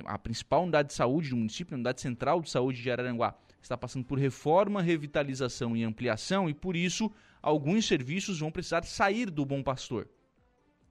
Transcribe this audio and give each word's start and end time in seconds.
a 0.05 0.19
principal 0.19 0.61
unidade 0.61 0.89
de 0.89 0.93
saúde 0.93 1.31
do 1.31 1.37
município, 1.37 1.73
a 1.73 1.77
unidade 1.77 1.99
central 1.99 2.39
de 2.39 2.51
saúde 2.51 2.79
de 2.79 2.91
Araranguá, 2.91 3.33
está 3.63 3.75
passando 3.75 4.05
por 4.05 4.19
reforma, 4.19 4.79
revitalização 4.79 5.75
e 5.75 5.83
ampliação 5.83 6.47
e 6.47 6.53
por 6.53 6.75
isso 6.75 7.11
alguns 7.41 7.87
serviços 7.87 8.41
vão 8.41 8.51
precisar 8.51 8.83
sair 8.83 9.31
do 9.31 9.43
Bom 9.43 9.63
Pastor. 9.63 10.07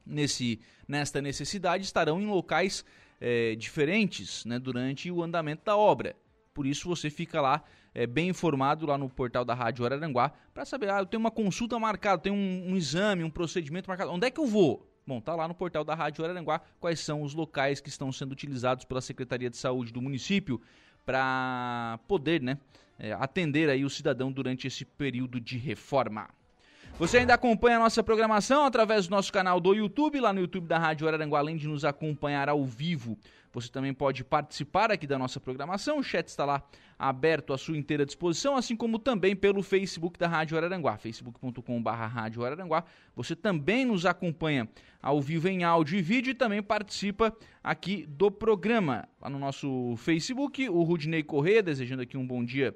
Nesse, 0.04 0.60
nesta 0.88 1.22
necessidade 1.22 1.84
estarão 1.84 2.20
em 2.20 2.26
locais 2.26 2.84
é, 3.24 3.54
diferentes 3.54 4.44
né, 4.44 4.58
durante 4.58 5.08
o 5.08 5.22
andamento 5.22 5.64
da 5.64 5.76
obra. 5.76 6.16
Por 6.52 6.66
isso 6.66 6.88
você 6.88 7.08
fica 7.08 7.40
lá 7.40 7.62
é, 7.94 8.04
bem 8.04 8.28
informado 8.28 8.84
lá 8.84 8.98
no 8.98 9.08
portal 9.08 9.44
da 9.44 9.54
Rádio 9.54 9.84
Araranguá 9.84 10.32
para 10.52 10.64
saber, 10.64 10.90
ah, 10.90 10.98
eu 10.98 11.06
tenho 11.06 11.20
uma 11.20 11.30
consulta 11.30 11.78
marcada, 11.78 12.20
tenho 12.20 12.34
um, 12.34 12.72
um, 12.72 12.76
exame, 12.76 13.22
um 13.22 13.30
procedimento 13.30 13.88
marcado. 13.88 14.10
Onde 14.10 14.26
é 14.26 14.30
que 14.30 14.40
eu 14.40 14.46
vou? 14.46 14.90
Bom, 15.06 15.20
tá 15.20 15.36
lá 15.36 15.46
no 15.46 15.54
portal 15.54 15.84
da 15.84 15.94
Rádio 15.94 16.24
Araranguá 16.24 16.60
quais 16.80 16.98
são 16.98 17.22
os 17.22 17.32
locais 17.32 17.80
que 17.80 17.88
estão 17.88 18.10
sendo 18.10 18.32
utilizados 18.32 18.84
pela 18.84 19.00
Secretaria 19.00 19.48
de 19.48 19.56
Saúde 19.56 19.92
do 19.92 20.02
município 20.02 20.60
para 21.06 22.00
poder 22.08 22.42
né, 22.42 22.58
é, 22.98 23.12
atender 23.12 23.70
aí 23.70 23.84
o 23.84 23.90
cidadão 23.90 24.32
durante 24.32 24.66
esse 24.66 24.84
período 24.84 25.40
de 25.40 25.58
reforma. 25.58 26.28
Você 26.98 27.18
ainda 27.18 27.34
acompanha 27.34 27.78
a 27.78 27.80
nossa 27.80 28.02
programação 28.02 28.64
através 28.64 29.08
do 29.08 29.10
nosso 29.10 29.32
canal 29.32 29.58
do 29.58 29.74
YouTube, 29.74 30.20
lá 30.20 30.32
no 30.32 30.40
YouTube 30.40 30.68
da 30.68 30.78
Rádio 30.78 31.08
Araranguá, 31.08 31.38
além 31.38 31.56
de 31.56 31.66
nos 31.66 31.84
acompanhar 31.84 32.48
ao 32.48 32.64
vivo. 32.64 33.18
Você 33.52 33.68
também 33.68 33.92
pode 33.92 34.22
participar 34.22 34.92
aqui 34.92 35.06
da 35.06 35.18
nossa 35.18 35.40
programação, 35.40 35.98
o 35.98 36.02
chat 36.02 36.28
está 36.28 36.44
lá 36.44 36.62
aberto 36.98 37.52
à 37.52 37.58
sua 37.58 37.76
inteira 37.76 38.06
disposição, 38.06 38.56
assim 38.56 38.76
como 38.76 38.98
também 38.98 39.34
pelo 39.34 39.62
Facebook 39.62 40.18
da 40.18 40.28
Rádio 40.28 40.56
Araranguá, 40.56 40.96
facebook.com.br 40.96 41.90
Rádio 41.90 42.44
Araranguá. 42.44 42.84
Você 43.16 43.34
também 43.34 43.84
nos 43.84 44.06
acompanha 44.06 44.68
ao 45.02 45.20
vivo 45.20 45.48
em 45.48 45.64
áudio 45.64 45.98
e 45.98 46.02
vídeo 46.02 46.30
e 46.30 46.34
também 46.34 46.62
participa 46.62 47.36
aqui 47.64 48.06
do 48.06 48.30
programa. 48.30 49.08
Lá 49.20 49.28
no 49.28 49.38
nosso 49.38 49.94
Facebook, 49.96 50.68
o 50.68 50.82
Rudney 50.82 51.24
Corrêa, 51.24 51.62
desejando 51.62 52.02
aqui 52.02 52.16
um 52.16 52.26
bom 52.26 52.44
dia 52.44 52.74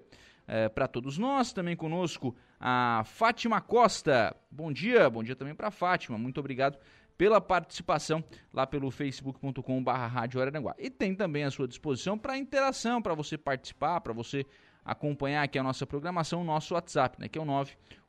é, 0.49 0.69
para 0.69 0.89
todos 0.89 1.17
nós. 1.19 1.53
Também 1.53 1.77
conosco 1.77 2.35
a 2.61 3.03
Fátima 3.05 3.61
Costa. 3.61 4.35
Bom 4.51 4.73
dia, 4.73 5.09
bom 5.11 5.23
dia 5.23 5.37
também 5.37 5.55
para 5.55 5.71
Fátima. 5.71 6.19
Muito 6.19 6.41
obrigado 6.41 6.79
pela 7.17 7.41
participação 7.41 8.23
lá 8.53 8.67
pelo 8.67 8.91
facebook.com.br 8.91 9.91
Rádio 9.91 10.41
Araranguá. 10.41 10.75
E 10.79 10.91
tem 10.91 11.15
também 11.15 11.45
à 11.45 11.51
sua 11.51 11.67
disposição 11.67 12.19
para 12.19 12.37
interação, 12.37 13.01
para 13.01 13.15
você 13.15 13.39
participar, 13.39 14.01
para 14.01 14.13
você 14.13 14.45
acompanhar 14.85 15.43
aqui 15.43 15.59
a 15.59 15.63
nossa 15.63 15.87
programação, 15.87 16.43
o 16.43 16.45
nosso 16.45 16.75
WhatsApp, 16.75 17.21
né, 17.21 17.29
que 17.29 17.39
é 17.39 17.43
o 17.43 17.47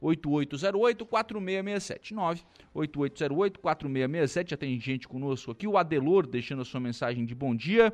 98808-4667. 0.02 2.14
98808-4667. 2.76 4.50
Já 4.52 4.58
tem 4.58 4.80
gente 4.80 5.08
conosco 5.08 5.52
aqui. 5.52 5.68
O 5.68 5.78
Adelor 5.78 6.28
deixando 6.28 6.62
a 6.62 6.66
sua 6.66 6.80
mensagem 6.80 7.26
de 7.26 7.34
bom 7.34 7.56
dia. 7.56 7.92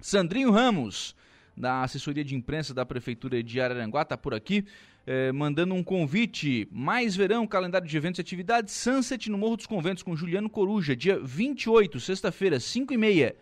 Sandrinho 0.00 0.50
Ramos 0.50 1.14
da 1.60 1.82
assessoria 1.82 2.24
de 2.24 2.34
imprensa 2.34 2.72
da 2.72 2.86
Prefeitura 2.86 3.42
de 3.42 3.60
Araranguá, 3.60 4.02
está 4.02 4.16
por 4.16 4.32
aqui, 4.34 4.64
eh, 5.06 5.30
mandando 5.30 5.74
um 5.74 5.84
convite. 5.84 6.66
Mais 6.72 7.14
verão, 7.14 7.46
calendário 7.46 7.86
de 7.86 7.96
eventos 7.96 8.18
e 8.18 8.22
atividades, 8.22 8.74
Sunset 8.74 9.30
no 9.30 9.36
Morro 9.36 9.58
dos 9.58 9.66
Conventos 9.66 10.02
com 10.02 10.16
Juliano 10.16 10.48
Coruja, 10.48 10.96
dia 10.96 11.20
28, 11.20 12.00
sexta-feira, 12.00 12.58
5 12.58 12.94
e 12.94 12.96
meia, 12.96 13.36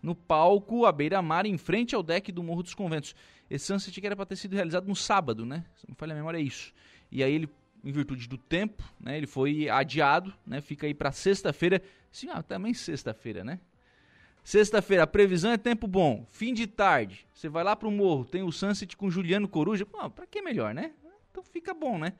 no 0.00 0.14
palco 0.14 0.86
à 0.86 0.92
beira-mar, 0.92 1.44
em 1.46 1.58
frente 1.58 1.94
ao 1.94 2.02
deck 2.02 2.30
do 2.30 2.42
Morro 2.42 2.62
dos 2.62 2.74
Conventos. 2.74 3.14
Esse 3.50 3.66
Sunset 3.66 4.00
que 4.00 4.06
era 4.06 4.14
para 4.14 4.26
ter 4.26 4.36
sido 4.36 4.54
realizado 4.54 4.86
no 4.86 4.94
sábado, 4.94 5.44
né? 5.44 5.64
Se 5.76 5.88
não 5.88 5.96
falha 5.96 6.12
a 6.12 6.16
memória, 6.16 6.38
é 6.38 6.42
isso. 6.42 6.72
E 7.10 7.22
aí 7.24 7.34
ele 7.34 7.48
em 7.84 7.92
virtude 7.92 8.26
do 8.26 8.38
tempo, 8.38 8.82
né? 8.98 9.16
Ele 9.18 9.26
foi 9.26 9.68
adiado, 9.68 10.32
né? 10.46 10.60
Fica 10.60 10.86
aí 10.86 10.94
para 10.94 11.12
sexta-feira. 11.12 11.82
Sim, 12.10 12.28
ah, 12.32 12.42
também 12.42 12.72
sexta-feira, 12.72 13.44
né? 13.44 13.60
Sexta-feira, 14.44 15.04
a 15.04 15.06
previsão 15.06 15.52
é 15.52 15.56
tempo 15.56 15.86
bom. 15.86 16.26
Fim 16.28 16.52
de 16.52 16.66
tarde, 16.66 17.26
você 17.32 17.48
vai 17.48 17.64
lá 17.64 17.74
pro 17.74 17.90
morro, 17.90 18.26
tem 18.26 18.42
o 18.42 18.52
Sunset 18.52 18.94
com 18.94 19.10
Juliano 19.10 19.48
Coruja. 19.48 19.86
Pô, 19.86 20.10
pra 20.10 20.26
que 20.26 20.42
melhor, 20.42 20.74
né? 20.74 20.92
Então 21.30 21.42
fica 21.42 21.72
bom, 21.72 21.98
né? 21.98 22.12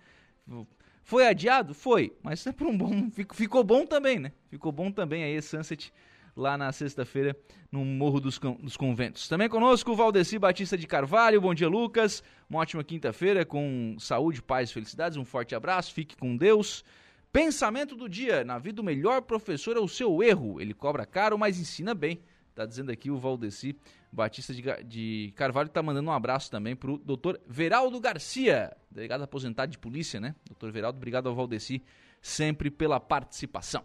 Foi 1.02 1.26
adiado? 1.26 1.74
Foi, 1.74 2.16
mas 2.22 2.46
é 2.46 2.54
um 2.62 2.78
bom. 2.78 3.10
Ficou 3.34 3.62
bom 3.62 3.84
também, 3.84 4.18
né? 4.18 4.32
Ficou 4.48 4.72
bom 4.72 4.90
também 4.90 5.22
aí, 5.22 5.40
Sunset 5.42 5.92
lá 6.34 6.56
na 6.56 6.72
sexta-feira 6.72 7.36
no 7.70 7.84
Morro 7.84 8.20
dos, 8.20 8.38
dos, 8.38 8.76
Conventos. 8.76 9.28
Também 9.28 9.48
conosco 9.48 9.92
o 9.92 9.96
Valdeci 9.96 10.38
Batista 10.38 10.78
de 10.78 10.86
Carvalho. 10.86 11.42
Bom 11.42 11.54
dia, 11.54 11.68
Lucas. 11.68 12.22
Uma 12.48 12.60
ótima 12.60 12.82
quinta-feira 12.82 13.44
com 13.44 13.96
saúde, 13.98 14.42
paz 14.42 14.72
felicidades. 14.72 15.18
Um 15.18 15.24
forte 15.26 15.54
abraço. 15.54 15.92
Fique 15.92 16.16
com 16.16 16.34
Deus. 16.36 16.84
Pensamento 17.34 17.96
do 17.96 18.08
dia. 18.08 18.44
Na 18.44 18.60
vida, 18.60 18.80
o 18.80 18.84
melhor 18.84 19.20
professor 19.22 19.76
é 19.76 19.80
o 19.80 19.88
seu 19.88 20.22
erro. 20.22 20.60
Ele 20.60 20.72
cobra 20.72 21.04
caro, 21.04 21.36
mas 21.36 21.58
ensina 21.58 21.92
bem. 21.92 22.20
Tá 22.54 22.64
dizendo 22.64 22.92
aqui 22.92 23.10
o 23.10 23.18
Valdeci 23.18 23.76
Batista 24.12 24.54
de, 24.54 24.62
de 24.84 25.32
Carvalho 25.34 25.66
está 25.66 25.82
mandando 25.82 26.08
um 26.08 26.12
abraço 26.12 26.48
também 26.48 26.76
para 26.76 26.92
o 26.92 26.96
doutor 26.96 27.40
Veraldo 27.44 27.98
Garcia, 27.98 28.76
delegado 28.88 29.24
aposentado 29.24 29.72
de 29.72 29.78
polícia, 29.78 30.20
né? 30.20 30.36
Doutor 30.46 30.70
Veraldo, 30.70 30.96
obrigado 30.96 31.28
ao 31.28 31.34
Valdeci 31.34 31.82
sempre 32.22 32.70
pela 32.70 33.00
participação. 33.00 33.84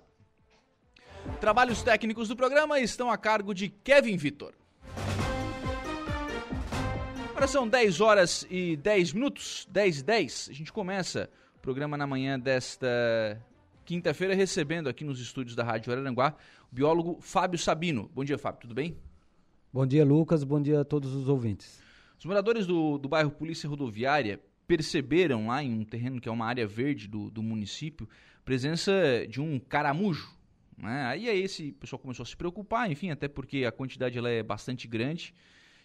Trabalhos 1.42 1.82
técnicos 1.82 2.28
do 2.28 2.36
programa 2.36 2.80
estão 2.80 3.10
a 3.10 3.18
cargo 3.18 3.56
de 3.56 3.70
Kevin 3.70 4.16
Vitor. 4.16 4.54
Agora 7.32 7.48
são 7.48 7.68
10 7.68 8.00
horas 8.00 8.46
e 8.48 8.78
10 8.78 9.14
minutos, 9.14 9.68
10 9.72 10.02
e 10.02 10.04
10. 10.04 10.50
A 10.52 10.54
gente 10.54 10.72
começa 10.72 11.28
programa 11.70 11.96
na 11.96 12.08
manhã 12.08 12.40
desta 12.40 13.40
quinta-feira 13.86 14.34
recebendo 14.34 14.90
aqui 14.90 15.04
nos 15.04 15.20
estúdios 15.22 15.56
da 15.56 15.64
Rádio 15.64 15.94
Araranguá 15.94 16.36
o 16.72 16.74
biólogo 16.74 17.20
Fábio 17.22 17.60
Sabino. 17.60 18.10
Bom 18.12 18.26
dia, 18.26 18.40
Fábio, 18.40 18.62
tudo 18.62 18.74
bem? 18.74 18.98
Bom 19.72 19.86
dia, 19.86 20.04
Lucas. 20.04 20.44
Bom 20.44 20.60
dia 20.60 20.82
a 20.82 20.84
todos 20.84 21.14
os 21.14 21.30
ouvintes. 21.30 21.80
Os 22.18 22.26
moradores 22.26 22.66
do, 22.66 22.98
do 22.98 23.08
bairro 23.08 23.30
Polícia 23.30 23.70
Rodoviária 23.70 24.40
perceberam 24.66 25.46
lá 25.46 25.64
em 25.64 25.72
um 25.72 25.86
terreno 25.86 26.20
que 26.20 26.28
é 26.28 26.32
uma 26.32 26.48
área 26.48 26.66
verde 26.66 27.08
do, 27.08 27.30
do 27.30 27.44
município, 27.44 28.10
presença 28.44 28.92
de 29.30 29.40
um 29.40 29.60
caramujo. 29.60 30.28
Né? 30.76 31.06
Aí, 31.06 31.30
aí 31.30 31.40
esse 31.40 31.72
pessoal 31.74 32.00
começou 32.00 32.24
a 32.24 32.26
se 32.26 32.36
preocupar, 32.36 32.92
enfim, 32.92 33.12
até 33.12 33.28
porque 33.28 33.64
a 33.64 33.72
quantidade 33.72 34.18
ela 34.18 34.32
é 34.32 34.42
bastante 34.42 34.88
grande 34.88 35.36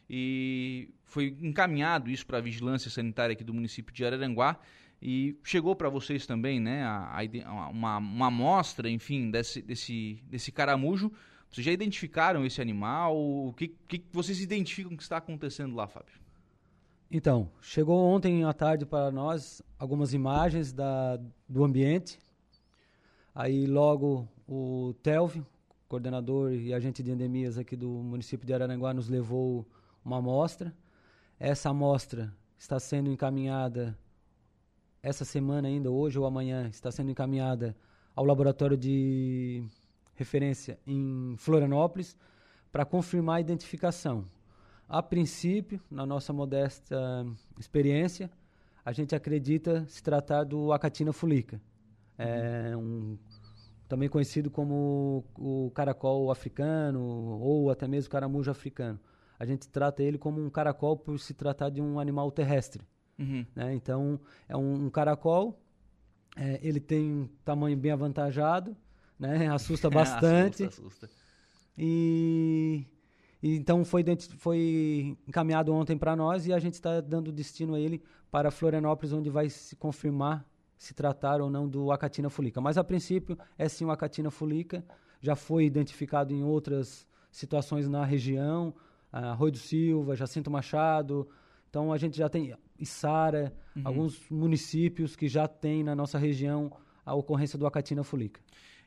e 0.08 0.88
foi 1.04 1.36
encaminhado 1.42 2.10
isso 2.10 2.26
para 2.26 2.38
a 2.38 2.40
vigilância 2.40 2.90
sanitária 2.90 3.34
aqui 3.34 3.44
do 3.44 3.52
município 3.52 3.94
de 3.94 4.02
Araranguá 4.02 4.58
e 5.04 5.38
chegou 5.44 5.76
para 5.76 5.90
vocês 5.90 6.26
também, 6.26 6.58
né, 6.58 6.82
a, 6.82 7.20
a, 7.44 7.68
uma, 7.68 7.98
uma 7.98 8.26
amostra, 8.28 8.88
enfim, 8.88 9.30
desse, 9.30 9.60
desse, 9.60 10.22
desse 10.26 10.50
caramujo 10.50 11.12
vocês 11.54 11.64
já 11.64 11.70
identificaram 11.70 12.44
esse 12.44 12.60
animal? 12.60 13.16
O 13.16 13.52
que, 13.52 13.68
que 13.68 14.04
vocês 14.12 14.40
identificam 14.40 14.96
que 14.96 15.04
está 15.04 15.18
acontecendo 15.18 15.76
lá, 15.76 15.86
Fábio? 15.86 16.12
Então, 17.08 17.48
chegou 17.60 17.96
ontem 17.96 18.42
à 18.42 18.52
tarde 18.52 18.84
para 18.84 19.12
nós 19.12 19.62
algumas 19.78 20.12
imagens 20.12 20.72
da, 20.72 21.16
do 21.48 21.62
ambiente. 21.62 22.18
Aí 23.32 23.68
logo 23.68 24.28
o 24.48 24.94
Telvio, 25.00 25.46
coordenador 25.86 26.52
e 26.52 26.74
agente 26.74 27.04
de 27.04 27.12
endemias 27.12 27.56
aqui 27.56 27.76
do 27.76 27.88
município 27.88 28.44
de 28.44 28.52
Araranguá, 28.52 28.92
nos 28.92 29.08
levou 29.08 29.64
uma 30.04 30.18
amostra. 30.18 30.74
Essa 31.38 31.70
amostra 31.70 32.34
está 32.58 32.80
sendo 32.80 33.12
encaminhada 33.12 33.96
essa 35.04 35.24
semana 35.24 35.68
ainda, 35.68 35.90
hoje 35.90 36.18
ou 36.18 36.24
amanhã, 36.24 36.66
está 36.68 36.90
sendo 36.90 37.10
encaminhada 37.10 37.76
ao 38.16 38.24
laboratório 38.24 38.74
de 38.74 39.62
referência 40.14 40.78
em 40.86 41.34
Florianópolis 41.36 42.16
para 42.72 42.86
confirmar 42.86 43.36
a 43.36 43.40
identificação. 43.40 44.24
A 44.88 45.02
princípio, 45.02 45.78
na 45.90 46.06
nossa 46.06 46.32
modesta 46.32 46.96
experiência, 47.58 48.30
a 48.82 48.92
gente 48.92 49.14
acredita 49.14 49.84
se 49.86 50.02
tratar 50.02 50.44
do 50.44 50.72
Acatina 50.72 51.12
fulica, 51.12 51.60
é 52.16 52.74
um, 52.74 53.18
também 53.86 54.08
conhecido 54.08 54.50
como 54.50 55.22
o 55.38 55.70
caracol 55.74 56.30
africano 56.30 57.38
ou 57.40 57.70
até 57.70 57.86
mesmo 57.86 58.10
caramujo 58.10 58.50
africano. 58.50 58.98
A 59.38 59.44
gente 59.44 59.68
trata 59.68 60.02
ele 60.02 60.16
como 60.16 60.42
um 60.42 60.48
caracol 60.48 60.96
por 60.96 61.18
se 61.18 61.34
tratar 61.34 61.68
de 61.68 61.82
um 61.82 62.00
animal 62.00 62.30
terrestre. 62.30 62.86
Uhum. 63.18 63.46
Né? 63.54 63.74
Então, 63.74 64.18
é 64.48 64.56
um, 64.56 64.86
um 64.86 64.90
caracol, 64.90 65.58
é, 66.36 66.58
ele 66.62 66.80
tem 66.80 67.12
um 67.12 67.28
tamanho 67.44 67.76
bem 67.76 67.92
avantajado, 67.92 68.76
né? 69.18 69.48
Assusta 69.54 69.88
bastante. 69.88 70.64
assusta, 70.64 71.06
assusta. 71.06 71.10
E, 71.76 72.86
e, 73.42 73.56
então 73.56 73.84
foi, 73.84 74.04
foi 74.38 75.16
encaminhado 75.26 75.72
ontem 75.72 75.96
para 75.96 76.14
nós 76.14 76.46
e 76.46 76.52
a 76.52 76.58
gente 76.58 76.74
está 76.74 77.00
dando 77.00 77.32
destino 77.32 77.74
a 77.74 77.80
ele 77.80 78.02
para 78.30 78.50
Florianópolis, 78.50 79.12
onde 79.12 79.30
vai 79.30 79.48
se 79.48 79.76
confirmar 79.76 80.46
se 80.76 80.92
tratar 80.92 81.40
ou 81.40 81.48
não 81.48 81.68
do 81.68 81.90
Acatina 81.90 82.28
fulica. 82.28 82.60
Mas 82.60 82.76
a 82.76 82.84
princípio 82.84 83.38
é 83.56 83.68
sim 83.68 83.84
o 83.84 83.90
Acatina 83.90 84.30
fulica, 84.30 84.84
já 85.20 85.34
foi 85.34 85.64
identificado 85.64 86.32
em 86.32 86.42
outras 86.42 87.06
situações 87.30 87.88
na 87.88 88.04
região, 88.04 88.74
Arroio 89.10 89.52
do 89.52 89.58
Silva, 89.58 90.16
Jacinto 90.16 90.50
Machado. 90.50 91.28
Então 91.70 91.92
a 91.92 91.96
gente 91.96 92.16
já 92.16 92.28
tem 92.28 92.54
Içara, 92.78 93.52
uhum. 93.76 93.82
alguns 93.84 94.28
municípios 94.30 95.16
que 95.16 95.28
já 95.28 95.46
tem 95.46 95.82
na 95.82 95.94
nossa 95.94 96.18
região 96.18 96.70
a 97.04 97.14
ocorrência 97.14 97.58
do 97.58 97.66
Acatina 97.66 98.02
fulica. 98.02 98.40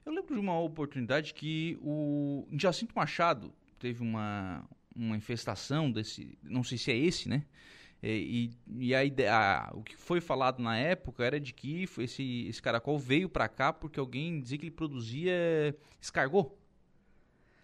Eu 0.06 0.14
lembro 0.14 0.34
de 0.34 0.40
uma 0.40 0.60
oportunidade 0.60 1.34
que 1.34 1.78
o 1.82 2.48
Jacinto 2.54 2.94
Machado 2.96 3.54
teve 3.78 4.02
uma, 4.02 4.66
uma 4.96 5.18
infestação 5.18 5.92
desse, 5.92 6.38
não 6.44 6.64
sei 6.64 6.78
se 6.78 6.92
é 6.92 6.98
esse, 6.98 7.28
né? 7.28 7.44
É, 8.02 8.16
e, 8.16 8.52
e 8.78 8.94
a 8.94 9.04
ideia, 9.04 9.70
o 9.74 9.82
que 9.82 9.98
foi 9.98 10.22
falado 10.22 10.62
na 10.62 10.78
época 10.78 11.26
era 11.26 11.40
de 11.40 11.52
que 11.52 11.84
esse, 11.98 12.48
esse 12.48 12.62
caracol 12.62 12.98
veio 12.98 13.28
para 13.28 13.48
cá 13.50 13.74
porque 13.74 14.00
alguém 14.00 14.40
dizia 14.40 14.58
que 14.58 14.66
ele 14.66 14.72
produzia 14.72 15.76
escargot. 16.00 16.52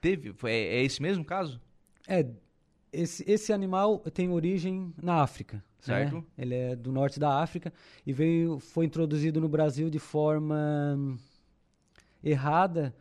Teve? 0.01 0.33
Foi, 0.33 0.51
é, 0.51 0.75
é 0.77 0.83
esse 0.83 1.01
mesmo 1.01 1.23
caso? 1.23 1.61
É, 2.07 2.27
esse, 2.91 3.23
esse 3.29 3.53
animal 3.53 3.99
tem 3.99 4.29
origem 4.29 4.93
na 5.01 5.21
África. 5.21 5.63
Certo. 5.85 6.15
Né? 6.15 6.23
Ele 6.37 6.55
é 6.55 6.75
do 6.75 6.91
norte 6.91 7.19
da 7.19 7.41
África 7.41 7.73
e 8.05 8.13
veio, 8.13 8.59
foi 8.59 8.85
introduzido 8.85 9.41
no 9.41 9.49
Brasil 9.49 9.89
de 9.89 9.99
forma 9.99 11.17
errada 12.23 12.95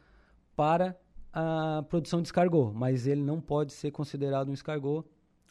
para 0.57 0.97
a 1.33 1.85
produção 1.89 2.21
de 2.21 2.29
escargot, 2.29 2.75
mas 2.75 3.07
ele 3.07 3.23
não 3.23 3.41
pode 3.41 3.73
ser 3.73 3.91
considerado 3.91 4.51
um 4.51 4.53
escargot, 4.53 5.07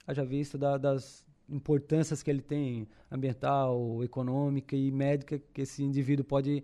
haja 0.06 0.26
vista 0.26 0.58
da, 0.58 0.78
das 0.78 1.26
importâncias 1.50 2.22
que 2.22 2.30
ele 2.30 2.42
tem 2.42 2.88
ambiental, 3.10 4.04
econômica 4.04 4.76
e 4.76 4.92
médica 4.92 5.40
que 5.54 5.62
esse 5.62 5.84
indivíduo 5.84 6.26
pode 6.26 6.64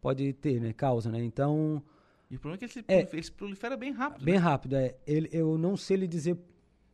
pode 0.00 0.32
ter, 0.34 0.60
né, 0.60 0.72
causa, 0.72 1.10
né? 1.10 1.24
Então, 1.24 1.82
e 2.30 2.36
o 2.36 2.40
problema 2.40 2.64
é 2.64 2.68
que 2.68 2.78
ele, 2.78 2.84
é, 2.86 3.08
ele 3.12 3.22
se 3.22 3.32
prolifera 3.32 3.76
bem 3.76 3.92
rápido. 3.92 4.24
Bem 4.24 4.34
né? 4.34 4.40
rápido, 4.40 4.76
é. 4.76 4.96
Ele, 5.06 5.28
eu 5.32 5.56
não 5.56 5.76
sei 5.76 5.96
lhe 5.96 6.06
dizer 6.06 6.38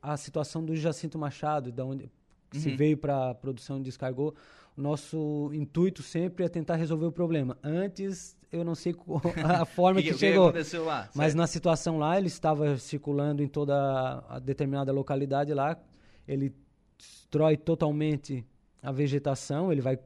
a 0.00 0.16
situação 0.16 0.64
do 0.64 0.74
Jacinto 0.74 1.18
Machado, 1.18 1.70
da 1.70 1.84
onde 1.84 2.10
uhum. 2.54 2.60
se 2.62 2.76
veio 2.76 2.96
para 2.96 3.30
a 3.30 3.34
produção 3.34 3.80
de 3.80 3.88
escargot. 3.88 4.34
O 4.76 4.80
nosso 4.80 5.50
intuito 5.52 6.02
sempre 6.02 6.44
é 6.44 6.48
tentar 6.48 6.76
resolver 6.76 7.06
o 7.06 7.12
problema 7.12 7.58
antes 7.62 8.36
eu 8.52 8.62
não 8.62 8.74
sei 8.74 8.94
a 9.42 9.64
forma 9.64 10.02
que, 10.02 10.12
que, 10.12 10.18
chegou. 10.18 10.48
aconteceu 10.48 10.84
lá? 10.84 11.08
Mas 11.14 11.34
na 11.34 11.46
situação 11.46 11.98
lá, 11.98 12.18
ele 12.18 12.26
estava 12.26 12.76
circulando 12.76 13.42
em 13.42 13.48
toda 13.48 14.22
a 14.28 14.38
determinada 14.38 14.92
localidade 14.92 15.54
lá. 15.54 15.76
Ele 16.28 16.54
destrói 16.98 17.56
totalmente 17.56 18.46
a 18.82 18.92
vegetação, 18.92 19.72
ele 19.72 19.80
vai 19.80 19.98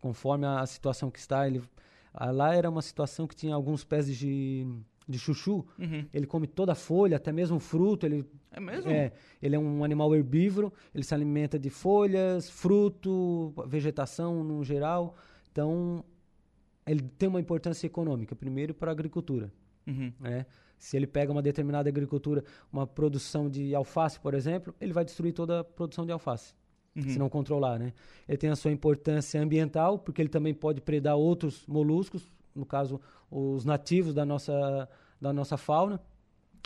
conforme 0.00 0.44
a 0.44 0.66
situação 0.66 1.10
que 1.10 1.18
está. 1.18 1.46
Ele, 1.46 1.62
lá 2.14 2.54
era 2.54 2.68
uma 2.68 2.82
situação 2.82 3.26
que 3.26 3.34
tinha 3.34 3.54
alguns 3.54 3.84
pés 3.84 4.06
de, 4.06 4.66
de 5.08 5.18
chuchu. 5.18 5.64
Uhum. 5.78 6.06
Ele 6.12 6.26
come 6.26 6.46
toda 6.46 6.72
a 6.72 6.74
folha, 6.74 7.16
até 7.16 7.32
mesmo 7.32 7.58
fruto. 7.58 8.06
Ele, 8.06 8.24
é 8.50 8.60
mesmo? 8.60 8.90
É, 8.90 9.12
ele 9.42 9.56
é 9.56 9.58
um 9.58 9.84
animal 9.84 10.14
herbívoro, 10.14 10.72
ele 10.94 11.04
se 11.04 11.14
alimenta 11.14 11.58
de 11.58 11.70
folhas, 11.70 12.50
fruto, 12.50 13.52
vegetação 13.66 14.42
no 14.42 14.64
geral. 14.64 15.14
Então, 15.52 16.04
ele 16.86 17.02
tem 17.02 17.28
uma 17.28 17.40
importância 17.40 17.86
econômica, 17.86 18.34
primeiro 18.34 18.74
para 18.74 18.90
a 18.90 18.92
agricultura. 18.92 19.52
Uhum. 19.86 20.12
Né? 20.20 20.46
Se 20.78 20.96
ele 20.96 21.06
pega 21.06 21.32
uma 21.32 21.42
determinada 21.42 21.88
agricultura, 21.88 22.44
uma 22.72 22.86
produção 22.86 23.48
de 23.48 23.74
alface, 23.74 24.18
por 24.18 24.34
exemplo, 24.34 24.74
ele 24.80 24.92
vai 24.92 25.04
destruir 25.04 25.32
toda 25.32 25.60
a 25.60 25.64
produção 25.64 26.04
de 26.04 26.12
alface, 26.12 26.54
uhum. 26.96 27.02
se 27.08 27.18
não 27.18 27.28
controlar. 27.28 27.78
Né? 27.78 27.92
Ele 28.28 28.38
tem 28.38 28.50
a 28.50 28.56
sua 28.56 28.70
importância 28.70 29.40
ambiental, 29.40 29.98
porque 29.98 30.20
ele 30.20 30.28
também 30.28 30.52
pode 30.52 30.80
predar 30.80 31.16
outros 31.16 31.66
moluscos, 31.66 32.30
no 32.54 32.64
caso, 32.64 33.00
os 33.30 33.64
nativos 33.64 34.14
da 34.14 34.24
nossa, 34.24 34.88
da 35.20 35.32
nossa 35.32 35.56
fauna. 35.56 36.00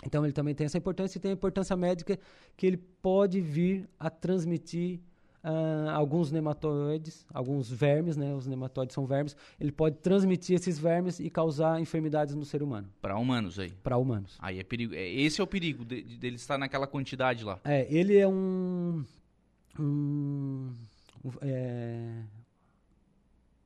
Então, 0.05 0.23
ele 0.23 0.33
também 0.33 0.55
tem 0.55 0.65
essa 0.65 0.77
importância 0.77 1.17
e 1.17 1.21
tem 1.21 1.31
a 1.31 1.33
importância 1.33 1.75
médica 1.75 2.17
que 2.55 2.65
ele 2.65 2.77
pode 2.77 3.41
vir 3.41 3.89
a 3.99 4.09
transmitir 4.09 4.99
uh, 5.43 5.89
alguns 5.89 6.31
nematóides, 6.31 7.25
alguns 7.33 7.69
vermes, 7.69 8.15
né? 8.15 8.33
Os 8.33 8.47
nematóides 8.47 8.93
são 8.93 9.05
vermes. 9.05 9.35
Ele 9.59 9.71
pode 9.71 9.97
transmitir 9.97 10.55
esses 10.55 10.79
vermes 10.79 11.19
e 11.19 11.29
causar 11.29 11.81
enfermidades 11.81 12.33
no 12.33 12.45
ser 12.45 12.63
humano. 12.63 12.87
Para 13.01 13.17
humanos 13.17 13.59
aí. 13.59 13.71
Para 13.83 13.97
humanos. 13.97 14.37
Aí 14.39 14.59
é 14.59 14.63
perigo. 14.63 14.93
É, 14.93 15.07
esse 15.09 15.41
é 15.41 15.43
o 15.43 15.47
perigo 15.47 15.83
dele 15.83 16.03
de, 16.03 16.17
de 16.17 16.35
estar 16.35 16.57
naquela 16.57 16.87
quantidade 16.87 17.43
lá. 17.43 17.59
É, 17.65 17.87
ele 17.93 18.17
é 18.17 18.27
um, 18.27 19.03
um 19.77 20.71
é, 21.41 22.23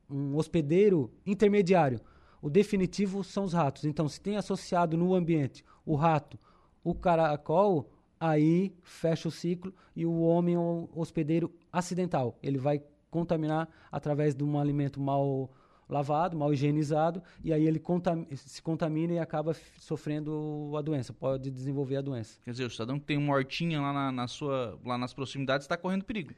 um 0.10 0.36
hospedeiro 0.36 1.12
intermediário, 1.25 2.00
O 2.43 2.50
definitivo 2.50 3.23
são 3.23 3.45
os 3.45 3.53
ratos. 3.53 3.85
Então, 3.85 4.09
se 4.09 4.19
tem 4.19 4.35
associado 4.35 4.97
no 4.97 5.15
ambiente 5.15 5.63
o 5.85 5.95
rato, 5.95 6.38
o 6.83 6.93
caracol, 6.93 7.89
aí 8.19 8.75
fecha 8.83 9.29
o 9.29 9.31
ciclo 9.31 9.73
e 9.95 10.05
o 10.05 10.19
homem 10.19 10.57
o 10.57 10.89
hospedeiro 10.93 11.50
acidental. 11.71 12.38
Ele 12.43 12.57
vai 12.57 12.83
contaminar 13.09 13.69
através 13.89 14.35
de 14.35 14.43
um 14.43 14.59
alimento 14.59 15.00
mal 15.00 15.50
lavado, 15.88 16.35
mal 16.35 16.51
higienizado, 16.51 17.23
e 17.41 17.53
aí 17.53 17.65
ele 17.65 17.79
contam, 17.79 18.27
se 18.35 18.62
contamina 18.62 19.13
e 19.13 19.19
acaba 19.19 19.55
sofrendo 19.77 20.73
a 20.77 20.81
doença, 20.81 21.13
pode 21.13 21.50
desenvolver 21.50 21.95
a 21.95 22.01
doença. 22.01 22.41
Quer 22.43 22.51
dizer, 22.51 22.65
o 22.65 22.69
cidadão 22.69 23.00
que 23.00 23.05
tem 23.05 23.17
uma 23.17 23.33
hortinha 23.33 23.79
lá, 23.79 23.93
na, 23.93 24.12
na 24.12 24.27
sua, 24.27 24.77
lá 24.83 24.97
nas 24.97 25.13
proximidades 25.13 25.63
está 25.63 25.77
correndo 25.77 26.03
perigo. 26.03 26.33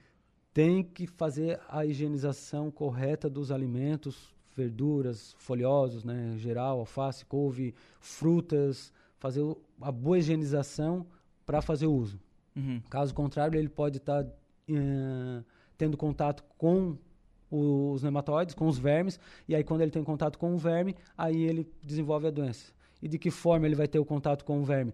Tem 0.53 0.83
que 0.83 1.07
fazer 1.07 1.59
a 1.67 1.83
higienização 1.83 2.69
correta 2.69 3.27
dos 3.27 3.51
alimentos, 3.51 4.34
verduras, 4.55 5.35
folhosos, 5.37 6.03
né, 6.03 6.35
geral, 6.37 6.79
alface, 6.79 7.25
couve, 7.25 7.75
frutas, 7.99 8.91
fazer 9.17 9.41
a 9.81 9.91
boa 9.91 10.17
higienização 10.17 11.05
para 11.45 11.61
fazer 11.61 11.87
o 11.87 11.93
uso. 11.93 12.19
Uhum. 12.55 12.81
Caso 12.89 13.13
contrário, 13.13 13.59
ele 13.59 13.69
pode 13.69 13.97
estar 13.97 14.23
tá, 14.23 14.29
uh, 14.69 15.43
tendo 15.77 15.97
contato 15.97 16.43
com 16.57 16.97
os 17.51 18.01
nematóides, 18.01 18.55
com 18.55 18.67
os 18.67 18.77
vermes, 18.77 19.19
e 19.47 19.55
aí 19.55 19.63
quando 19.63 19.81
ele 19.81 19.91
tem 19.91 20.03
contato 20.03 20.37
com 20.39 20.53
o 20.53 20.57
verme, 20.57 20.95
aí 21.17 21.43
ele 21.43 21.69
desenvolve 21.83 22.27
a 22.27 22.31
doença. 22.31 22.73
E 23.01 23.07
de 23.07 23.19
que 23.19 23.29
forma 23.29 23.65
ele 23.65 23.75
vai 23.75 23.87
ter 23.87 23.99
o 23.99 24.05
contato 24.05 24.43
com 24.43 24.59
o 24.59 24.63
verme? 24.63 24.93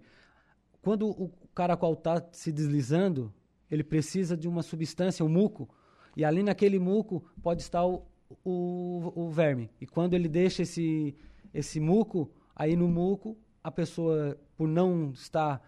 Quando 0.81 1.07
o 1.07 1.31
caracol 1.53 1.93
está 1.93 2.23
se 2.31 2.51
deslizando, 2.51 3.31
ele 3.69 3.83
precisa 3.83 4.35
de 4.35 4.47
uma 4.47 4.63
substância, 4.63 5.23
um 5.23 5.29
muco, 5.29 5.69
e 6.15 6.25
ali 6.25 6.43
naquele 6.43 6.79
muco 6.79 7.23
pode 7.41 7.61
estar 7.61 7.85
o, 7.85 8.03
o, 8.43 9.11
o 9.15 9.29
verme. 9.29 9.69
E 9.79 9.85
quando 9.85 10.13
ele 10.13 10.27
deixa 10.27 10.63
esse, 10.63 11.15
esse 11.53 11.79
muco, 11.79 12.31
aí 12.55 12.75
no 12.75 12.88
muco, 12.88 13.38
a 13.63 13.71
pessoa, 13.71 14.38
por 14.57 14.67
não 14.67 15.11
estar 15.11 15.61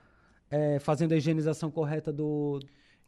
é, 0.50 0.80
fazendo 0.80 1.14
a 1.14 1.18
higienização 1.18 1.72
correta 1.72 2.12
do, 2.12 2.60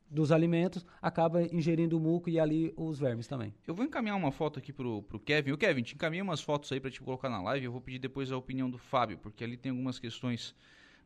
dos 0.09 0.31
alimentos, 0.31 0.85
acaba 1.01 1.43
ingerindo 1.43 1.97
o 1.97 1.99
muco 1.99 2.29
e 2.29 2.39
ali 2.39 2.73
os 2.75 2.99
vermes 2.99 3.27
também. 3.27 3.53
Eu 3.67 3.73
vou 3.73 3.85
encaminhar 3.85 4.17
uma 4.17 4.31
foto 4.31 4.59
aqui 4.59 4.71
pro, 4.71 5.01
pro 5.03 5.19
Kevin. 5.19 5.51
O 5.51 5.57
Kevin, 5.57 5.83
te 5.83 5.95
encaminhei 5.95 6.21
umas 6.21 6.41
fotos 6.41 6.71
aí 6.71 6.79
para 6.79 6.91
te 6.91 7.01
colocar 7.01 7.29
na 7.29 7.41
live. 7.41 7.65
Eu 7.65 7.71
vou 7.71 7.81
pedir 7.81 7.99
depois 7.99 8.31
a 8.31 8.37
opinião 8.37 8.69
do 8.69 8.77
Fábio, 8.77 9.17
porque 9.17 9.43
ali 9.43 9.57
tem 9.57 9.71
algumas 9.71 9.99
questões 9.99 10.55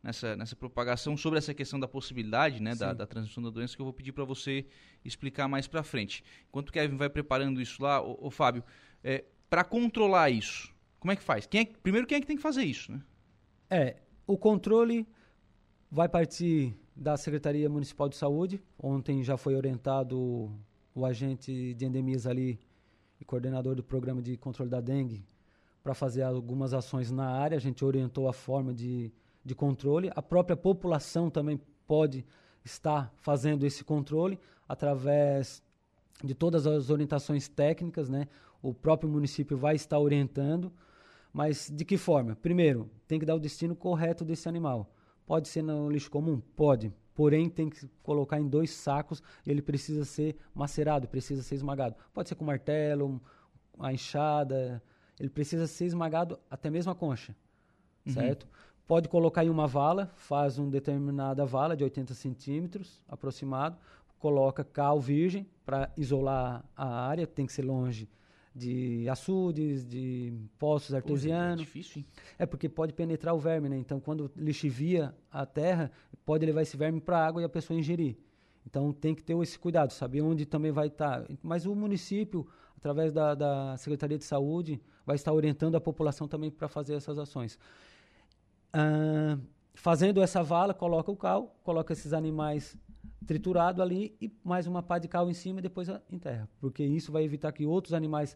nessa, 0.01 0.35
nessa 0.35 0.55
propagação 0.55 1.15
sobre 1.17 1.39
essa 1.39 1.53
questão 1.53 1.79
da 1.79 1.87
possibilidade 1.87 2.61
né, 2.61 2.75
da, 2.75 2.93
da, 2.93 3.05
transmissão 3.05 3.43
da 3.43 3.49
doença 3.49 3.75
que 3.75 3.81
eu 3.81 3.85
vou 3.85 3.93
pedir 3.93 4.11
para 4.11 4.23
você 4.23 4.65
explicar 5.03 5.47
mais 5.47 5.67
para 5.67 5.83
frente. 5.83 6.23
Enquanto 6.47 6.69
o 6.69 6.71
Kevin 6.71 6.97
vai 6.97 7.09
preparando 7.09 7.61
isso 7.61 7.81
lá, 7.81 8.01
o, 8.01 8.29
Fábio, 8.31 8.63
é, 9.03 9.25
para 9.49 9.63
controlar 9.63 10.29
isso, 10.29 10.73
como 10.99 11.11
é 11.11 11.15
que 11.15 11.23
faz? 11.23 11.45
Quem 11.45 11.61
é, 11.61 11.65
primeiro, 11.65 12.07
quem 12.07 12.17
é 12.17 12.21
que 12.21 12.27
tem 12.27 12.37
que 12.37 12.41
fazer 12.41 12.63
isso? 12.63 12.91
Né? 12.91 13.01
É, 13.69 13.97
o 14.25 14.37
controle 14.37 15.07
vai 15.91 16.07
partir 16.07 16.75
da 16.95 17.15
Secretaria 17.17 17.69
Municipal 17.69 18.09
de 18.09 18.15
Saúde. 18.15 18.61
Ontem 18.77 19.23
já 19.23 19.37
foi 19.37 19.55
orientado 19.55 20.51
o 20.93 21.05
agente 21.05 21.73
de 21.73 21.85
endemias 21.85 22.27
ali 22.27 22.59
e 23.19 23.25
coordenador 23.25 23.75
do 23.75 23.83
programa 23.83 24.21
de 24.21 24.37
controle 24.37 24.69
da 24.69 24.81
dengue 24.81 25.25
para 25.81 25.93
fazer 25.93 26.23
algumas 26.23 26.73
ações 26.73 27.09
na 27.09 27.29
área. 27.29 27.57
A 27.57 27.61
gente 27.61 27.83
orientou 27.83 28.27
a 28.27 28.33
forma 28.33 28.73
de, 28.73 29.11
de 29.49 29.55
controle. 29.55 30.11
A 30.15 30.21
própria 30.21 30.55
população 30.55 31.29
também 31.29 31.59
pode 31.87 32.23
estar 32.63 33.11
fazendo 33.17 33.65
esse 33.65 33.83
controle 33.83 34.39
através 34.67 35.63
de 36.23 36.35
todas 36.35 36.67
as 36.67 36.89
orientações 36.89 37.47
técnicas, 37.47 38.07
né? 38.07 38.27
O 38.61 38.73
próprio 38.73 39.09
município 39.09 39.57
vai 39.57 39.75
estar 39.75 39.97
orientando, 39.97 40.71
mas 41.33 41.71
de 41.73 41.83
que 41.83 41.97
forma? 41.97 42.35
Primeiro, 42.35 42.89
tem 43.07 43.19
que 43.19 43.25
dar 43.25 43.35
o 43.35 43.39
destino 43.39 43.75
correto 43.75 44.23
desse 44.23 44.47
animal. 44.47 44.93
Pode 45.25 45.47
ser 45.47 45.63
no 45.63 45.89
lixo 45.89 46.11
comum? 46.11 46.41
Pode. 46.55 46.93
Porém, 47.15 47.49
tem 47.49 47.69
que 47.69 47.87
colocar 48.03 48.39
em 48.39 48.47
dois 48.47 48.69
sacos 48.71 49.21
ele 49.45 49.61
precisa 49.61 50.05
ser 50.05 50.37
macerado, 50.53 51.07
precisa 51.07 51.41
ser 51.41 51.55
esmagado. 51.55 51.95
Pode 52.13 52.29
ser 52.29 52.35
com 52.35 52.45
martelo, 52.45 53.19
a 53.79 53.91
enxada. 53.91 54.81
Ele 55.19 55.29
precisa 55.29 55.65
ser 55.65 55.85
esmagado 55.85 56.39
até 56.49 56.69
mesmo 56.69 56.91
a 56.91 56.95
concha. 56.95 57.35
Uhum. 58.05 58.13
Certo? 58.13 58.47
Pode 58.89 59.07
colocar 59.07 59.45
em 59.45 59.51
uma 59.51 59.67
vala, 59.67 60.09
faz 60.15 60.57
uma 60.57 60.67
determinada 60.67 61.45
vala 61.45 61.77
de 61.77 61.83
80 61.83 62.15
centímetros 62.15 63.03
aproximado, 63.07 63.77
coloca 64.17 64.63
cal 64.63 64.99
virgem 64.99 65.45
para 65.63 65.93
isolar 65.95 66.65
a 66.75 67.05
área, 67.05 67.27
tem 67.27 67.45
que 67.45 67.53
ser 67.53 67.61
longe 67.61 68.09
de 68.55 69.07
açudes, 69.07 69.85
de 69.85 70.33
poços 70.57 70.95
artesianos. 70.95 71.61
é 71.61 71.65
difícil, 71.65 71.99
hein? 71.99 72.05
É 72.39 72.47
porque 72.47 72.67
pode 72.67 72.91
penetrar 72.93 73.35
o 73.35 73.37
verme, 73.37 73.69
né? 73.69 73.77
Então, 73.77 73.99
quando 73.99 74.31
lixivia 74.35 75.15
a 75.31 75.45
terra, 75.45 75.91
pode 76.25 76.43
levar 76.43 76.63
esse 76.63 76.75
verme 76.75 76.99
para 76.99 77.19
a 77.19 77.27
água 77.27 77.43
e 77.43 77.45
a 77.45 77.49
pessoa 77.49 77.77
ingerir. 77.77 78.17
Então, 78.65 78.91
tem 78.91 79.13
que 79.13 79.21
ter 79.21 79.37
esse 79.37 79.59
cuidado, 79.59 79.93
saber 79.93 80.21
onde 80.21 80.47
também 80.47 80.71
vai 80.71 80.87
estar. 80.87 81.27
Tá. 81.27 81.33
Mas 81.43 81.67
o 81.67 81.75
município, 81.75 82.47
através 82.75 83.13
da, 83.13 83.35
da 83.35 83.77
Secretaria 83.77 84.17
de 84.17 84.25
Saúde, 84.25 84.81
vai 85.05 85.15
estar 85.15 85.31
orientando 85.31 85.75
a 85.75 85.79
população 85.79 86.27
também 86.27 86.49
para 86.49 86.67
fazer 86.67 86.95
essas 86.95 87.19
ações. 87.19 87.59
Ah, 88.73 89.37
fazendo 89.73 90.21
essa 90.21 90.43
vala, 90.43 90.73
coloca 90.73 91.11
o 91.11 91.15
cal, 91.15 91.55
coloca 91.63 91.93
esses 91.93 92.13
animais 92.13 92.77
triturado 93.25 93.81
ali 93.81 94.15
e 94.19 94.31
mais 94.43 94.65
uma 94.65 94.81
pá 94.81 94.97
de 94.97 95.07
cal 95.07 95.29
em 95.29 95.33
cima 95.33 95.59
e 95.59 95.61
depois 95.61 95.87
enterra. 96.09 96.49
Porque 96.59 96.83
isso 96.83 97.11
vai 97.11 97.23
evitar 97.23 97.51
que 97.51 97.65
outros 97.65 97.93
animais, 97.93 98.35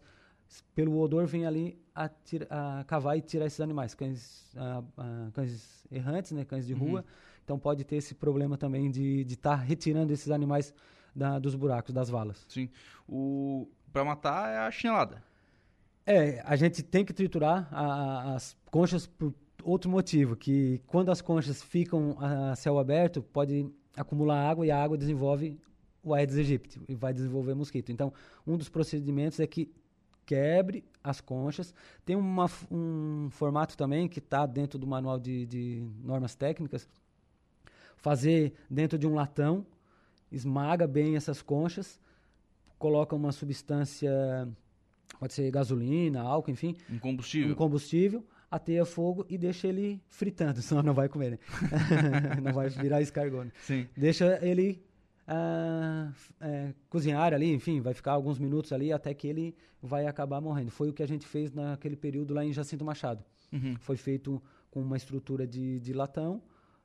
pelo 0.76 1.00
odor, 1.00 1.26
venham 1.26 1.48
ali 1.48 1.78
a, 1.94 2.08
tira, 2.08 2.48
a 2.50 2.84
cavar 2.84 3.18
e 3.18 3.22
tirar 3.22 3.46
esses 3.46 3.60
animais. 3.60 3.94
Cães, 3.94 4.52
a, 4.56 4.84
a, 4.98 5.32
cães 5.34 5.86
errantes, 5.92 6.32
né, 6.32 6.46
cães 6.46 6.66
de 6.66 6.74
rua. 6.74 7.00
Uhum. 7.00 7.06
Então 7.44 7.60
pode 7.60 7.84
ter 7.84 7.98
esse 7.98 8.16
problema 8.16 8.58
também 8.58 8.90
de 8.90 9.22
estar 9.22 9.58
tá 9.58 9.64
retirando 9.64 10.14
esses 10.14 10.32
animais 10.32 10.74
da, 11.16 11.40
dos 11.40 11.56
buracos, 11.56 11.94
das 11.94 12.10
valas. 12.10 12.46
Sim. 12.48 12.70
O 13.08 13.68
para 13.92 14.04
matar 14.04 14.50
é 14.50 14.58
a 14.58 14.72
chinelada. 14.72 15.22
É, 16.06 16.42
a 16.46 16.56
gente 16.56 16.82
tem 16.82 17.06
que 17.06 17.14
triturar 17.14 17.68
a, 17.72 18.34
as 18.34 18.58
conchas 18.72 19.06
por 19.06 19.34
outro 19.64 19.90
motivo, 19.90 20.36
que 20.36 20.82
quando 20.88 21.10
as 21.10 21.22
conchas 21.22 21.62
ficam 21.62 22.18
a 22.20 22.56
céu 22.56 22.78
aberto, 22.78 23.22
pode 23.22 23.70
acumular 23.96 24.50
água 24.50 24.66
e 24.66 24.72
a 24.72 24.82
água 24.82 24.98
desenvolve 24.98 25.60
o 26.04 26.14
Aedes 26.14 26.38
aegypti 26.38 26.82
e 26.88 26.96
vai 26.96 27.14
desenvolver 27.14 27.54
mosquito. 27.54 27.92
Então, 27.92 28.12
um 28.46 28.58
dos 28.58 28.70
procedimentos 28.70 29.40
é 29.40 29.48
que 29.48 29.72
quebre 30.26 30.84
as 31.04 31.22
conchas. 31.22 31.74
Tem 32.06 32.16
uma, 32.16 32.50
um 32.70 33.30
formato 33.32 33.78
também 33.78 34.08
que 34.08 34.20
está 34.20 34.46
dentro 34.46 34.78
do 34.78 34.86
manual 34.86 35.20
de, 35.20 35.46
de, 35.46 35.88
normas 36.04 36.36
técnicas. 36.36 36.88
Fazer 37.98 38.54
dentro 38.70 38.98
de 38.98 39.08
um 39.08 39.14
latão, 39.14 39.66
esmaga 40.32 40.86
bem 40.86 41.16
essas 41.16 41.42
conchas, 41.42 42.02
coloca 42.78 43.16
uma 43.16 43.32
substância, 43.32 44.12
pode 45.18 45.34
ser 45.34 45.50
gasolina, 45.50 46.22
álcool, 46.22 46.52
enfim. 46.52 46.76
Um 46.90 47.00
combustível. 47.00 47.52
Um 47.54 47.56
combustível 47.56 48.26
ateia 48.56 48.86
fogo 48.86 49.26
e 49.28 49.38
deixa 49.38 49.68
ele 49.68 50.00
fritando, 50.08 50.62
senão 50.62 50.84
não 50.84 50.94
vai 50.94 51.10
comer, 51.10 51.32
né? 51.32 51.40
não 52.42 52.54
vai 52.54 52.70
virar 52.70 53.02
escargot. 53.02 53.46
Né? 53.46 53.52
Sim. 53.62 53.88
Deixa 53.98 54.40
ele 54.46 54.86
uh, 55.28 56.14
é, 56.40 56.74
cozinhar 56.88 57.34
ali, 57.34 57.52
enfim, 57.52 57.82
vai 57.82 57.94
ficar 57.94 58.12
alguns 58.12 58.38
minutos 58.38 58.72
ali 58.72 58.94
até 58.94 59.12
que 59.14 59.28
ele 59.28 59.56
vai 59.82 60.06
acabar 60.06 60.40
morrendo. 60.40 60.70
Foi 60.70 60.90
o 60.90 60.94
que 60.94 61.02
a 61.02 61.08
gente 61.08 61.26
fez 61.26 61.52
naquele 61.52 61.96
período 61.96 62.34
lá 62.34 62.46
em 62.46 62.54
Jacinto 62.54 62.86
Machado. 62.86 63.24
Uhum. 63.52 63.76
Foi 63.80 63.98
feito 63.98 64.42
com 64.70 64.82
uma 64.82 64.98
estrutura 64.98 65.48
de, 65.48 65.80
de 65.80 65.94
latão, 65.94 66.42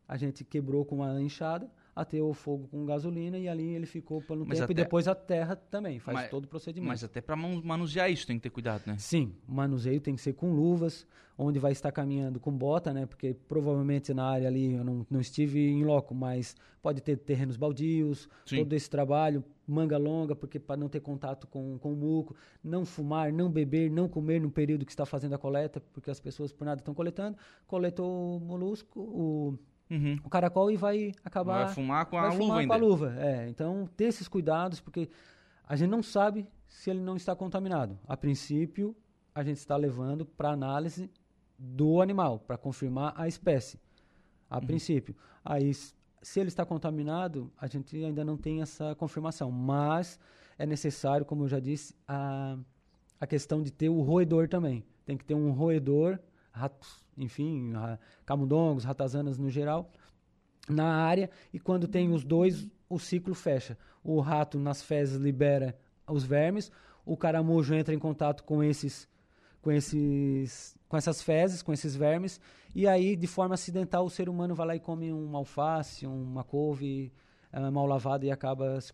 a 0.06 0.16
gente 0.16 0.44
quebrou 0.44 0.84
com 0.84 0.96
uma 0.96 1.20
enxada, 1.20 1.70
ateou 1.99 2.31
o 2.31 2.35
fogo 2.35 2.69
com 2.69 2.87
gasolina 2.87 3.37
e 3.37 3.49
ali 3.49 3.75
ele 3.75 3.87
ficou 3.87 4.23
por 4.23 4.37
um 4.37 4.45
mas 4.45 4.59
tempo 4.59 4.71
até, 4.71 4.81
e 4.81 4.85
depois 4.85 5.09
a 5.09 5.14
terra 5.14 5.57
também 5.57 5.99
faz 5.99 6.17
mas, 6.17 6.31
todo 6.31 6.45
o 6.45 6.49
procedimento. 6.49 6.88
Mas 6.88 7.02
até 7.02 7.21
para 7.21 7.37
manusear 7.37 8.11
isso 8.11 8.26
tem 8.26 8.37
que 8.37 8.43
ter 8.45 8.50
cuidado, 8.50 8.85
né? 8.87 8.97
Sim, 8.99 9.35
o 9.49 9.52
manuseio 9.52 10.00
tem 10.00 10.14
que 10.14 10.21
ser 10.21 10.35
com 10.35 10.52
luvas, 10.52 11.07
onde 11.37 11.59
vai 11.59 11.73
estar 11.73 11.90
caminhando 11.90 12.38
com 12.38 12.52
bota, 12.52 12.95
né? 12.95 13.05
Porque 13.05 13.35
provavelmente 13.35 14.14
na 14.14 14.25
área 14.25 14.47
ali 14.47 14.75
eu 14.75 14.85
não, 14.85 15.05
não 15.11 15.21
estive 15.21 15.61
em 15.69 15.85
loco, 15.85 16.14
mas 16.14 16.55
pode 16.81 17.02
ter 17.02 17.17
terrenos 17.17 17.57
baldios, 17.57 18.28
Sim. 18.47 18.59
todo 18.59 18.73
esse 18.75 18.88
trabalho, 18.88 19.45
manga 19.67 19.99
longa, 19.99 20.37
porque 20.37 20.61
para 20.61 20.76
não 20.76 20.88
ter 20.88 21.00
contato 21.00 21.49
com, 21.49 21.78
com 21.78 21.93
o 21.93 21.97
muco, 21.97 22.37
não 22.62 22.85
fumar, 22.85 23.33
não 23.33 23.50
beber, 23.50 23.90
não 23.90 24.09
comer 24.09 24.40
no 24.40 24.50
período 24.50 24.87
que 24.87 24.93
está 24.93 25.05
fazendo 25.05 25.35
a 25.35 25.38
coleta, 25.38 25.81
porque 25.93 26.11
as 26.11 26.21
pessoas 26.21 26.52
por 26.52 26.64
nada 26.64 26.81
estão 26.81 26.95
coletando, 26.95 27.37
coletou 27.67 28.37
o 28.37 28.40
molusco, 28.40 29.00
o 29.00 29.59
Uhum. 29.90 30.18
o 30.23 30.28
caracol 30.28 30.71
e 30.71 30.76
vai 30.76 31.12
acabar. 31.25 31.64
Vai 31.64 31.75
fumar 31.75 32.07
com 32.07 32.18
a 32.18 32.25
luva 32.25 32.37
fumar 32.37 32.59
ainda. 32.59 32.68
com 32.68 32.75
a 32.75 32.87
luva. 32.87 33.14
É, 33.18 33.49
então, 33.49 33.88
ter 33.97 34.04
esses 34.04 34.28
cuidados, 34.28 34.80
porque 34.80 35.09
a 35.66 35.76
gente 35.76 35.90
não 35.90 36.02
sabe 36.02 36.47
se 36.66 36.90
ele 36.90 37.00
não 37.00 37.16
está 37.16 37.35
contaminado. 37.35 37.99
A 38.07 38.16
princípio, 38.16 38.95
a 39.35 39.42
gente 39.42 39.57
está 39.57 39.76
levando 39.76 40.26
para 40.26 40.50
análise 40.50 41.11
do 41.59 42.00
animal, 42.02 42.38
para 42.38 42.59
confirmar 42.59 43.14
a 43.16 43.26
espécie. 43.26 43.80
A 44.50 44.59
uhum. 44.59 44.66
princípio. 44.66 45.16
Aí, 45.45 45.73
se 45.75 46.40
ele 46.40 46.49
está 46.49 46.64
contaminado, 46.64 47.50
a 47.59 47.66
gente 47.66 47.97
ainda 48.04 48.25
não 48.25 48.37
tem 48.37 48.61
essa 48.61 48.95
confirmação. 48.95 49.50
Mas 49.50 50.18
é 50.59 50.66
necessário, 50.66 51.25
como 51.25 51.45
eu 51.45 51.49
já 51.49 51.61
disse, 51.61 51.95
a, 52.07 52.59
a 53.21 53.26
questão 53.26 53.62
de 53.62 53.71
ter 53.73 53.88
o 53.88 54.02
roedor 54.02 54.49
também 54.49 54.85
tem 55.09 55.16
que 55.16 55.25
ter 55.25 55.33
um 55.33 55.52
roedor, 55.52 56.18
ratos, 56.52 57.02
enfim, 57.18 57.72
camundongos, 58.25 58.84
ratazanas 58.84 59.38
no 59.38 59.50
geral, 59.50 59.90
na 60.68 61.04
área. 61.04 61.30
E 61.52 61.58
quando 61.58 61.88
tem 61.88 62.12
os 62.12 62.25
dois, 62.25 62.68
o 62.88 62.98
ciclo 62.98 63.34
fecha. 63.34 63.76
O 64.02 64.20
rato 64.20 64.58
nas 64.58 64.82
fezes 64.82 65.16
libera 65.16 65.76
os 66.06 66.25
vermes, 66.25 66.72
o 67.04 67.16
caramujo 67.16 67.75
entra 67.75 67.94
em 67.94 67.98
contato 67.98 68.44
com 68.44 68.62
esses 68.62 69.08
com 69.60 69.72
esses 69.72 70.78
com 70.88 70.96
essas 70.96 71.20
fezes, 71.20 71.62
com 71.62 71.72
esses 71.72 71.94
vermes, 71.94 72.40
e 72.75 72.87
aí 72.87 73.14
de 73.14 73.26
forma 73.26 73.54
acidental 73.54 74.06
o 74.06 74.10
ser 74.10 74.28
humano 74.28 74.54
vai 74.54 74.66
lá 74.68 74.76
e 74.76 74.80
come 74.80 75.12
uma 75.12 75.38
alface, 75.38 76.06
uma 76.06 76.42
couve, 76.42 77.12
é 77.50 77.71
mal 77.71 77.87
lavado 77.87 78.26
e 78.26 78.31
acaba 78.31 78.81
se 78.81 78.93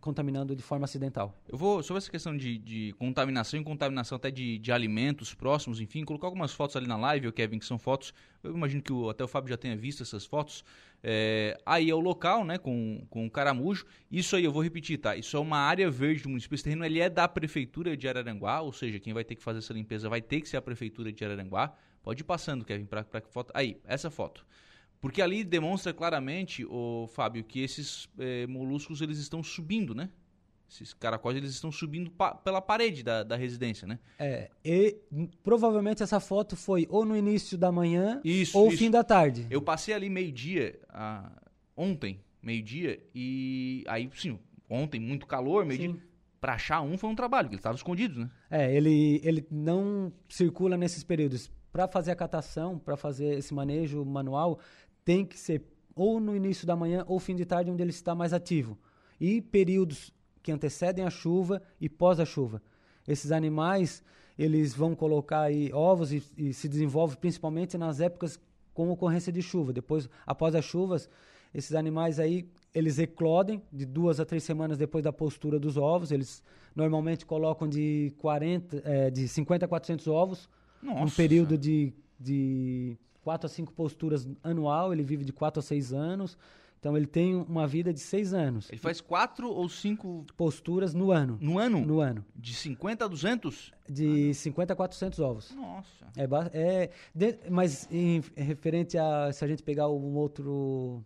contaminando 0.00 0.56
de 0.56 0.62
forma 0.62 0.84
acidental. 0.84 1.34
Eu 1.46 1.58
vou, 1.58 1.82
sobre 1.82 1.98
essa 1.98 2.10
questão 2.10 2.34
de, 2.36 2.56
de 2.58 2.94
contaminação 2.98 3.60
e 3.60 3.64
contaminação 3.64 4.16
até 4.16 4.30
de, 4.30 4.58
de, 4.58 4.72
alimentos 4.72 5.34
próximos, 5.34 5.80
enfim, 5.80 6.04
colocar 6.04 6.26
algumas 6.26 6.52
fotos 6.52 6.76
ali 6.76 6.86
na 6.86 6.96
live, 6.96 7.28
o 7.28 7.32
Kevin, 7.32 7.58
que 7.58 7.66
são 7.66 7.78
fotos, 7.78 8.14
eu 8.42 8.54
imagino 8.54 8.82
que 8.82 8.92
o, 8.92 9.10
até 9.10 9.22
o 9.22 9.28
Fábio 9.28 9.50
já 9.50 9.56
tenha 9.56 9.76
visto 9.76 10.02
essas 10.02 10.24
fotos. 10.24 10.64
É, 11.02 11.58
aí 11.64 11.90
é 11.90 11.94
o 11.94 12.00
local, 12.00 12.44
né, 12.44 12.56
com, 12.56 13.06
com 13.10 13.26
o 13.26 13.30
caramujo. 13.30 13.84
Isso 14.10 14.34
aí, 14.34 14.44
eu 14.44 14.52
vou 14.52 14.62
repetir, 14.62 14.98
tá? 14.98 15.14
Isso 15.14 15.36
é 15.36 15.40
uma 15.40 15.58
área 15.58 15.90
verde 15.90 16.22
do 16.22 16.30
município. 16.30 16.54
Esse 16.54 16.64
terreno 16.64 16.84
ele 16.84 17.00
é 17.00 17.10
da 17.10 17.28
prefeitura 17.28 17.96
de 17.96 18.08
Araranguá, 18.08 18.60
ou 18.62 18.72
seja, 18.72 18.98
quem 18.98 19.12
vai 19.12 19.24
ter 19.24 19.34
que 19.34 19.42
fazer 19.42 19.58
essa 19.58 19.74
limpeza 19.74 20.08
vai 20.08 20.22
ter 20.22 20.40
que 20.40 20.48
ser 20.48 20.56
a 20.56 20.62
prefeitura 20.62 21.12
de 21.12 21.22
Araranguá. 21.22 21.74
Pode 22.02 22.22
ir 22.22 22.24
passando, 22.24 22.64
Kevin, 22.64 22.86
para 22.86 23.04
foto. 23.28 23.50
Aí, 23.54 23.78
essa 23.84 24.10
foto. 24.10 24.46
Porque 25.00 25.22
ali 25.22 25.42
demonstra 25.42 25.94
claramente, 25.94 26.64
o 26.64 27.08
Fábio, 27.08 27.42
que 27.42 27.60
esses 27.60 28.08
é, 28.18 28.46
moluscos 28.46 29.00
eles 29.00 29.18
estão 29.18 29.42
subindo, 29.42 29.94
né? 29.94 30.10
Esses 30.70 30.94
caracóis 30.94 31.36
eles 31.36 31.50
estão 31.50 31.72
subindo 31.72 32.10
pa 32.12 32.32
pela 32.32 32.60
parede 32.60 33.02
da, 33.02 33.24
da 33.24 33.34
residência, 33.34 33.88
né? 33.88 33.98
É, 34.18 34.50
e 34.64 35.00
provavelmente 35.42 36.02
essa 36.02 36.20
foto 36.20 36.54
foi 36.54 36.86
ou 36.88 37.04
no 37.04 37.16
início 37.16 37.58
da 37.58 37.72
manhã 37.72 38.20
isso, 38.22 38.56
ou 38.56 38.68
isso. 38.68 38.78
fim 38.78 38.90
da 38.90 39.02
tarde. 39.02 39.46
Eu 39.50 39.60
passei 39.60 39.92
ali 39.92 40.08
meio-dia, 40.08 40.78
ontem, 41.76 42.20
meio-dia, 42.40 43.02
e 43.12 43.82
aí, 43.88 44.08
sim, 44.14 44.38
ontem, 44.68 45.00
muito 45.00 45.26
calor, 45.26 45.64
meio-dia. 45.64 45.96
Para 46.40 46.54
achar 46.54 46.80
um 46.80 46.96
foi 46.96 47.10
um 47.10 47.14
trabalho, 47.14 47.48
porque 47.48 47.56
eles 47.56 47.60
estavam 47.60 47.76
escondidos, 47.76 48.16
né? 48.16 48.30
É, 48.50 48.74
ele, 48.74 49.20
ele 49.24 49.46
não 49.50 50.12
circula 50.28 50.76
nesses 50.76 51.02
períodos. 51.02 51.50
Para 51.72 51.86
fazer 51.86 52.10
a 52.10 52.16
catação, 52.16 52.78
para 52.78 52.96
fazer 52.96 53.38
esse 53.38 53.54
manejo 53.54 54.04
manual, 54.04 54.58
tem 55.10 55.24
que 55.24 55.36
ser 55.36 55.64
ou 55.96 56.20
no 56.20 56.36
início 56.36 56.64
da 56.64 56.76
manhã 56.76 57.04
ou 57.08 57.18
fim 57.18 57.34
de 57.34 57.44
tarde, 57.44 57.68
onde 57.68 57.82
ele 57.82 57.90
está 57.90 58.14
mais 58.14 58.32
ativo. 58.32 58.78
E 59.20 59.42
períodos 59.42 60.14
que 60.40 60.52
antecedem 60.52 61.04
a 61.04 61.10
chuva 61.10 61.60
e 61.80 61.88
pós 61.88 62.20
a 62.20 62.24
chuva. 62.24 62.62
Esses 63.08 63.32
animais, 63.32 64.04
eles 64.38 64.72
vão 64.72 64.94
colocar 64.94 65.40
aí 65.40 65.72
ovos 65.72 66.12
e, 66.12 66.22
e 66.38 66.54
se 66.54 66.68
desenvolvem 66.68 67.16
principalmente 67.16 67.76
nas 67.76 67.98
épocas 67.98 68.38
com 68.72 68.88
ocorrência 68.88 69.32
de 69.32 69.42
chuva. 69.42 69.72
Depois, 69.72 70.08
após 70.24 70.54
as 70.54 70.64
chuvas, 70.64 71.10
esses 71.52 71.74
animais 71.74 72.20
aí, 72.20 72.48
eles 72.72 73.00
eclodem 73.00 73.60
de 73.72 73.84
duas 73.84 74.20
a 74.20 74.24
três 74.24 74.44
semanas 74.44 74.78
depois 74.78 75.02
da 75.02 75.12
postura 75.12 75.58
dos 75.58 75.76
ovos. 75.76 76.12
Eles 76.12 76.40
normalmente 76.72 77.26
colocam 77.26 77.68
de 77.68 78.14
40, 78.18 78.80
é, 78.84 79.10
de 79.10 79.26
50 79.26 79.64
a 79.64 79.68
400 79.68 80.06
ovos. 80.06 80.48
Nossa. 80.80 81.02
Um 81.02 81.10
período 81.10 81.58
de, 81.58 81.92
de 82.16 82.96
quatro 83.22 83.46
a 83.46 83.48
cinco 83.48 83.72
posturas 83.72 84.28
anual, 84.42 84.92
ele 84.92 85.02
vive 85.02 85.24
de 85.24 85.32
quatro 85.32 85.60
a 85.60 85.62
seis 85.62 85.92
anos. 85.92 86.36
Então 86.80 86.96
ele 86.96 87.06
tem 87.06 87.36
uma 87.36 87.66
vida 87.66 87.92
de 87.92 88.00
seis 88.00 88.32
anos. 88.32 88.70
Ele 88.70 88.80
faz 88.80 89.02
quatro 89.02 89.50
ou 89.50 89.68
cinco 89.68 90.24
posturas 90.34 90.94
no 90.94 91.12
ano. 91.12 91.36
No 91.38 91.58
ano? 91.58 91.84
No 91.84 92.00
ano. 92.00 92.24
De 92.34 92.54
50 92.54 93.04
a 93.04 93.08
200? 93.08 93.72
De 93.86 94.30
ah, 94.30 94.34
50 94.34 94.72
a 94.72 94.76
400 94.76 95.18
ovos. 95.20 95.54
Nossa. 95.54 96.06
É, 96.16 96.24
é 96.54 96.90
de, 97.14 97.38
mas 97.50 97.86
em 97.90 98.22
referente 98.34 98.96
a 98.96 99.30
se 99.30 99.44
a 99.44 99.48
gente 99.48 99.62
pegar 99.62 99.90
um 99.90 100.16
outro 100.16 101.04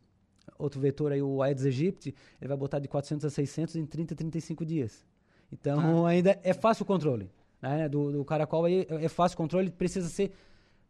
outro 0.56 0.80
vetor 0.80 1.10
aí, 1.10 1.20
o 1.20 1.42
Aedes 1.42 1.64
aegypti, 1.64 2.14
ele 2.40 2.48
vai 2.48 2.56
botar 2.56 2.78
de 2.78 2.86
400 2.86 3.24
a 3.24 3.30
600 3.30 3.74
em 3.74 3.84
30 3.84 4.14
a 4.14 4.16
35 4.16 4.64
dias. 4.64 5.04
Então 5.50 6.06
ah. 6.06 6.10
ainda 6.10 6.38
é 6.44 6.52
fácil 6.52 6.84
o 6.84 6.86
controle. 6.86 7.28
Né? 7.60 7.88
Do, 7.88 8.12
do 8.12 8.24
caracol 8.24 8.66
aí 8.66 8.86
é 8.88 9.08
fácil 9.08 9.34
o 9.34 9.38
controle, 9.38 9.70
precisa 9.70 10.08
ser 10.08 10.32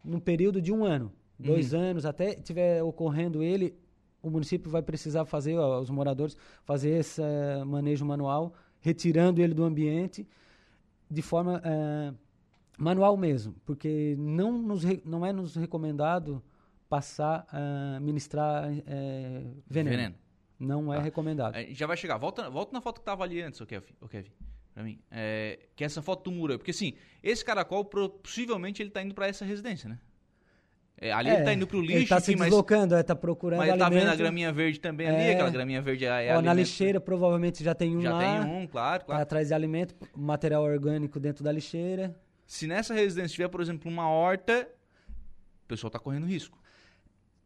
num 0.04 0.20
período 0.20 0.60
de 0.60 0.72
um 0.72 0.84
ano, 0.84 1.12
dois 1.38 1.72
uhum. 1.72 1.80
anos, 1.80 2.04
até 2.04 2.34
tiver 2.34 2.82
ocorrendo 2.82 3.42
ele, 3.42 3.76
o 4.22 4.30
município 4.30 4.70
vai 4.70 4.82
precisar 4.82 5.24
fazer, 5.24 5.56
ó, 5.56 5.80
os 5.80 5.90
moradores, 5.90 6.36
fazer 6.64 6.90
esse 6.90 7.20
uh, 7.20 7.64
manejo 7.64 8.04
manual, 8.04 8.54
retirando 8.80 9.40
ele 9.40 9.54
do 9.54 9.64
ambiente 9.64 10.26
de 11.10 11.22
forma 11.22 11.60
uh, 11.60 12.16
manual 12.78 13.16
mesmo, 13.16 13.54
porque 13.64 14.14
não, 14.18 14.52
nos 14.52 14.82
não 15.04 15.24
é 15.24 15.32
nos 15.32 15.54
recomendado 15.56 16.42
passar 16.88 17.46
a 17.50 17.98
uh, 17.98 18.00
ministrar 18.00 18.68
veneno. 19.68 19.96
veneno. 19.96 20.14
Não 20.58 20.92
é 20.92 20.96
tá. 20.96 21.02
recomendado. 21.02 21.54
Já 21.70 21.86
vai 21.86 21.96
chegar. 21.96 22.16
Volta, 22.16 22.48
volta 22.48 22.72
na 22.72 22.80
foto 22.80 22.96
que 22.96 23.02
estava 23.02 23.24
ali 23.24 23.42
antes, 23.42 23.60
o 23.60 23.66
Kevin. 23.66 23.92
O 24.00 24.08
Kevin 24.08 24.30
pra 24.74 24.82
mim. 24.82 24.98
É, 25.10 25.60
que 25.76 25.84
é 25.84 25.86
essa 25.86 26.02
foto 26.02 26.30
do. 26.30 26.58
Porque 26.58 26.72
assim, 26.72 26.94
esse 27.22 27.44
caracol 27.44 27.84
possivelmente 27.84 28.82
ele 28.82 28.90
tá 28.90 29.02
indo 29.02 29.14
para 29.14 29.28
essa 29.28 29.44
residência, 29.44 29.88
né? 29.88 29.98
É, 30.96 31.12
ali 31.12 31.28
é, 31.28 31.34
ele 31.34 31.44
tá 31.44 31.52
indo 31.52 31.66
pro 31.66 31.80
lixo. 31.80 31.96
Ele 31.96 32.06
tá 32.06 32.20
se 32.20 32.34
deslocando, 32.34 32.94
mas, 32.94 33.00
é, 33.00 33.02
tá 33.02 33.16
procurando 33.16 33.58
Mas 33.58 33.68
ele 33.68 33.78
tá 33.78 33.88
vendo 33.88 34.10
a 34.10 34.16
graminha 34.16 34.52
verde 34.52 34.78
também 34.80 35.08
ali, 35.08 35.16
é. 35.16 35.32
aquela 35.32 35.50
graminha 35.50 35.82
verde 35.82 36.04
é 36.06 36.36
Ó, 36.36 36.40
Na 36.40 36.54
lixeira 36.54 37.00
provavelmente 37.00 37.64
já 37.64 37.74
tem 37.74 37.96
um 37.96 38.00
já 38.00 38.12
lá. 38.12 38.20
Já 38.20 38.42
tem 38.42 38.52
um, 38.52 38.66
claro, 38.66 39.04
claro. 39.04 39.18
Tá 39.18 39.22
atrás 39.22 39.48
de 39.48 39.54
alimento, 39.54 39.94
material 40.16 40.62
orgânico 40.62 41.18
dentro 41.18 41.42
da 41.42 41.50
lixeira. 41.50 42.14
Se 42.46 42.66
nessa 42.66 42.94
residência 42.94 43.34
tiver, 43.34 43.48
por 43.48 43.60
exemplo, 43.60 43.90
uma 43.90 44.08
horta, 44.08 44.68
o 45.64 45.68
pessoal 45.68 45.90
tá 45.90 45.98
correndo 45.98 46.26
risco. 46.26 46.62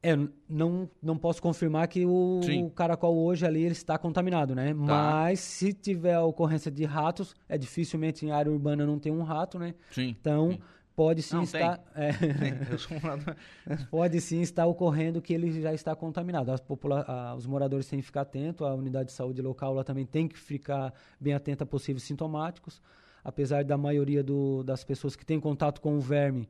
É, 0.00 0.16
não, 0.48 0.88
não 1.02 1.18
posso 1.18 1.42
confirmar 1.42 1.88
que 1.88 2.06
o, 2.06 2.40
o, 2.40 2.70
caracol 2.70 3.16
hoje 3.18 3.44
ali 3.44 3.62
ele 3.62 3.72
está 3.72 3.98
contaminado, 3.98 4.54
né? 4.54 4.68
Tá. 4.68 4.74
Mas 4.74 5.40
se 5.40 5.72
tiver 5.72 6.18
ocorrência 6.20 6.70
de 6.70 6.84
ratos, 6.84 7.34
é 7.48 7.58
dificilmente 7.58 8.24
em 8.24 8.30
área 8.30 8.50
urbana 8.50 8.86
não 8.86 8.98
tem 8.98 9.10
um 9.10 9.22
rato, 9.22 9.58
né? 9.58 9.74
Sim. 9.90 10.16
Então 10.20 10.52
sim. 10.52 10.58
pode 10.94 11.22
sim 11.22 11.34
não, 11.34 11.42
estar. 11.42 11.80
É, 11.96 12.12
pode 13.90 14.20
sim 14.20 14.40
estar 14.40 14.66
ocorrendo 14.66 15.20
que 15.20 15.34
ele 15.34 15.60
já 15.60 15.74
está 15.74 15.96
contaminado. 15.96 16.52
A, 16.52 17.34
os 17.34 17.46
moradores 17.46 17.88
têm 17.88 17.98
que 17.98 18.06
ficar 18.06 18.20
atentos, 18.20 18.64
a 18.64 18.72
unidade 18.74 19.06
de 19.06 19.14
saúde 19.14 19.42
local 19.42 19.74
lá 19.74 19.82
também 19.82 20.06
tem 20.06 20.28
que 20.28 20.38
ficar 20.38 20.94
bem 21.20 21.34
atenta 21.34 21.64
a 21.64 21.66
possíveis 21.66 22.04
sintomáticos. 22.04 22.80
Apesar 23.24 23.64
da 23.64 23.76
maioria 23.76 24.22
do, 24.22 24.62
das 24.62 24.84
pessoas 24.84 25.16
que 25.16 25.26
têm 25.26 25.40
contato 25.40 25.80
com 25.80 25.96
o 25.96 26.00
verme 26.00 26.48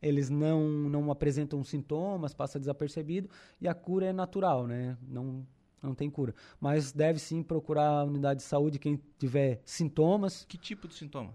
eles 0.00 0.30
não, 0.30 0.68
não 0.68 1.10
apresentam 1.10 1.62
sintomas, 1.64 2.34
passa 2.34 2.58
desapercebido 2.58 3.28
e 3.60 3.68
a 3.68 3.74
cura 3.74 4.06
é 4.06 4.12
natural, 4.12 4.66
né? 4.66 4.96
Não, 5.06 5.46
não 5.82 5.94
tem 5.94 6.10
cura. 6.10 6.34
Mas 6.60 6.92
deve 6.92 7.18
sim 7.18 7.42
procurar 7.42 7.88
a 7.88 8.04
unidade 8.04 8.40
de 8.40 8.46
saúde 8.46 8.78
quem 8.78 9.00
tiver 9.18 9.60
sintomas. 9.64 10.44
Que 10.44 10.56
tipo 10.56 10.88
de 10.88 10.94
sintoma? 10.94 11.34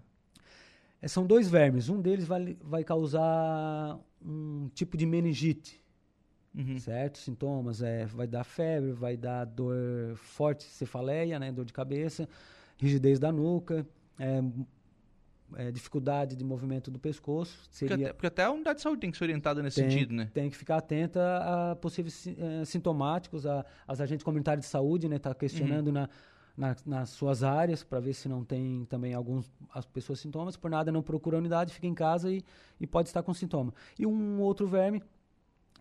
É, 1.00 1.08
são 1.08 1.26
dois 1.26 1.50
vermes. 1.50 1.88
Um 1.88 2.00
deles 2.00 2.26
vai, 2.26 2.56
vai 2.62 2.84
causar 2.84 3.98
um 4.24 4.68
tipo 4.74 4.96
de 4.96 5.04
meningite. 5.04 5.82
Uhum. 6.54 6.78
Certo? 6.78 7.18
Sintomas. 7.18 7.82
É, 7.82 8.06
vai 8.06 8.26
dar 8.26 8.44
febre, 8.44 8.92
vai 8.92 9.16
dar 9.16 9.44
dor 9.44 10.16
forte, 10.16 10.64
cefaleia, 10.64 11.38
né? 11.38 11.52
Dor 11.52 11.64
de 11.64 11.72
cabeça, 11.72 12.28
rigidez 12.78 13.18
da 13.18 13.30
nuca. 13.30 13.86
É, 14.18 14.42
é, 15.56 15.70
dificuldade 15.70 16.36
de 16.36 16.44
movimento 16.44 16.90
do 16.90 16.98
pescoço. 16.98 17.66
Seria... 17.70 17.90
Porque, 17.96 18.04
até, 18.04 18.12
porque, 18.12 18.26
até, 18.26 18.44
a 18.44 18.50
unidade 18.50 18.76
de 18.76 18.82
saúde 18.82 19.00
tem 19.00 19.10
que 19.10 19.16
ser 19.16 19.24
orientada 19.24 19.62
nesse 19.62 19.80
tem, 19.80 19.90
sentido, 19.90 20.14
né? 20.14 20.30
Tem 20.32 20.50
que 20.50 20.56
ficar 20.56 20.76
atenta 20.76 21.20
a 21.38 21.76
possíveis 21.76 22.26
é, 22.26 22.64
sintomáticos, 22.64 23.46
a, 23.46 23.64
as 23.86 24.00
agentes 24.00 24.24
comunitários 24.24 24.66
de 24.66 24.70
saúde, 24.70 25.08
né? 25.08 25.18
Tá 25.18 25.34
questionando 25.34 25.88
uhum. 25.88 25.92
na, 25.92 26.08
na, 26.56 26.76
nas 26.86 27.10
suas 27.10 27.42
áreas 27.42 27.82
para 27.82 28.00
ver 28.00 28.14
se 28.14 28.28
não 28.28 28.44
tem 28.44 28.84
também 28.86 29.14
alguns 29.14 29.50
as 29.72 29.84
pessoas 29.84 30.20
sintomas. 30.20 30.56
Por 30.56 30.70
nada 30.70 30.92
não 30.92 31.02
procura 31.02 31.36
a 31.36 31.40
unidade, 31.40 31.72
fica 31.72 31.86
em 31.86 31.94
casa 31.94 32.30
e, 32.30 32.42
e 32.80 32.86
pode 32.86 33.08
estar 33.08 33.22
com 33.22 33.34
sintoma. 33.34 33.74
E 33.98 34.06
um 34.06 34.40
outro 34.40 34.66
verme 34.66 35.02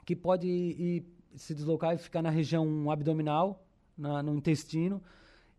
que 0.05 0.15
pode 0.15 0.47
ir, 0.47 0.81
ir, 0.81 1.05
se 1.35 1.53
deslocar 1.53 1.95
e 1.95 1.97
ficar 1.97 2.21
na 2.21 2.29
região 2.29 2.89
abdominal, 2.91 3.65
na, 3.97 4.21
no 4.21 4.35
intestino, 4.35 5.01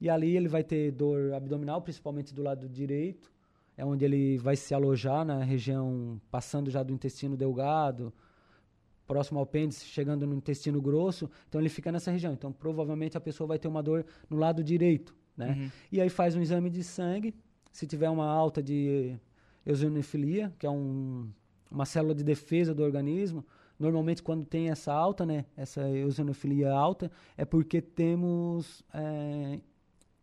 e 0.00 0.10
ali 0.10 0.36
ele 0.36 0.48
vai 0.48 0.62
ter 0.62 0.90
dor 0.92 1.32
abdominal, 1.32 1.80
principalmente 1.80 2.34
do 2.34 2.42
lado 2.42 2.68
direito, 2.68 3.32
é 3.76 3.84
onde 3.84 4.04
ele 4.04 4.38
vai 4.38 4.56
se 4.56 4.74
alojar 4.74 5.24
na 5.24 5.42
região, 5.42 6.20
passando 6.30 6.70
já 6.70 6.82
do 6.82 6.92
intestino 6.92 7.36
delgado, 7.36 8.12
próximo 9.06 9.38
ao 9.38 9.44
apêndice, 9.44 9.84
chegando 9.84 10.26
no 10.26 10.34
intestino 10.34 10.80
grosso. 10.80 11.30
Então 11.48 11.60
ele 11.60 11.68
fica 11.68 11.90
nessa 11.90 12.10
região. 12.10 12.32
Então 12.32 12.52
provavelmente 12.52 13.16
a 13.16 13.20
pessoa 13.20 13.46
vai 13.46 13.58
ter 13.58 13.68
uma 13.68 13.82
dor 13.82 14.04
no 14.30 14.36
lado 14.36 14.62
direito, 14.62 15.14
né? 15.36 15.56
Uhum. 15.58 15.70
E 15.90 16.00
aí 16.00 16.08
faz 16.08 16.34
um 16.34 16.40
exame 16.40 16.70
de 16.70 16.82
sangue. 16.82 17.34
Se 17.72 17.86
tiver 17.86 18.08
uma 18.08 18.26
alta 18.26 18.62
de 18.62 19.16
eosinofilia, 19.66 20.52
que 20.58 20.66
é 20.66 20.70
um, 20.70 21.28
uma 21.70 21.84
célula 21.84 22.14
de 22.14 22.22
defesa 22.22 22.72
do 22.72 22.82
organismo, 22.82 23.44
normalmente 23.78 24.22
quando 24.22 24.44
tem 24.44 24.70
essa 24.70 24.92
alta, 24.92 25.26
né, 25.26 25.44
essa 25.56 25.88
eosinofilia 25.90 26.70
alta, 26.70 27.10
é 27.36 27.44
porque 27.44 27.80
temos 27.80 28.84
é, 28.92 29.58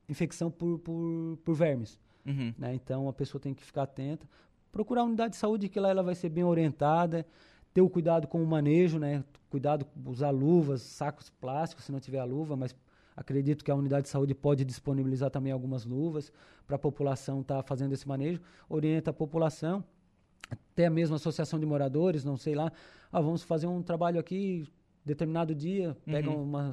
infecção 0.08 0.50
por, 0.50 0.80
por, 0.80 1.38
por 1.44 1.54
vermes. 1.54 2.00
Uhum. 2.26 2.54
Né? 2.58 2.74
Então 2.76 3.08
a 3.08 3.14
pessoa 3.14 3.42
tem 3.42 3.54
que 3.54 3.64
ficar 3.64 3.84
atenta. 3.84 4.28
procurar 4.72 5.02
a 5.02 5.06
unidade 5.06 5.32
de 5.32 5.38
saúde 5.38 5.68
que 5.70 5.80
lá 5.80 5.90
ela 5.90 6.04
vai 6.04 6.16
ser 6.16 6.30
bem 6.30 6.44
orientada, 6.44 7.26
ter 7.74 7.82
o 7.82 7.90
cuidado 7.90 8.28
com 8.28 8.42
o 8.42 8.48
manejo, 8.48 9.00
né? 9.00 9.24
Cuidado 9.50 9.86
usar 10.06 10.30
luvas, 10.30 10.82
sacos 10.82 11.30
plásticos 11.30 11.86
se 11.86 11.92
não 11.92 12.00
tiver 12.00 12.20
a 12.20 12.24
luva, 12.24 12.56
mas 12.56 12.76
acredito 13.16 13.64
que 13.64 13.72
a 13.72 13.76
unidade 13.76 14.04
de 14.04 14.10
saúde 14.10 14.34
pode 14.34 14.64
disponibilizar 14.64 15.30
também 15.30 15.52
algumas 15.52 15.86
luvas 15.86 16.32
para 16.66 16.76
a 16.76 16.80
população 16.80 17.42
estar 17.42 17.58
tá 17.58 17.64
fazendo 17.64 17.94
esse 17.94 18.08
manejo, 18.08 18.42
orienta 18.70 19.12
a 19.12 19.14
população, 19.14 19.84
até 20.50 20.90
mesmo 20.90 21.16
a 21.16 21.18
associação 21.18 21.60
de 21.60 21.66
moradores, 21.66 22.24
não 22.24 22.38
sei 22.38 22.56
lá, 22.56 22.72
ah, 23.12 23.22
vamos 23.22 23.44
fazer 23.44 23.68
um 23.68 23.82
trabalho 23.82 24.20
aqui 24.20 24.68
determinado 25.04 25.54
dia, 25.54 25.98
pega 26.06 26.30
uhum. 26.30 26.44
uma 26.44 26.72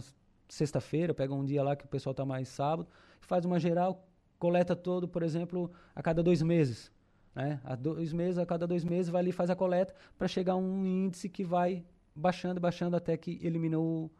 sexta-feira, 0.49 1.13
pega 1.13 1.35
um 1.35 1.45
dia 1.45 1.63
lá 1.63 1.77
que 1.77 1.85
o 1.85 1.89
pessoal 1.89 2.13
está 2.13 2.25
mais 2.25 2.49
sábado, 2.49 2.89
faz 3.21 3.45
uma 3.45 3.59
geral, 3.59 4.08
coleta 4.39 4.77
todo, 4.77 5.09
por 5.09 5.23
exemplo, 5.23 5.71
a 5.95 6.03
cada 6.03 6.23
dois 6.23 6.43
meses. 6.43 6.91
Né? 7.35 7.61
A 7.65 7.75
dois 7.75 8.13
meses, 8.13 8.39
a 8.39 8.47
cada 8.47 8.67
dois 8.67 8.85
meses, 8.85 9.11
vai 9.11 9.21
ali 9.21 9.31
e 9.31 9.33
faz 9.33 9.51
a 9.51 9.57
coleta 9.57 9.95
para 10.17 10.29
chegar 10.29 10.55
a 10.55 10.57
um 10.57 10.87
índice 10.87 11.29
que 11.29 11.45
vai 11.45 11.85
baixando, 12.15 12.61
baixando 12.61 12.97
até 12.97 13.17
que 13.17 13.39
elimina 13.43 13.79
o, 13.79 14.11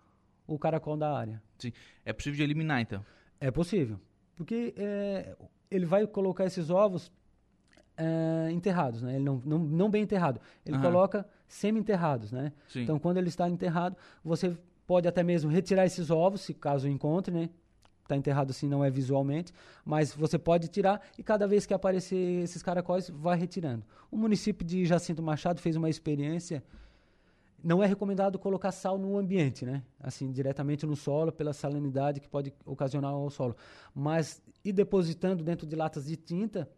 o 0.47 0.59
caracol 0.59 0.97
da 0.97 1.17
área. 1.17 1.43
Sim. 1.59 1.73
É 2.05 2.13
possível 2.13 2.37
de 2.37 2.43
eliminar, 2.43 2.81
então? 2.81 3.05
É 3.41 3.51
possível. 3.51 4.01
Porque 4.37 4.75
é, 4.77 5.37
ele 5.71 5.85
vai 5.85 6.07
colocar 6.07 6.45
esses 6.45 6.71
ovos 6.71 7.13
é, 7.97 8.51
enterrados, 8.53 9.03
né? 9.03 9.17
Ele 9.17 9.25
não, 9.25 9.43
não, 9.45 9.59
não 9.59 9.91
bem 9.91 10.03
enterrado. 10.03 10.41
Ele 10.65 10.77
uhum. 10.77 10.83
coloca 10.83 11.27
semi-enterrados, 11.49 12.31
né? 12.31 12.53
Sim. 12.69 12.83
Então, 12.83 12.99
quando 12.99 13.19
ele 13.19 13.29
está 13.29 13.49
enterrado, 13.49 13.97
você 14.23 14.57
pode 14.87 15.09
até 15.09 15.23
mesmo 15.23 15.51
retirar 15.51 15.85
esses 15.85 16.11
ovos, 16.11 16.43
se 16.43 16.55
caso 16.55 16.89
encontre, 16.89 17.35
né? 17.35 17.51
Está 18.09 18.17
enterrado 18.17 18.53
assim, 18.53 18.67
não 18.67 18.83
é 18.83 18.89
visualmente, 18.89 19.53
mas 19.85 20.15
você 20.15 20.39
pode 20.39 20.67
tirar 20.69 21.03
e 21.19 21.23
cada 21.23 21.47
vez 21.47 21.67
que 21.67 21.75
aparecer 21.75 22.43
esses 22.43 22.63
caracóis, 22.63 23.11
vai 23.11 23.39
retirando. 23.39 23.85
O 24.11 24.17
município 24.17 24.67
de 24.67 24.87
Jacinto 24.87 25.23
Machado 25.23 25.61
fez 25.61 25.77
uma 25.77 25.91
experiência 25.91 26.65
não 27.63 27.83
é 27.83 27.87
recomendado 27.87 28.39
colocar 28.39 28.73
sal 28.73 28.97
no 28.97 29.19
ambiente, 29.19 29.67
né? 29.67 29.83
Assim, 30.01 30.31
diretamente 30.31 30.87
no 30.87 30.97
solo, 30.97 31.31
pela 31.33 31.53
salinidade 31.53 32.21
que 32.21 32.29
pode 32.29 32.55
ocasionar 32.65 33.11
ao 33.11 33.29
solo. 33.29 33.55
Mas 33.95 34.41
ir 34.65 34.73
depositando 34.73 35.43
dentro 35.43 35.67
de 35.67 35.77
latas 35.77 36.07
de 36.07 36.17
tinta, 36.17 36.71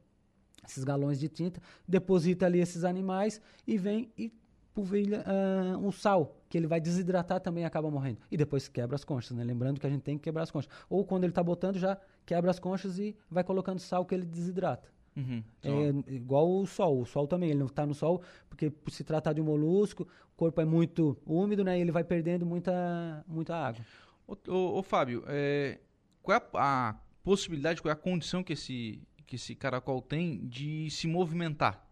esses 0.66 0.82
galões 0.82 1.20
de 1.20 1.28
tinta, 1.28 1.60
deposita 1.86 2.46
ali 2.46 2.58
esses 2.58 2.82
animais 2.82 3.40
e 3.66 3.76
vem 3.78 4.10
e 4.16 4.32
polvilha 4.74 5.22
uh, 5.26 5.78
um 5.78 5.92
sal, 5.92 6.39
que 6.50 6.58
ele 6.58 6.66
vai 6.66 6.80
desidratar 6.80 7.40
também 7.40 7.62
e 7.62 7.64
acaba 7.64 7.88
morrendo. 7.88 8.18
E 8.28 8.36
depois 8.36 8.68
quebra 8.68 8.96
as 8.96 9.04
conchas, 9.04 9.36
né? 9.36 9.44
Lembrando 9.44 9.80
que 9.80 9.86
a 9.86 9.90
gente 9.90 10.02
tem 10.02 10.18
que 10.18 10.24
quebrar 10.24 10.42
as 10.42 10.50
conchas. 10.50 10.70
Ou 10.88 11.04
quando 11.04 11.22
ele 11.22 11.30
está 11.30 11.42
botando, 11.44 11.78
já 11.78 11.96
quebra 12.26 12.50
as 12.50 12.58
conchas 12.58 12.98
e 12.98 13.16
vai 13.30 13.44
colocando 13.44 13.78
sal 13.78 14.04
que 14.04 14.12
ele 14.12 14.26
desidrata. 14.26 14.90
Uhum. 15.16 15.44
É 15.62 16.12
igual 16.12 16.50
o 16.50 16.66
sol. 16.66 17.00
O 17.00 17.06
sol 17.06 17.28
também, 17.28 17.50
ele 17.50 17.60
não 17.60 17.66
está 17.66 17.86
no 17.86 17.94
sol, 17.94 18.20
porque 18.48 18.68
por 18.68 18.90
se 18.90 19.04
tratar 19.04 19.32
de 19.32 19.40
um 19.40 19.44
molusco, 19.44 20.02
o 20.02 20.36
corpo 20.36 20.60
é 20.60 20.64
muito 20.64 21.16
úmido, 21.24 21.62
né? 21.62 21.78
E 21.78 21.82
ele 21.82 21.92
vai 21.92 22.02
perdendo 22.02 22.44
muita, 22.44 23.24
muita 23.28 23.54
água. 23.54 23.84
Ô, 24.26 24.36
ô, 24.48 24.78
ô 24.78 24.82
Fábio, 24.82 25.22
é, 25.28 25.78
qual 26.20 26.36
é 26.36 26.42
a, 26.54 26.88
a 26.88 26.94
possibilidade, 27.22 27.80
qual 27.80 27.90
é 27.90 27.92
a 27.92 27.96
condição 27.96 28.42
que 28.42 28.54
esse, 28.54 29.00
que 29.24 29.36
esse 29.36 29.54
caracol 29.54 30.02
tem 30.02 30.44
de 30.48 30.90
se 30.90 31.06
movimentar. 31.06 31.88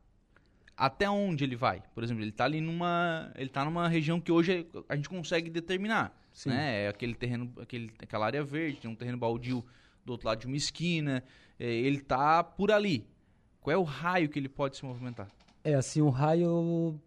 Até 0.79 1.11
onde 1.11 1.43
ele 1.43 1.57
vai? 1.57 1.83
Por 1.93 2.05
exemplo, 2.05 2.23
ele 2.23 2.31
está 2.31 2.45
ali 2.45 2.61
numa, 2.61 3.33
ele 3.35 3.49
tá 3.49 3.65
numa 3.65 3.89
região 3.89 4.21
que 4.21 4.31
hoje 4.31 4.65
a 4.89 4.95
gente 4.95 5.09
consegue 5.09 5.51
determinar, 5.51 6.17
Sim. 6.33 6.51
né? 6.51 6.85
É 6.85 6.89
aquele 6.89 7.17
terreno, 7.17 7.53
aquele, 7.61 7.93
aquela 8.01 8.27
área 8.27 8.45
verde, 8.45 8.79
tem 8.79 8.89
um 8.89 8.95
terreno 8.95 9.19
baldio 9.19 9.65
do 10.05 10.13
outro 10.13 10.29
lado 10.29 10.39
de 10.39 10.47
uma 10.47 10.57
esquina, 10.57 11.25
é, 11.59 11.67
ele 11.67 11.97
está 11.97 12.45
por 12.45 12.71
ali. 12.71 13.05
Qual 13.61 13.75
é 13.75 13.77
o 13.77 13.83
raio 13.83 14.29
que 14.29 14.39
ele 14.39 14.49
pode 14.49 14.77
se 14.77 14.85
movimentar? 14.85 15.29
É 15.65 15.75
assim, 15.75 16.01
o 16.01 16.11
raio 16.11 17.01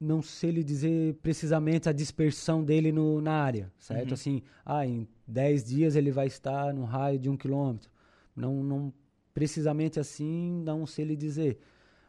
não 0.00 0.22
sei 0.22 0.50
lhe 0.50 0.64
dizer 0.64 1.14
precisamente 1.22 1.86
a 1.86 1.92
dispersão 1.92 2.64
dele 2.64 2.90
no, 2.90 3.20
na 3.20 3.42
área, 3.42 3.70
certo? 3.78 4.08
Uhum. 4.08 4.14
Assim, 4.14 4.42
ah, 4.64 4.86
em 4.86 5.06
10 5.26 5.64
dias 5.64 5.96
ele 5.96 6.10
vai 6.10 6.28
estar 6.28 6.72
num 6.72 6.84
raio 6.84 7.18
de 7.18 7.28
um 7.28 7.36
quilômetro. 7.36 7.90
Não, 8.34 8.62
não 8.62 8.92
precisamente 9.34 10.00
assim, 10.00 10.62
não 10.64 10.86
sei 10.86 11.04
lhe 11.04 11.16
dizer. 11.16 11.58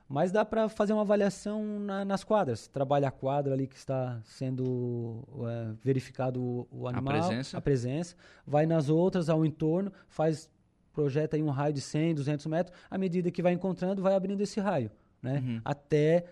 Mas 0.09 0.31
dá 0.31 0.43
para 0.43 0.67
fazer 0.67 0.91
uma 0.91 1.03
avaliação 1.03 1.79
na, 1.79 2.03
nas 2.03 2.23
quadras. 2.23 2.67
Trabalha 2.67 3.07
a 3.07 3.11
quadra 3.11 3.53
ali 3.53 3.67
que 3.67 3.75
está 3.75 4.19
sendo 4.23 5.23
é, 5.47 5.73
verificado 5.83 6.41
o, 6.41 6.67
o, 6.71 6.87
animal, 6.87 7.15
a 7.15 7.19
presença. 7.19 7.57
a 7.57 7.61
presença. 7.61 8.15
Vai 8.45 8.65
nas 8.65 8.89
outras, 8.89 9.29
ao 9.29 9.45
entorno, 9.45 9.93
faz 10.07 10.49
projeta 10.91 11.37
aí 11.37 11.43
um 11.43 11.51
raio 11.51 11.73
de 11.73 11.81
100, 11.81 12.15
200 12.15 12.45
metros. 12.47 12.75
À 12.89 12.97
medida 12.97 13.29
que 13.29 13.43
vai 13.43 13.53
encontrando, 13.53 14.01
vai 14.01 14.15
abrindo 14.15 14.41
esse 14.41 14.59
raio, 14.59 14.89
né? 15.21 15.43
Uhum. 15.45 15.61
Até 15.63 16.25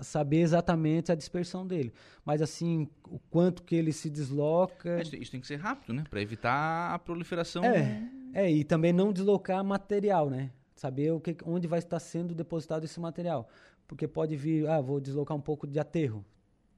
saber 0.00 0.38
exatamente 0.38 1.12
a 1.12 1.14
dispersão 1.14 1.66
dele. 1.66 1.92
Mas 2.24 2.40
assim, 2.40 2.88
o 3.08 3.18
quanto 3.30 3.62
que 3.62 3.74
ele 3.74 3.92
se 3.92 4.08
desloca. 4.08 5.02
Isso, 5.02 5.16
isso 5.16 5.30
tem 5.30 5.40
que 5.40 5.46
ser 5.46 5.56
rápido, 5.56 5.92
né? 5.92 6.04
Para 6.08 6.22
evitar 6.22 6.94
a 6.94 6.98
proliferação. 6.98 7.62
É, 7.62 8.08
é, 8.32 8.50
e 8.50 8.64
também 8.64 8.92
não 8.92 9.12
deslocar 9.12 9.62
material, 9.62 10.30
né? 10.30 10.50
Saber 10.80 11.12
o 11.12 11.20
que, 11.20 11.36
onde 11.44 11.68
vai 11.68 11.78
estar 11.78 12.00
sendo 12.00 12.34
depositado 12.34 12.84
esse 12.84 12.98
material. 12.98 13.46
Porque 13.86 14.08
pode 14.08 14.34
vir, 14.34 14.66
ah, 14.66 14.80
vou 14.80 14.98
deslocar 14.98 15.36
um 15.36 15.40
pouco 15.40 15.66
de 15.66 15.78
aterro. 15.78 16.24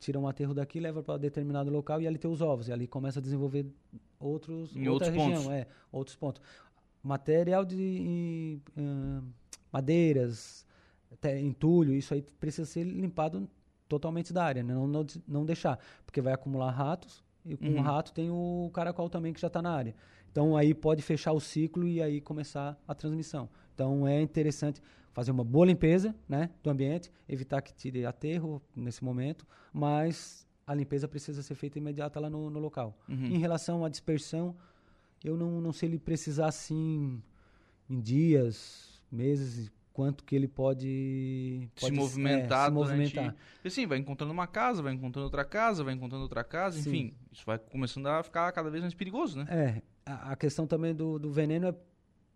Tira 0.01 0.19
um 0.19 0.27
aterro 0.27 0.53
daqui, 0.53 0.81
leva 0.81 1.05
para 1.05 1.17
determinado 1.17 1.71
local 1.71 2.03
e 2.03 2.07
ali 2.09 2.19
tem 2.19 2.29
os 2.29 2.41
ovos. 2.41 2.67
E 2.67 2.73
ali 2.73 2.89
começa 2.89 3.21
a 3.21 3.23
desenvolver 3.23 3.65
outros, 4.19 4.75
em 4.75 4.89
outra 4.89 5.07
outros 5.07 5.25
região, 5.25 5.43
pontos. 5.45 5.53
É, 5.53 5.69
outros 5.93 6.17
pontos. 6.17 6.43
Material 7.01 7.65
de 7.65 8.61
madeiras, 9.71 10.67
até 11.13 11.39
entulho, 11.39 11.95
isso 11.95 12.13
aí 12.13 12.23
precisa 12.41 12.67
ser 12.67 12.83
limpado 12.83 13.49
totalmente 13.89 14.33
da 14.33 14.43
área, 14.43 14.65
né? 14.65 14.75
não, 14.75 14.89
não, 14.89 15.07
não 15.29 15.45
deixar, 15.45 15.79
porque 16.05 16.21
vai 16.21 16.33
acumular 16.33 16.73
ratos, 16.73 17.23
e 17.45 17.57
com 17.57 17.67
uhum. 17.67 17.79
o 17.79 17.83
rato 17.83 18.13
tem 18.13 18.33
o 18.33 18.69
caracol 18.75 19.09
também 19.09 19.33
que 19.33 19.41
já 19.41 19.47
está 19.47 19.63
na 19.63 19.71
área. 19.71 19.95
Então 20.33 20.57
aí 20.57 20.75
pode 20.75 21.03
fechar 21.03 21.33
o 21.33 21.39
ciclo 21.39 21.87
e 21.87 22.03
aí 22.03 22.21
começar 22.21 22.77
a 22.89 22.95
transmissão. 22.97 23.49
Então 23.75 24.07
é 24.07 24.21
interessante 24.21 24.83
fazer 25.13 25.31
uma 25.31 25.45
boa 25.45 25.67
limpeza 25.67 26.15
né, 26.29 26.51
do 26.63 26.71
ambiente, 26.71 27.11
evitar 27.29 27.61
que 27.61 27.75
tire 27.75 28.05
aterro 28.07 28.63
nesse 28.75 29.05
momento, 29.05 29.47
mas 29.73 30.49
a 30.67 30.75
limpeza 30.75 31.07
precisa 31.07 31.43
ser 31.43 31.55
feita 31.55 31.79
imediata 31.79 32.19
lá 32.19 32.31
no, 32.31 32.49
no 32.49 32.59
local. 32.59 32.99
Uhum. 33.09 33.27
Em 33.27 33.39
relação 33.39 33.85
à 33.85 33.89
dispersão, 33.89 34.57
eu 35.23 35.37
não, 35.37 35.61
não 35.61 35.73
sei 35.73 35.89
ele 35.89 35.99
precisar 35.99 36.47
assim 36.47 37.23
em 37.89 38.01
dias, 38.01 39.03
meses, 39.11 39.71
quanto 39.93 40.25
que 40.25 40.35
ele 40.35 40.49
pode, 40.49 41.69
pode 41.79 41.95
se 41.95 42.01
movimentar. 42.01 42.63
É, 42.63 42.69
se 42.69 42.73
movimentar. 42.73 43.25
Durante... 43.25 43.37
Assim, 43.65 43.87
vai 43.87 43.99
encontrando 43.99 44.33
uma 44.33 44.47
casa, 44.47 44.83
vai 44.83 44.95
encontrando 44.95 45.25
outra 45.25 45.45
casa, 45.45 45.85
vai 45.85 45.95
encontrando 45.95 46.23
outra 46.23 46.43
casa, 46.43 46.81
Sim. 46.81 46.89
enfim, 46.89 47.15
isso 47.31 47.45
vai 47.45 47.59
começando 47.59 48.07
a 48.07 48.23
ficar 48.23 48.51
cada 48.53 48.71
vez 48.71 48.83
mais 48.83 48.95
perigoso, 48.95 49.39
né? 49.39 49.47
É, 49.51 49.83
a, 50.07 50.33
a 50.33 50.37
questão 50.37 50.67
também 50.67 50.95
do, 50.95 51.19
do 51.19 51.31
veneno 51.31 51.69
é 51.69 51.75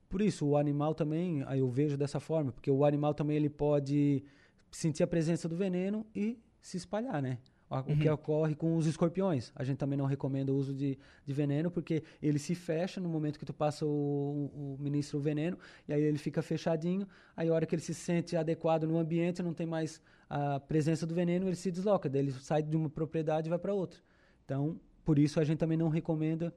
por 0.09 0.23
isso, 0.23 0.47
o 0.47 0.57
animal 0.57 0.95
também, 0.95 1.43
aí 1.47 1.59
eu 1.59 1.69
vejo 1.69 1.97
dessa 1.97 2.21
forma, 2.21 2.53
porque 2.53 2.71
o 2.71 2.85
animal 2.85 3.13
também 3.15 3.37
ele 3.37 3.51
pode 3.51 4.23
sentir 4.71 5.03
a 5.03 5.07
presença 5.07 5.49
do 5.49 5.57
veneno 5.57 6.07
e 6.15 6.39
se 6.61 6.77
espalhar, 6.77 7.21
né? 7.21 7.39
O 7.69 7.75
uhum. 7.75 7.99
que 7.99 8.09
ocorre 8.09 8.55
com 8.55 8.77
os 8.77 8.87
escorpiões. 8.87 9.51
A 9.57 9.65
gente 9.65 9.79
também 9.79 9.99
não 9.99 10.07
recomenda 10.07 10.53
o 10.53 10.57
uso 10.57 10.73
de, 10.73 10.97
de 11.25 11.33
veneno, 11.33 11.69
porque 11.69 12.05
ele 12.23 12.39
se 12.39 12.55
fecha 12.55 13.01
no 13.01 13.09
momento 13.09 13.41
que 13.41 13.45
tu 13.45 13.53
passa 13.53 13.85
o, 13.85 13.89
o, 13.89 14.77
ministro 14.79 15.19
o 15.19 15.21
veneno, 15.21 15.59
e 15.89 15.93
aí 15.93 16.01
ele 16.01 16.19
fica 16.19 16.41
fechadinho. 16.43 17.09
Aí 17.37 17.49
a 17.49 17.53
hora 17.53 17.67
que 17.67 17.75
ele 17.75 17.83
se 17.83 17.93
sente 17.93 18.37
adequado 18.37 18.85
no 18.85 18.97
ambiente, 18.97 19.43
não 19.43 19.53
tem 19.53 19.67
mais 19.67 20.01
a 20.31 20.61
presença 20.61 21.05
do 21.05 21.15
veneno, 21.15 21.49
ele 21.49 21.57
se 21.57 21.73
desloca. 21.73 22.09
Daí 22.09 22.21
ele 22.21 22.33
sai 22.33 22.63
de 22.63 22.77
uma 22.77 22.89
propriedade 22.89 23.49
e 23.49 23.51
vai 23.51 23.59
para 23.59 23.75
outra. 23.75 23.99
Então, 24.45 24.79
por 25.05 25.19
isso 25.19 25.41
a 25.41 25.45
gente 25.45 25.59
também 25.59 25.77
não 25.77 25.89
recomenda 25.89 26.55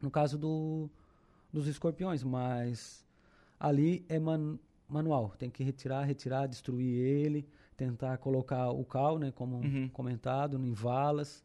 no 0.00 0.10
caso 0.10 0.36
do, 0.36 0.90
dos 1.52 1.66
escorpiões, 1.66 2.22
mas 2.22 3.04
ali 3.58 4.04
é 4.08 4.18
man, 4.18 4.58
manual. 4.88 5.34
Tem 5.38 5.50
que 5.50 5.62
retirar, 5.62 6.04
retirar, 6.04 6.46
destruir 6.46 6.94
ele 6.94 7.48
tentar 7.78 8.18
colocar 8.18 8.70
o 8.70 8.84
cal, 8.84 9.18
né, 9.20 9.30
como 9.30 9.58
uhum. 9.58 9.88
comentado, 9.90 10.58
em 10.58 10.72
valas, 10.72 11.44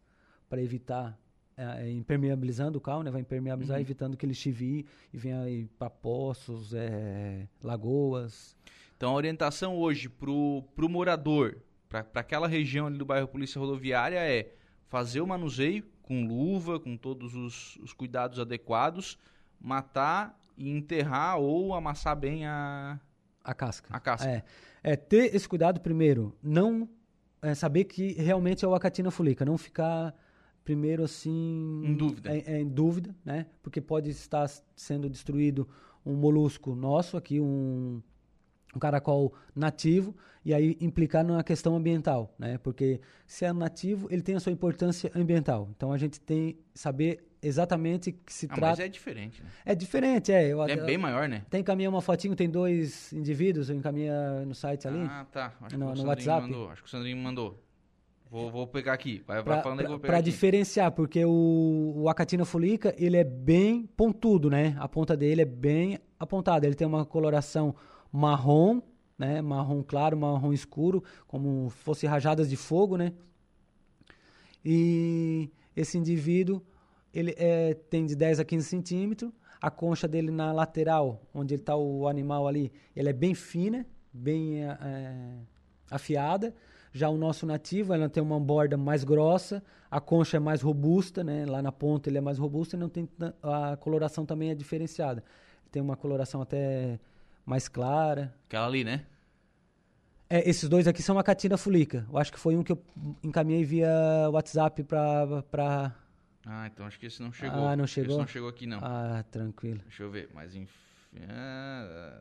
para 0.50 0.60
evitar 0.62 1.18
é, 1.56 1.86
é, 1.86 1.92
impermeabilizando 1.92 2.80
o 2.80 2.82
cal, 2.82 3.04
né, 3.04 3.12
vai 3.12 3.22
impermeabilizar, 3.22 3.78
uhum. 3.78 3.82
evitando 3.82 4.18
que 4.18 4.26
ele 4.26 4.34
chivie 4.34 4.88
e 5.14 5.18
venha 5.18 5.46
para 5.78 5.92
poços, 5.92 6.74
é, 6.74 7.48
lagoas. 7.62 8.58
Então 8.98 9.12
a 9.12 9.14
orientação 9.14 9.78
hoje 9.78 10.10
para 10.10 10.32
o 10.32 10.90
morador, 10.90 11.60
para 11.88 12.08
aquela 12.16 12.48
região 12.48 12.88
ali 12.88 12.98
do 12.98 13.06
bairro 13.06 13.28
Polícia 13.28 13.62
Rodoviária 13.62 14.18
é 14.18 14.56
fazer 14.88 15.22
o 15.22 15.28
manuseio 15.28 15.86
com 16.02 16.26
luva, 16.26 16.80
com 16.80 16.98
todos 16.98 17.36
os, 17.36 17.78
os 17.78 17.94
cuidados 17.94 18.40
adequados, 18.40 19.20
matar 19.64 20.38
e 20.58 20.70
enterrar 20.70 21.40
ou 21.40 21.74
amassar 21.74 22.16
bem 22.16 22.46
a, 22.46 23.00
a 23.44 23.54
casca. 23.54 23.88
A 23.92 24.00
casca. 24.00 24.30
É 24.30 24.44
é 24.84 24.96
ter 24.98 25.34
esse 25.34 25.48
cuidado 25.48 25.80
primeiro, 25.80 26.36
não 26.44 26.88
é, 27.42 27.56
saber 27.56 27.86
que 27.86 28.14
realmente 28.14 28.66
é 28.66 28.68
o 28.68 28.76
acatina 28.76 29.10
fulica, 29.10 29.46
não 29.46 29.58
ficar 29.58 30.14
primeiro 30.64 31.04
assim 31.04 31.82
em 31.86 31.96
dúvida, 31.96 32.30
é, 32.30 32.44
é, 32.56 32.60
em 32.60 32.68
dúvida, 32.68 33.16
né? 33.24 33.46
Porque 33.62 33.80
pode 33.80 34.10
estar 34.10 34.50
sendo 34.76 35.10
destruído 35.10 35.68
um 36.06 36.16
molusco 36.16 36.76
nosso 36.76 37.16
aqui, 37.16 37.40
um 37.40 38.02
um 38.76 38.80
caracol 38.80 39.36
nativo 39.56 40.16
e 40.44 40.52
aí 40.52 40.76
implicar 40.82 41.24
na 41.24 41.44
questão 41.44 41.76
ambiental, 41.76 42.34
né? 42.40 42.58
Porque 42.58 43.00
se 43.28 43.46
é 43.46 43.54
nativo, 43.54 44.08
ele 44.10 44.24
tem 44.24 44.36
a 44.36 44.40
sua 44.40 44.52
importância 44.52 45.12
ambiental. 45.16 45.70
Então 45.76 45.94
a 45.94 45.98
gente 45.98 46.20
tem 46.20 46.54
que 46.54 46.80
saber 46.80 47.24
exatamente 47.44 48.12
que 48.12 48.32
se 48.34 48.46
Ah, 48.46 48.56
trata. 48.56 48.68
mas 48.72 48.80
é 48.80 48.88
diferente, 48.88 49.44
né? 49.44 49.50
É 49.66 49.76
diferente, 49.76 50.32
é. 50.32 50.48
Eu, 50.48 50.64
É 50.64 50.74
eu- 50.80 50.86
bem 50.86 50.98
maior, 50.98 51.28
né? 51.28 51.44
Tem 51.50 51.62
encaminhar 51.62 51.90
uma 51.92 52.02
fotinho, 52.02 52.36
tem 52.36 52.50
dois 52.50 53.12
indivíduos, 53.14 53.70
eu 53.70 53.76
encaminha 53.76 54.46
no 54.46 54.56
site 54.56 54.88
ali. 54.88 55.00
Ah, 55.10 55.26
tá. 55.32 55.54
Acho 55.62 55.62
No- 55.62 55.70
que 55.70 55.76
o 55.76 55.80
no 55.80 55.86
Sandrinho 55.88 56.08
WhatsApp? 56.08 56.42
mandou. 56.42 56.70
Acho 56.70 56.82
que 56.82 56.88
o 56.88 56.92
Sandrinho 56.92 57.18
mandou. 57.18 57.60
Vou, 58.32 58.50
vou 58.50 58.66
pegar 58.66 58.94
aqui. 58.94 59.22
Vai, 59.28 59.36
vai 59.38 59.44
Pra, 59.44 59.62
falando 59.62 59.82
aí 59.82 59.86
que 59.86 59.92
eu 59.92 59.92
pra, 59.92 59.98
vou 59.98 60.00
pegar 60.02 60.12
pra 60.14 60.20
aqui. 60.20 60.30
diferenciar, 60.32 60.92
porque 60.92 61.24
o, 61.24 61.94
o 61.98 62.10
Acatina 62.10 62.44
fulica, 62.46 62.96
ele 62.98 63.16
é 63.16 63.24
bem 63.24 63.86
pontudo, 63.96 64.50
né? 64.50 64.76
A 64.80 64.88
ponta 64.88 65.16
dele 65.16 65.44
é 65.44 65.46
bem 65.46 66.00
apontada. 66.20 66.66
Ele 66.66 66.74
tem 66.76 66.88
uma 66.88 67.06
coloração 67.06 67.76
marrom, 68.12 68.82
né? 69.20 69.40
Marrom 69.40 69.84
claro, 69.84 70.18
marrom 70.18 70.52
escuro, 70.52 71.04
como 71.28 71.70
fosse 71.70 72.08
rajadas 72.08 72.50
de 72.50 72.56
fogo, 72.58 72.98
né? 72.98 73.14
E 74.66 75.50
esse 75.76 75.98
indivíduo, 75.98 76.62
ele 77.14 77.36
é, 77.38 77.74
tem 77.74 78.06
de 78.06 78.16
10 78.16 78.40
a 78.40 78.46
15 78.46 78.68
centímetros. 78.68 79.32
A 79.62 79.72
concha 79.72 80.08
dele 80.08 80.30
na 80.30 80.52
lateral, 80.52 81.22
onde 81.34 81.56
está 81.56 81.76
o 81.76 82.08
animal 82.08 82.48
ali, 82.48 82.70
ele 82.94 83.08
é 83.08 83.14
bem 83.14 83.34
fina, 83.34 83.86
bem 84.12 84.66
é, 84.66 85.38
afiada. 85.90 86.54
Já 86.92 87.10
o 87.10 87.18
nosso 87.18 87.46
nativo, 87.46 87.94
ela 87.94 88.10
tem 88.10 88.22
uma 88.22 88.40
borda 88.40 88.76
mais 88.76 89.04
grossa, 89.04 89.64
a 89.90 90.02
concha 90.02 90.38
é 90.38 90.40
mais 90.40 90.62
robusta, 90.62 91.24
né? 91.24 91.46
Lá 91.46 91.62
na 91.62 91.72
ponta 91.72 92.10
ele 92.10 92.18
é 92.18 92.22
mais 92.22 92.38
robusto 92.38 92.76
e 92.76 92.80
não 92.80 92.90
tem 92.90 93.08
a 93.42 93.78
coloração 93.78 94.26
também 94.26 94.50
é 94.50 94.56
diferenciada. 94.56 95.24
Tem 95.72 95.82
uma 95.82 95.96
coloração 95.96 96.42
até 96.42 97.00
mais 97.46 97.68
clara. 97.68 98.36
Aquela 98.46 98.68
ali, 98.68 98.84
né? 98.84 99.06
É, 100.30 100.48
esses 100.48 100.68
dois 100.68 100.88
aqui 100.88 101.02
são 101.02 101.18
a 101.18 101.24
catina 101.24 101.58
fulica. 101.58 102.06
Eu 102.12 102.18
acho 102.18 102.32
que 102.32 102.40
foi 102.40 102.56
um 102.56 102.64
que 102.64 102.72
eu 102.72 102.80
encaminhei 103.24 103.64
via 103.64 103.90
WhatsApp 104.32 104.84
pra... 104.84 105.44
Ah, 106.46 106.68
então 106.68 106.86
acho 106.86 107.00
que 107.00 107.06
esse 107.06 107.22
não 107.22 107.32
chegou. 107.32 107.66
Ah, 107.68 107.76
não 107.76 107.86
Esse 107.86 107.94
chegou? 107.94 108.18
não 108.18 108.28
chegou 108.28 108.50
aqui, 108.50 108.66
não. 108.68 108.80
Ah, 108.82 109.24
tranquilo. 109.32 109.80
Deixa 109.84 110.04
eu 110.04 110.12
ver. 110.12 110.30
Mas 110.34 110.54
enfim. 110.56 110.78
ah, 111.30 112.20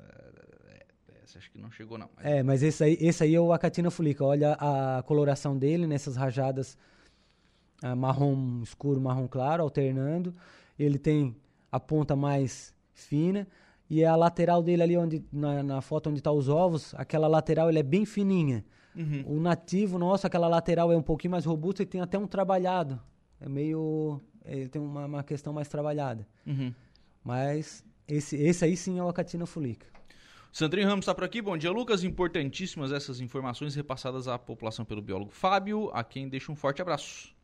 Esse 1.25 1.39
acho 1.39 1.51
que 1.51 1.59
não 1.59 1.71
chegou, 1.71 1.99
não. 1.99 2.09
Mas- 2.17 2.25
É, 2.27 2.43
mas 2.43 2.63
esse 2.63 2.83
aí, 2.85 2.97
esse 3.01 3.23
aí 3.25 3.35
é 3.35 3.41
o 3.41 3.53
Acatina 3.53 3.91
fulica. 3.91 4.25
Olha 4.25 4.53
a 4.61 5.03
coloração 5.05 5.57
dele 5.59 5.87
nessas 5.87 6.17
rajadas 6.17 6.77
ah, 7.83 7.97
marrom 7.97 8.61
escuro, 8.63 9.01
marrom 9.01 9.27
claro, 9.27 9.63
alternando. 9.63 10.35
Ele 10.79 10.99
tem 10.99 11.35
a 11.71 11.81
ponta 11.81 12.15
mais 12.15 12.75
fina 12.95 13.47
e 13.89 14.05
a 14.05 14.15
lateral 14.17 14.63
dele 14.63 14.83
ali 14.83 14.97
onde 14.97 15.25
na, 15.33 15.63
na 15.63 15.81
foto 15.81 16.09
onde 16.11 16.21
está 16.21 16.31
os 16.31 16.49
ovos, 16.49 16.95
aquela 16.97 17.27
lateral 17.29 17.69
ele 17.69 17.79
é 17.79 17.83
bem 17.83 18.05
fininha. 18.05 18.65
Uhum. 18.95 19.25
O 19.27 19.41
nativo 19.41 19.99
nosso, 19.99 20.27
aquela 20.27 20.49
lateral 20.49 20.93
é 20.93 20.97
um 20.97 21.03
pouquinho 21.03 21.31
mais 21.33 21.45
robusta 21.47 21.83
e 21.83 21.87
tem 21.87 22.01
até 22.01 22.19
um 22.19 22.27
trabalhado. 22.27 23.01
É 23.45 23.49
meio, 23.49 24.21
ele 24.45 24.69
tem 24.69 24.81
uma, 24.81 25.05
uma 25.05 25.23
questão 25.25 25.53
mais 25.53 25.67
trabalhada. 25.67 26.25
Uhum. 26.47 26.73
Mas 27.25 27.85
esse, 28.07 28.37
esse 28.37 28.65
aí 28.65 28.77
sim 28.77 29.01
é 29.01 29.03
o 29.03 29.09
Acatina 29.09 29.47
fulica. 29.47 29.87
Sandrinho 30.53 30.87
Ramos 30.87 31.03
está 31.03 31.15
por 31.15 31.25
aqui. 31.25 31.43
Bom 31.43 31.57
dia, 31.57 31.73
Lucas. 31.73 32.05
Importantíssimas 32.05 32.93
essas 32.93 33.21
informações 33.21 33.75
repassadas 33.75 34.29
à 34.29 34.39
população 34.39 34.85
pelo 34.85 35.03
biólogo 35.03 35.33
Fábio, 35.33 35.91
a 35.93 36.05
quem 36.05 36.29
deixa 36.29 36.53
um 36.53 36.55
forte 36.55 36.81
abraço. 36.81 37.35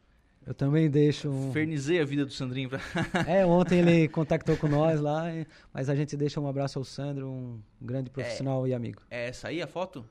Eu 0.47 0.55
também 0.55 0.89
deixo 0.89 1.29
um... 1.29 1.53
Fernizei 1.53 2.01
a 2.01 2.05
vida 2.05 2.25
do 2.25 2.33
Sandrinho. 2.33 2.69
Pra... 2.69 2.81
É, 3.27 3.45
ontem 3.45 3.81
ele 3.81 4.07
contactou 4.09 4.57
com 4.57 4.69
nós 4.69 5.01
lá, 5.01 5.25
mas 5.75 5.91
a 5.91 5.97
gente 5.97 6.17
deixa 6.17 6.41
um 6.41 6.47
abraço 6.47 6.79
ao 6.79 6.85
Sandro, 6.85 7.29
um 7.29 7.61
grande 7.81 8.09
profissional 8.09 8.69
e 8.69 8.73
amigo. 8.73 9.03
É 9.11 9.29
essa 9.29 9.49
aí 9.49 9.61
a 9.61 9.67
foto? 9.67 10.05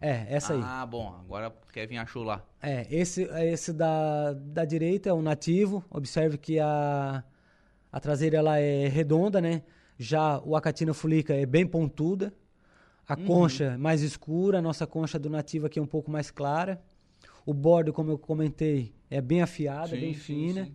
É, 0.00 0.26
essa 0.28 0.52
aí. 0.54 0.60
Ah, 0.62 0.84
bom. 0.86 1.14
Agora 1.20 1.48
o 1.48 1.72
Kevin 1.72 1.96
achou 1.96 2.22
lá. 2.22 2.44
É, 2.62 2.86
esse, 2.90 3.22
esse 3.22 3.72
da, 3.72 4.32
da 4.34 4.64
direita 4.64 5.08
é 5.08 5.12
um 5.12 5.22
nativo. 5.22 5.84
Observe 5.90 6.36
que 6.38 6.58
a, 6.58 7.22
a 7.90 8.00
traseira 8.00 8.36
ela 8.38 8.58
é 8.58 8.88
redonda, 8.88 9.40
né? 9.40 9.62
Já 9.98 10.38
o 10.40 10.54
Acatina 10.56 10.92
fulica 10.92 11.34
é 11.34 11.46
bem 11.46 11.66
pontuda. 11.66 12.32
A 13.08 13.14
Uhum. 13.14 13.24
concha 13.24 13.64
é 13.64 13.76
mais 13.76 14.02
escura, 14.02 14.58
a 14.58 14.62
nossa 14.62 14.84
concha 14.86 15.16
do 15.18 15.30
nativo 15.30 15.66
aqui 15.66 15.78
é 15.78 15.82
um 15.82 15.86
pouco 15.86 16.10
mais 16.10 16.30
clara. 16.30 16.82
O 17.46 17.54
bordo, 17.54 17.92
como 17.92 18.10
eu 18.10 18.18
comentei, 18.18 18.92
é 19.08 19.20
bem 19.20 19.40
afiada, 19.40 19.88
Sim, 19.90 20.00
bem 20.00 20.14
sim, 20.14 20.20
fina. 20.20 20.64
sim. 20.64 20.74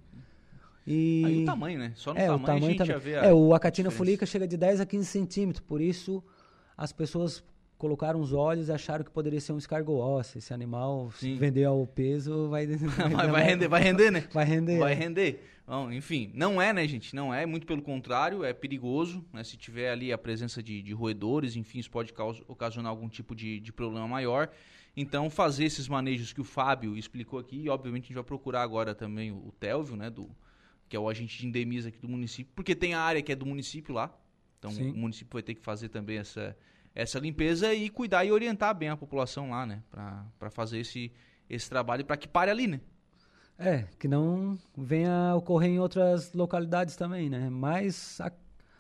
E... 0.88 1.24
Aí 1.26 1.44
o 1.44 1.46
tamanho, 1.46 1.78
né? 1.78 1.92
Só 1.96 2.14
no 2.14 2.20
é, 2.20 2.26
tamanho, 2.28 2.42
o 2.42 2.46
tamanho 2.46 2.66
a 2.66 2.70
gente 2.70 2.78
também. 2.78 2.94
já 2.94 3.00
vê 3.00 3.12
É, 3.28 3.34
o 3.34 3.54
Acatina 3.54 3.92
fulica 3.92 4.26
chega 4.26 4.48
de 4.48 4.56
10 4.58 4.80
a 4.82 4.86
15 4.86 5.06
centímetros, 5.06 5.64
por 5.66 5.80
isso 5.82 6.24
as 6.78 6.92
pessoas 6.94 7.44
colocaram 7.82 8.22
os 8.22 8.32
olhos 8.32 8.70
e 8.70 8.72
acharam 8.72 9.04
que 9.04 9.10
poderia 9.10 9.42
ser 9.42 9.54
um 9.54 9.58
escargot 9.58 10.00
ósseo. 10.00 10.38
Esse 10.38 10.54
animal, 10.54 11.12
Sim. 11.16 11.34
se 11.34 11.40
vender 11.40 11.64
ao 11.64 11.88
peso, 11.88 12.48
vai... 12.48 12.68
vai, 13.12 13.28
vai 13.28 13.44
render, 13.44 13.68
vai 13.68 13.82
render, 13.82 14.12
né? 14.12 14.28
Vai 14.32 14.46
render. 14.46 14.78
Vai 14.78 14.94
render. 14.94 15.44
Bom, 15.66 15.92
enfim, 15.92 16.32
não 16.36 16.62
é, 16.62 16.72
né, 16.72 16.88
gente? 16.88 17.16
Não 17.16 17.34
é, 17.34 17.44
muito 17.44 17.66
pelo 17.66 17.82
contrário, 17.82 18.44
é 18.44 18.54
perigoso, 18.54 19.26
né? 19.34 19.44
Se 19.44 19.58
tiver 19.58 19.90
ali 19.90 20.14
a 20.14 20.18
presença 20.18 20.62
de, 20.62 20.80
de 20.84 20.94
roedores, 20.94 21.56
enfim, 21.56 21.80
isso 21.80 21.90
pode 21.90 22.14
caus- 22.14 22.44
ocasionar 22.48 22.92
algum 22.92 23.10
tipo 23.10 23.34
de, 23.34 23.60
de 23.60 23.74
problema 23.74 24.08
maior. 24.08 24.50
Então, 24.96 25.28
fazer 25.30 25.66
esses 25.66 25.88
manejos 25.88 26.32
que 26.32 26.42
o 26.42 26.44
Fábio 26.44 26.96
explicou 26.96 27.40
aqui, 27.40 27.64
e 27.64 27.70
obviamente 27.70 28.04
a 28.04 28.08
gente 28.08 28.16
vai 28.16 28.24
procurar 28.24 28.62
agora 28.62 28.94
também 28.94 29.32
o, 29.32 29.38
o 29.48 29.52
Telvio, 29.60 29.96
né, 29.96 30.10
do, 30.10 30.30
que 30.88 30.96
é 30.96 31.00
o 31.00 31.10
agente 31.10 31.36
de 31.36 31.48
endemias 31.48 31.88
aqui 31.88 31.98
do 31.98 32.08
município, 32.08 32.52
porque 32.54 32.76
tem 32.76 32.94
a 32.94 33.00
área 33.00 33.22
que 33.22 33.32
é 33.32 33.36
do 33.36 33.46
município 33.46 33.94
lá, 33.94 34.14
então 34.60 34.70
Sim. 34.70 34.92
o 34.92 34.98
município 34.98 35.34
vai 35.34 35.42
ter 35.42 35.56
que 35.56 35.62
fazer 35.62 35.90
também 35.90 36.18
essa, 36.18 36.56
essa 36.94 37.20
limpeza 37.20 37.74
e 37.74 37.90
cuidar 37.90 38.26
e 38.26 38.32
orientar 38.32 38.76
bem 38.76 38.90
a 38.90 38.98
população 38.98 39.50
lá, 39.52 39.66
né, 39.66 39.82
para 39.92 40.50
fazer 40.50 40.80
esse, 40.80 41.12
esse 41.50 41.70
trabalho 41.70 42.06
para 42.06 42.18
que 42.18 42.28
pare 42.28 42.52
ali, 42.52 42.68
né? 42.68 42.82
É, 43.58 43.86
que 44.00 44.08
não 44.08 44.58
venha 44.76 45.30
a 45.32 45.36
ocorrer 45.36 45.70
em 45.70 45.80
outras 45.80 46.34
localidades 46.34 46.96
também, 46.96 47.30
né? 47.30 47.48
Mas 47.50 48.20
a- 48.20 48.32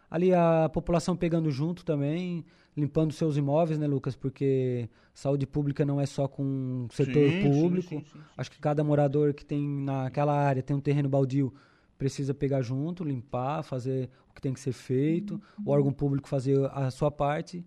ali 0.09 0.33
a 0.33 0.69
população 0.73 1.15
pegando 1.15 1.51
junto 1.51 1.85
também, 1.85 2.43
limpando 2.75 3.13
seus 3.13 3.37
imóveis, 3.37 3.77
né, 3.77 3.85
Lucas? 3.85 4.15
Porque 4.15 4.89
saúde 5.13 5.45
pública 5.45 5.85
não 5.85 6.01
é 6.01 6.05
só 6.07 6.27
com 6.27 6.87
o 6.89 6.93
setor 6.93 7.31
Sim, 7.31 7.39
público. 7.41 7.89
sim, 7.89 7.99
sim, 8.05 8.11
sim. 8.11 8.19
Acho 8.35 8.49
que 8.49 8.59
cada 8.59 8.83
morador 8.83 9.33
que 9.35 9.45
tem 9.45 9.67
naquela 9.67 10.33
área, 10.33 10.63
tem 10.63 10.75
um 10.75 10.81
terreno 10.81 11.07
baldio, 11.09 11.53
precisa 11.97 12.33
pegar 12.33 12.63
junto, 12.63 13.03
limpar, 13.03 13.61
fazer 13.61 14.09
o 14.31 14.33
que 14.33 14.41
tem 14.41 14.51
que 14.53 14.59
ser 14.59 14.71
feito, 14.73 15.39
o 15.63 15.69
órgão 15.69 15.93
público 15.93 16.27
fazer 16.27 16.57
a 16.73 16.89
sua 16.89 17.11
parte. 17.11 17.63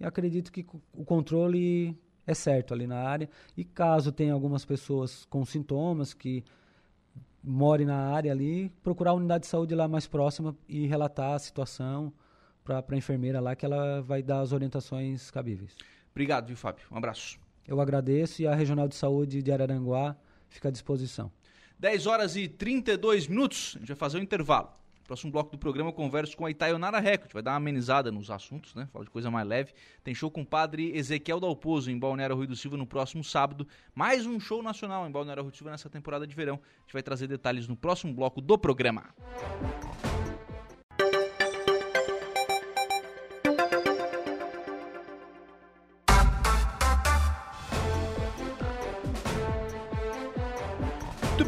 E 0.00 0.04
acredito 0.04 0.52
que 0.52 0.64
o 0.92 1.04
controle 1.04 1.98
é 2.26 2.34
certo 2.34 2.74
ali 2.74 2.86
na 2.86 2.98
área. 2.98 3.28
E 3.56 3.64
caso 3.64 4.12
tenha 4.12 4.32
algumas 4.32 4.64
pessoas 4.64 5.24
com 5.26 5.44
sintomas 5.44 6.14
que 6.14 6.44
morem 7.42 7.86
na 7.86 7.96
área 8.12 8.30
ali, 8.30 8.70
procurar 8.82 9.12
a 9.12 9.14
unidade 9.14 9.42
de 9.42 9.48
saúde 9.48 9.74
lá 9.74 9.88
mais 9.88 10.06
próxima 10.06 10.54
e 10.68 10.86
relatar 10.86 11.32
a 11.32 11.38
situação 11.38 12.12
para 12.64 12.84
a 12.86 12.96
enfermeira 12.96 13.40
lá, 13.40 13.56
que 13.56 13.64
ela 13.64 14.02
vai 14.02 14.22
dar 14.22 14.40
as 14.40 14.52
orientações 14.52 15.30
cabíveis. 15.30 15.74
Obrigado, 16.10 16.48
viu, 16.48 16.56
Fábio? 16.56 16.84
Um 16.90 16.96
abraço. 16.96 17.38
Eu 17.66 17.80
agradeço 17.80 18.42
e 18.42 18.46
a 18.46 18.54
Regional 18.54 18.88
de 18.88 18.94
Saúde 18.94 19.42
de 19.42 19.52
Araranguá 19.52 20.16
fica 20.48 20.68
à 20.68 20.70
disposição. 20.70 21.30
10 21.78 22.06
horas 22.06 22.36
e 22.36 22.48
32 22.48 23.28
minutos, 23.28 23.74
a 23.76 23.78
gente 23.78 23.88
vai 23.88 23.96
fazer 23.96 24.18
um 24.18 24.22
intervalo. 24.22 24.68
Próximo 25.08 25.32
bloco 25.32 25.50
do 25.50 25.56
programa 25.56 25.88
eu 25.88 25.94
converso 25.94 26.36
com 26.36 26.44
a 26.44 26.50
Itaionara 26.50 27.00
Record, 27.00 27.32
vai 27.32 27.42
dar 27.42 27.52
uma 27.52 27.56
amenizada 27.56 28.12
nos 28.12 28.30
assuntos, 28.30 28.74
né? 28.74 28.86
Fala 28.92 29.06
de 29.06 29.10
coisa 29.10 29.30
mais 29.30 29.48
leve. 29.48 29.72
Tem 30.04 30.14
show 30.14 30.30
com 30.30 30.42
o 30.42 30.46
padre 30.46 30.94
Ezequiel 30.94 31.40
Dalpozo 31.40 31.90
em 31.90 31.98
Balneário 31.98 32.36
Rui 32.36 32.46
do 32.46 32.54
Silva 32.54 32.76
no 32.76 32.86
próximo 32.86 33.24
sábado. 33.24 33.66
Mais 33.94 34.26
um 34.26 34.38
show 34.38 34.62
nacional 34.62 35.08
em 35.08 35.10
Balneário 35.10 35.42
Rui 35.44 35.50
do 35.50 35.56
Silva 35.56 35.70
nessa 35.70 35.88
temporada 35.88 36.26
de 36.26 36.34
verão. 36.34 36.56
A 36.56 36.80
gente 36.82 36.92
vai 36.92 37.02
trazer 37.02 37.26
detalhes 37.26 37.66
no 37.66 37.74
próximo 37.74 38.12
bloco 38.12 38.42
do 38.42 38.58
programa. 38.58 39.06
Muito 39.62 40.07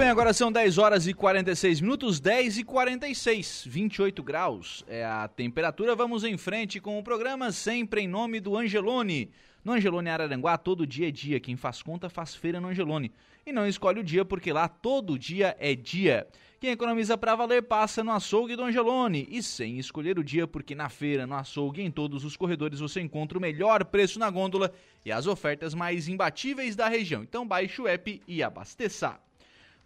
bem, 0.01 0.09
agora 0.09 0.33
são 0.33 0.51
10 0.51 0.79
horas 0.79 1.07
e 1.07 1.13
46 1.13 1.83
minutos, 1.83 2.21
10 2.21 2.57
e 2.57 2.65
46, 2.65 3.65
28 3.69 4.23
graus 4.23 4.83
é 4.89 5.05
a 5.05 5.29
temperatura. 5.29 5.95
Vamos 5.95 6.25
em 6.25 6.39
frente 6.39 6.81
com 6.81 6.99
o 6.99 7.03
programa, 7.03 7.53
sempre 7.53 8.01
em 8.01 8.09
nome 8.09 8.41
do 8.41 8.57
Angelone. 8.57 9.31
No 9.63 9.73
Angelone 9.73 10.09
Araranguá, 10.09 10.57
todo 10.57 10.87
dia 10.87 11.09
é 11.09 11.11
dia. 11.11 11.39
Quem 11.39 11.55
faz 11.55 11.83
conta 11.83 12.09
faz 12.09 12.35
feira 12.35 12.59
no 12.63 12.69
Angelone. 12.69 13.13
E 13.45 13.53
não 13.53 13.69
escolhe 13.69 14.01
o 14.01 14.03
dia, 14.03 14.25
porque 14.25 14.55
lá 14.55 14.69
todo 14.69 15.19
dia 15.19 15.55
é 15.61 15.75
dia. 15.75 16.27
Quem 16.59 16.71
economiza 16.71 17.19
pra 17.19 17.37
valer 17.37 17.65
passa 17.65 18.03
no 18.03 18.13
açougue 18.13 18.57
do 18.57 18.65
Angelone. 18.65 19.29
E 19.31 19.43
sem 19.43 19.79
escolher 19.79 20.19
o 20.19 20.25
dia, 20.25 20.47
porque 20.47 20.75
na 20.75 20.89
feira, 20.89 21.27
no 21.27 21.35
açougue, 21.35 21.83
em 21.83 21.91
todos 21.91 22.25
os 22.25 22.39
corredores 22.39 22.81
você 22.81 23.03
encontra 23.03 23.37
o 23.37 23.41
melhor 23.41 23.85
preço 23.85 24.19
na 24.19 24.31
gôndola 24.31 24.73
e 25.05 25.13
as 25.13 25.27
ofertas 25.27 25.75
mais 25.75 26.09
imbatíveis 26.09 26.75
da 26.75 26.89
região. 26.89 27.23
Então 27.23 27.47
baixe 27.47 27.83
o 27.83 27.87
app 27.87 28.23
e 28.27 28.43
abasteça. 28.43 29.21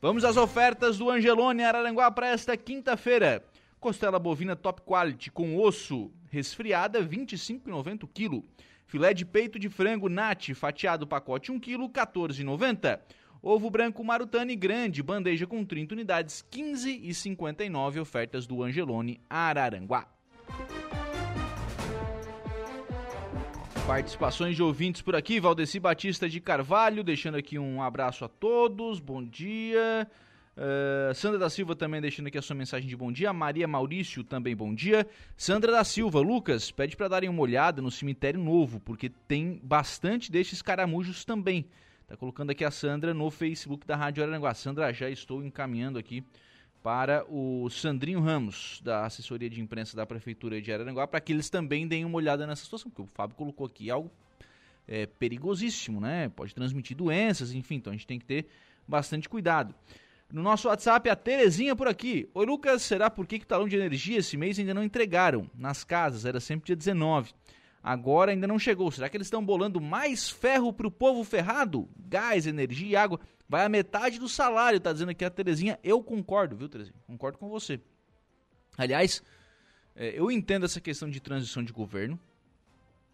Vamos 0.05 0.23
às 0.23 0.37
ofertas 0.37 0.99
do 0.99 1.09
Angelone 1.09 1.65
Araranguá 1.65 2.11
para 2.11 2.29
esta 2.29 2.55
quinta-feira. 2.59 3.43
Costela 3.81 4.19
bovina 4.19 4.55
top 4.55 4.83
quality 4.83 5.31
com 5.31 5.59
osso 5.59 6.13
resfriada 6.31 7.03
25,90 7.03 8.03
o 8.03 8.07
quilo. 8.07 8.45
Filé 8.87 9.15
de 9.15 9.25
peito 9.25 9.59
de 9.59 9.71
frango 9.71 10.11
Nat, 10.11 10.53
fatiado 10.53 11.07
pacote 11.07 11.51
1 11.51 11.59
kg, 11.59 11.89
14,90. 11.89 13.01
Ovo 13.43 13.71
branco 13.71 14.05
Marutani 14.05 14.55
grande, 14.55 15.03
bandeja 15.03 15.47
com 15.47 15.65
30 15.65 15.95
unidades, 15.95 16.45
15,59 16.53 17.99
ofertas 17.99 18.47
do 18.47 18.63
Angelone 18.63 19.23
Araranguá. 19.31 20.07
Participações 23.87 24.57
de 24.57 24.63
ouvintes 24.63 25.03
por 25.03 25.15
aqui, 25.15 25.39
Valdeci 25.39 25.79
Batista 25.79 26.27
de 26.27 26.41
Carvalho, 26.41 27.05
deixando 27.05 27.37
aqui 27.37 27.59
um 27.59 27.83
abraço 27.83 28.25
a 28.25 28.29
todos, 28.29 28.99
bom 28.99 29.23
dia. 29.23 30.09
Uh, 30.57 31.13
Sandra 31.15 31.39
da 31.39 31.51
Silva 31.51 31.77
também 31.77 32.01
deixando 32.01 32.29
aqui 32.29 32.39
a 32.39 32.43
sua 32.43 32.57
mensagem 32.57 32.89
de 32.89 32.97
bom 32.97 33.13
dia. 33.13 33.31
Maria 33.31 33.69
Maurício 33.69 34.25
também 34.25 34.57
bom 34.57 34.75
dia. 34.75 35.07
Sandra 35.37 35.71
da 35.71 35.85
Silva, 35.85 36.19
Lucas, 36.21 36.71
pede 36.71 36.97
para 36.97 37.09
darem 37.09 37.29
uma 37.29 37.43
olhada 37.43 37.83
no 37.83 37.91
cemitério 37.91 38.41
novo, 38.41 38.81
porque 38.81 39.11
tem 39.29 39.61
bastante 39.63 40.33
destes 40.33 40.63
caramujos 40.63 41.23
também. 41.23 41.67
Tá 42.07 42.17
colocando 42.17 42.51
aqui 42.51 42.65
a 42.65 42.71
Sandra 42.71 43.13
no 43.13 43.31
Facebook 43.31 43.87
da 43.87 43.97
Rádio 43.97 44.25
Aranguá. 44.25 44.55
Sandra, 44.55 44.95
já 44.95 45.11
estou 45.11 45.45
encaminhando 45.45 45.99
aqui 45.99 46.25
para 46.85 47.25
o 47.31 47.71
Sandrinho 47.71 48.21
Ramos, 48.21 48.79
da 48.85 49.07
assessoria 49.07 49.49
de 49.49 49.59
imprensa 49.59 49.97
da 49.97 50.05
Prefeitura 50.05 50.61
de 50.61 50.71
Araranguá, 50.71 51.07
para 51.07 51.19
que 51.19 51.33
eles 51.33 51.49
também 51.49 51.89
deem 51.89 52.05
uma 52.05 52.17
olhada 52.17 52.47
nessa 52.47 52.63
situação, 52.63 52.91
porque 52.91 53.01
o 53.01 53.15
Fábio 53.15 53.35
colocou 53.35 53.67
aqui 53.67 53.91
algo 53.91 54.11
é, 54.87 55.07
perigosíssimo, 55.07 55.99
né? 55.99 56.29
Pode 56.29 56.55
transmitir 56.55 56.95
doenças, 56.95 57.55
enfim, 57.55 57.77
então 57.77 57.91
a 57.91 57.97
gente 57.97 58.07
tem 58.07 58.19
que 58.19 58.27
ter 58.27 58.49
bastante 58.87 59.31
cuidado. 59.31 59.75
No 60.31 60.43
nosso 60.43 60.69
WhatsApp, 60.69 61.09
a 61.09 61.17
Terezinha 61.17 61.75
por 61.75 61.89
aqui. 61.89 62.29
Oi, 62.35 62.45
Lucas, 62.45 62.83
será 62.83 63.09
por 63.09 63.27
que, 63.27 63.39
que 63.39 63.47
o 63.47 63.49
talão 63.49 63.67
de 63.67 63.77
energia 63.77 64.19
esse 64.19 64.37
mês 64.37 64.59
ainda 64.59 64.75
não 64.75 64.85
entregaram? 64.85 65.51
Nas 65.55 65.85
casas, 65.85 66.27
era 66.27 66.39
sempre 66.39 66.67
dia 66.67 66.77
19. 66.77 67.33
Agora 67.83 68.31
ainda 68.31 68.47
não 68.47 68.59
chegou. 68.59 68.91
Será 68.91 69.09
que 69.09 69.17
eles 69.17 69.27
estão 69.27 69.43
bolando 69.43 69.81
mais 69.81 70.29
ferro 70.29 70.71
para 70.71 70.87
o 70.87 70.91
povo 70.91 71.25
ferrado? 71.25 71.89
Gás, 71.97 72.47
energia 72.47 72.89
e 72.89 72.97
água. 72.97 73.21
Vai 73.49 73.65
a 73.65 73.69
metade 73.69 74.19
do 74.19 74.29
salário, 74.29 74.81
tá 74.81 74.93
dizendo 74.93 75.11
aqui 75.11 75.25
a 75.25 75.31
Terezinha. 75.31 75.79
Eu 75.83 76.03
concordo, 76.03 76.57
viu, 76.57 76.69
Terezinha? 76.69 76.97
Concordo 77.07 77.39
com 77.39 77.49
você. 77.49 77.81
Aliás, 78.77 79.23
é, 79.95 80.19
eu 80.19 80.31
entendo 80.31 80.65
essa 80.65 80.81
questão 80.81 81.09
de 81.09 81.21
transição 81.21 81.63
de 81.63 81.73
governo. 81.73 82.19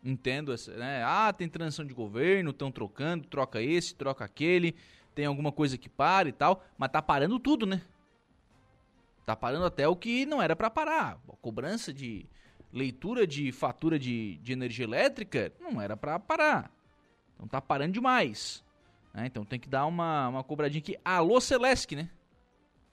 Entendo 0.02 0.52
essa, 0.52 0.74
né? 0.76 1.02
Ah, 1.04 1.32
tem 1.32 1.48
transição 1.48 1.84
de 1.84 1.92
governo, 1.92 2.50
estão 2.50 2.72
trocando, 2.72 3.26
troca 3.26 3.60
esse, 3.60 3.94
troca 3.94 4.24
aquele 4.24 4.74
tem 5.14 5.26
alguma 5.26 5.52
coisa 5.52 5.76
que 5.76 5.88
para 5.88 6.28
e 6.28 6.32
tal, 6.32 6.64
mas 6.78 6.90
tá 6.90 7.02
parando 7.02 7.38
tudo, 7.38 7.66
né? 7.66 7.82
Tá 9.26 9.36
parando 9.36 9.64
até 9.64 9.86
o 9.86 9.96
que 9.96 10.26
não 10.26 10.40
era 10.40 10.56
para 10.56 10.70
parar. 10.70 11.20
A 11.28 11.36
cobrança 11.36 11.92
de 11.92 12.26
leitura 12.72 13.26
de 13.26 13.52
fatura 13.52 13.98
de, 13.98 14.38
de 14.38 14.52
energia 14.52 14.84
elétrica 14.84 15.52
não 15.60 15.80
era 15.80 15.96
para 15.96 16.18
parar. 16.18 16.70
Então 17.34 17.46
tá 17.46 17.60
parando 17.60 17.92
demais. 17.92 18.64
Né? 19.12 19.26
Então 19.26 19.44
tem 19.44 19.58
que 19.58 19.68
dar 19.68 19.86
uma, 19.86 20.28
uma 20.28 20.44
cobradinha 20.44 20.80
aqui. 20.80 20.98
Alô, 21.04 21.40
Celesc, 21.40 21.94
né? 21.94 22.08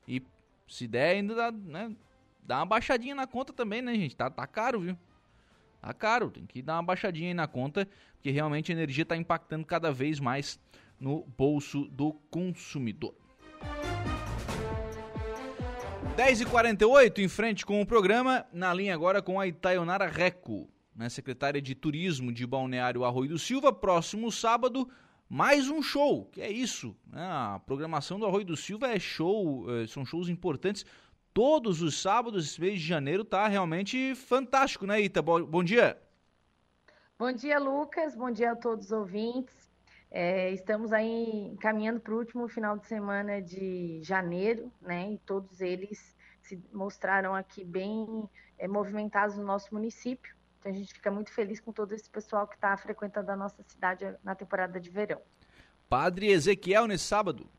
E 0.07 0.21
se 0.67 0.87
der, 0.87 1.15
ainda 1.15 1.35
dá, 1.35 1.51
né? 1.51 1.95
dá 2.43 2.59
uma 2.59 2.65
baixadinha 2.65 3.13
na 3.13 3.27
conta 3.27 3.53
também, 3.53 3.81
né, 3.81 3.93
gente? 3.95 4.15
Tá, 4.15 4.29
tá 4.29 4.47
caro, 4.47 4.79
viu? 4.79 4.97
Tá 5.81 5.93
caro, 5.93 6.31
tem 6.31 6.45
que 6.45 6.61
dar 6.61 6.75
uma 6.75 6.83
baixadinha 6.83 7.29
aí 7.29 7.33
na 7.33 7.47
conta, 7.47 7.87
porque 8.15 8.31
realmente 8.31 8.71
a 8.71 8.75
energia 8.75 9.05
tá 9.05 9.15
impactando 9.15 9.65
cada 9.65 9.91
vez 9.91 10.19
mais 10.19 10.59
no 10.99 11.23
bolso 11.37 11.85
do 11.85 12.13
consumidor. 12.31 13.13
10h48, 16.17 17.19
em 17.19 17.27
frente 17.27 17.63
com 17.63 17.79
o 17.79 17.85
programa, 17.85 18.43
na 18.51 18.73
linha 18.73 18.93
agora 18.93 19.21
com 19.21 19.39
a 19.39 19.45
Itaionara 19.45 20.07
Reco, 20.07 20.67
né, 20.95 21.09
secretária 21.09 21.61
de 21.61 21.75
Turismo 21.75 22.33
de 22.33 22.47
Balneário 22.47 23.05
Arroio 23.05 23.29
do 23.29 23.37
Silva. 23.37 23.71
Próximo 23.71 24.31
sábado, 24.31 24.89
mais 25.29 25.69
um 25.69 25.81
show, 25.81 26.25
que 26.25 26.41
é 26.41 26.49
isso. 26.49 26.95
Né, 27.07 27.21
a 27.21 27.59
programação 27.65 28.19
do 28.19 28.25
Arroio 28.25 28.45
do 28.45 28.57
Silva 28.57 28.87
é 28.87 28.99
show, 28.99 29.65
é, 29.71 29.87
são 29.87 30.05
shows 30.05 30.29
importantes. 30.29 30.85
Todos 31.33 31.81
os 31.81 32.01
sábados, 32.01 32.45
esse 32.45 32.59
mês 32.59 32.79
de 32.79 32.87
janeiro, 32.87 33.23
tá 33.23 33.47
realmente 33.47 34.15
fantástico, 34.15 34.85
né, 34.85 34.99
Ita? 35.01 35.21
Bom 35.21 35.63
dia. 35.63 36.01
Bom 37.19 37.31
dia, 37.31 37.59
Lucas. 37.59 38.15
Bom 38.15 38.31
dia 38.31 38.51
a 38.51 38.55
todos 38.55 38.85
os 38.85 38.91
ouvintes. 38.91 39.67
É, 40.09 40.51
estamos 40.51 40.93
aí 40.93 41.55
caminhando 41.59 41.99
para 41.99 42.13
o 42.13 42.17
último 42.17 42.47
final 42.47 42.77
de 42.77 42.87
semana 42.87 43.41
de 43.41 43.99
janeiro, 44.01 44.71
né? 44.81 45.11
E 45.11 45.17
todos 45.19 45.59
eles 45.59 46.15
se 46.41 46.63
mostraram 46.71 47.35
aqui 47.35 47.63
bem 47.63 48.29
é, 48.57 48.67
movimentados 48.67 49.37
no 49.37 49.43
nosso 49.43 49.73
município. 49.73 50.36
Então 50.67 50.75
a 50.75 50.77
gente 50.77 50.93
fica 50.93 51.09
muito 51.09 51.31
feliz 51.31 51.61
com 51.61 51.71
todo 51.71 51.93
esse 51.93 52.09
pessoal 52.09 52.45
que 52.45 52.55
está 52.55 52.75
frequentando 52.75 53.31
a 53.31 53.37
nossa 53.37 53.63
cidade 53.63 54.05
na 54.21 54.35
temporada 54.35 54.81
de 54.81 54.89
verão. 54.89 55.21
Padre 55.87 56.27
Ezequiel 56.27 56.87
nesse 56.87 57.05
sábado. 57.05 57.49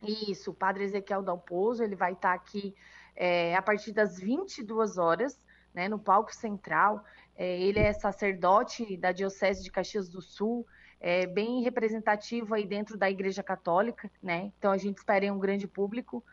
Isso, 0.00 0.52
o 0.52 0.54
Padre 0.54 0.84
Ezequiel 0.84 1.20
Dalpozo, 1.20 1.82
ele 1.82 1.96
vai 1.96 2.12
estar 2.12 2.28
tá 2.28 2.34
aqui 2.34 2.76
é, 3.16 3.56
a 3.56 3.60
partir 3.60 3.90
das 3.90 4.20
22 4.20 4.98
horas, 4.98 5.40
né, 5.74 5.88
no 5.88 5.98
palco 5.98 6.32
central. 6.32 7.04
É, 7.34 7.60
ele 7.60 7.80
é 7.80 7.92
sacerdote 7.92 8.96
da 8.96 9.10
Diocese 9.10 9.64
de 9.64 9.70
Caxias 9.72 10.08
do 10.08 10.22
Sul, 10.22 10.64
é, 11.00 11.26
bem 11.26 11.60
representativo 11.62 12.54
aí 12.54 12.66
dentro 12.66 12.96
da 12.96 13.10
Igreja 13.10 13.42
Católica, 13.42 14.08
né? 14.22 14.52
Então 14.56 14.70
a 14.70 14.76
gente 14.76 14.98
espera 14.98 15.32
um 15.32 15.40
grande 15.40 15.66
público. 15.66 16.24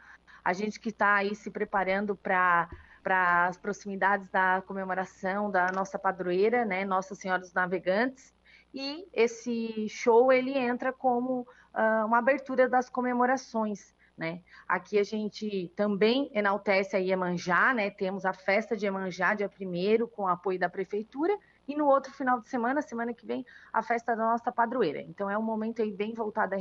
A 0.46 0.54
gente 0.54 0.80
que 0.80 0.89
está 0.89 1.15
aí 1.15 1.34
se 1.34 1.50
preparando 1.50 2.15
para 2.15 2.70
para 3.03 3.47
as 3.47 3.57
proximidades 3.57 4.29
da 4.29 4.62
comemoração 4.65 5.49
da 5.49 5.71
nossa 5.71 5.97
padroeira, 5.97 6.65
né, 6.65 6.83
Nossa 6.86 7.15
Senhora 7.15 7.41
dos 7.41 7.53
Navegantes, 7.53 8.33
e 8.73 9.07
esse 9.13 9.88
show 9.89 10.31
ele 10.31 10.57
entra 10.57 10.91
como 10.91 11.41
uh, 11.41 12.05
uma 12.05 12.19
abertura 12.19 12.67
das 12.67 12.89
comemorações, 12.89 13.95
né? 14.17 14.41
Aqui 14.67 14.97
a 14.99 15.03
gente 15.03 15.71
também 15.75 16.29
enaltece 16.33 16.95
a 16.95 16.99
Iemanjá, 16.99 17.73
né? 17.73 17.89
Temos 17.89 18.25
a 18.25 18.33
festa 18.33 18.75
de 18.75 18.86
Iemanjá, 18.86 19.36
dia 19.36 19.49
1 19.49 20.07
com 20.07 20.23
o 20.23 20.27
apoio 20.27 20.60
da 20.60 20.69
prefeitura, 20.69 21.38
e 21.67 21.75
no 21.75 21.86
outro 21.86 22.12
final 22.13 22.39
de 22.39 22.47
semana, 22.47 22.81
semana 22.81 23.13
que 23.13 23.25
vem, 23.25 23.45
a 23.73 23.83
festa 23.83 24.15
da 24.15 24.23
nossa 24.23 24.51
padroeira. 24.51 25.01
Então 25.01 25.29
é 25.29 25.38
um 25.38 25.43
momento 25.43 25.81
aí 25.81 25.91
bem 25.91 26.13
voltado 26.13 26.55
à 26.55 26.57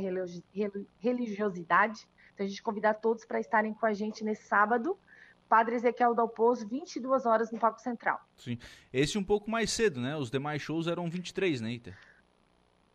religiosidade. 0.99 2.07
Então 2.33 2.45
a 2.45 2.49
gente 2.49 2.61
convidar 2.61 2.95
todos 2.95 3.25
para 3.25 3.39
estarem 3.39 3.73
com 3.73 3.85
a 3.85 3.93
gente 3.93 4.23
nesse 4.23 4.43
sábado, 4.43 4.97
Padre 5.47 5.75
Ezequiel 5.75 6.13
Dalpozo, 6.13 6.67
22 6.67 7.25
horas 7.25 7.51
no 7.51 7.59
Palco 7.59 7.79
Central. 7.79 8.19
Sim. 8.37 8.57
Esse 8.91 9.17
um 9.17 9.23
pouco 9.23 9.49
mais 9.49 9.71
cedo, 9.71 9.99
né? 9.99 10.15
Os 10.15 10.29
demais 10.29 10.61
shows 10.61 10.87
eram 10.87 11.09
23, 11.09 11.61
né, 11.61 11.71
Ita? 11.71 11.93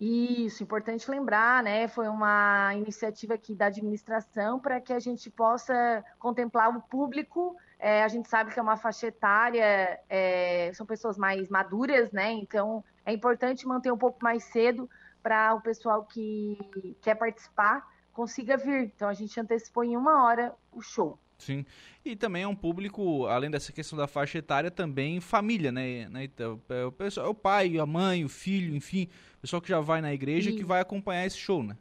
Isso, 0.01 0.63
importante 0.63 1.09
lembrar, 1.11 1.63
né? 1.63 1.87
Foi 1.87 2.09
uma 2.09 2.75
iniciativa 2.75 3.35
aqui 3.35 3.55
da 3.55 3.67
administração 3.67 4.59
para 4.59 4.81
que 4.81 4.93
a 4.93 4.99
gente 4.99 5.31
possa 5.31 6.05
contemplar 6.19 6.77
o 6.77 6.83
público 6.83 7.57
é, 7.83 8.05
a 8.05 8.07
gente 8.07 8.29
sabe 8.29 8.53
que 8.53 8.61
é 8.61 8.63
uma 8.63 8.77
faixa 8.77 9.09
etária, 9.09 9.99
é, 10.09 10.71
são 10.73 10.87
pessoas 10.87 11.19
mais 11.19 11.49
maduras, 11.49 12.13
né? 12.13 12.31
Então 12.31 12.85
é 13.05 13.13
importante 13.13 13.67
manter 13.67 13.91
um 13.91 13.99
pouco 13.99 14.23
mais 14.23 14.45
cedo 14.45 14.89
para 15.21 15.53
o 15.57 15.61
pessoal 15.61 16.05
que 16.05 16.97
quer 17.03 17.17
participar 17.17 17.85
consiga 18.13 18.57
vir. 18.57 18.85
Então 18.85 19.09
a 19.09 19.15
gente 19.15 19.39
antecipou 19.41 19.83
em 19.83 19.97
uma 19.97 20.25
hora 20.25 20.55
o 20.71 20.81
show. 20.81 21.19
Sim. 21.43 21.67
E 22.05 22.15
também 22.15 22.45
é 22.45 22.49
um 22.49 22.55
público, 22.55 23.27
além 23.27 23.51
dessa 23.51 23.73
questão 23.73 23.99
da 23.99 24.07
faixa 24.07 24.39
etária, 24.39 24.71
também 24.71 25.21
família, 25.21 25.73
né? 25.73 26.09
né? 26.09 26.25
Então, 26.25 26.61
é 26.69 26.85
o, 26.85 26.93
pessoal, 26.93 27.27
é 27.27 27.29
o 27.29 27.35
pai, 27.35 27.79
a 27.79 27.87
mãe, 27.87 28.25
o 28.25 28.29
filho, 28.29 28.77
enfim, 28.77 29.09
o 29.39 29.41
pessoal 29.41 29.61
que 29.61 29.69
já 29.69 29.81
vai 29.81 30.01
na 30.01 30.13
igreja 30.15 30.51
e 30.51 30.57
que 30.57 30.65
vai 30.65 30.81
acompanhar 30.81 31.27
esse 31.27 31.37
show, 31.37 31.63
né? 31.63 31.77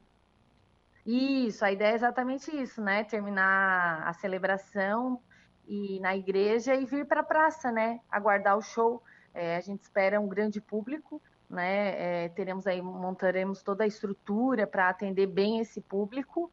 Isso, 1.05 1.63
a 1.63 1.71
ideia 1.71 1.91
é 1.91 1.95
exatamente 1.95 2.55
isso, 2.55 2.81
né? 2.81 3.03
Terminar 3.03 4.03
a 4.03 4.13
celebração 4.13 5.19
e 5.67 5.99
na 5.99 6.15
igreja 6.15 6.75
e 6.75 6.85
vir 6.85 7.05
para 7.05 7.21
a 7.21 7.23
praça, 7.23 7.71
né? 7.71 7.99
Aguardar 8.09 8.57
o 8.57 8.61
show. 8.61 9.03
É, 9.33 9.57
a 9.57 9.61
gente 9.61 9.81
espera 9.81 10.19
um 10.19 10.27
grande 10.27 10.59
público, 10.59 11.21
né? 11.49 12.25
É, 12.25 12.29
teremos 12.29 12.65
aí, 12.65 12.81
montaremos 12.81 13.61
toda 13.61 13.83
a 13.83 13.87
estrutura 13.87 14.65
para 14.65 14.89
atender 14.89 15.27
bem 15.27 15.59
esse 15.59 15.81
público. 15.81 16.51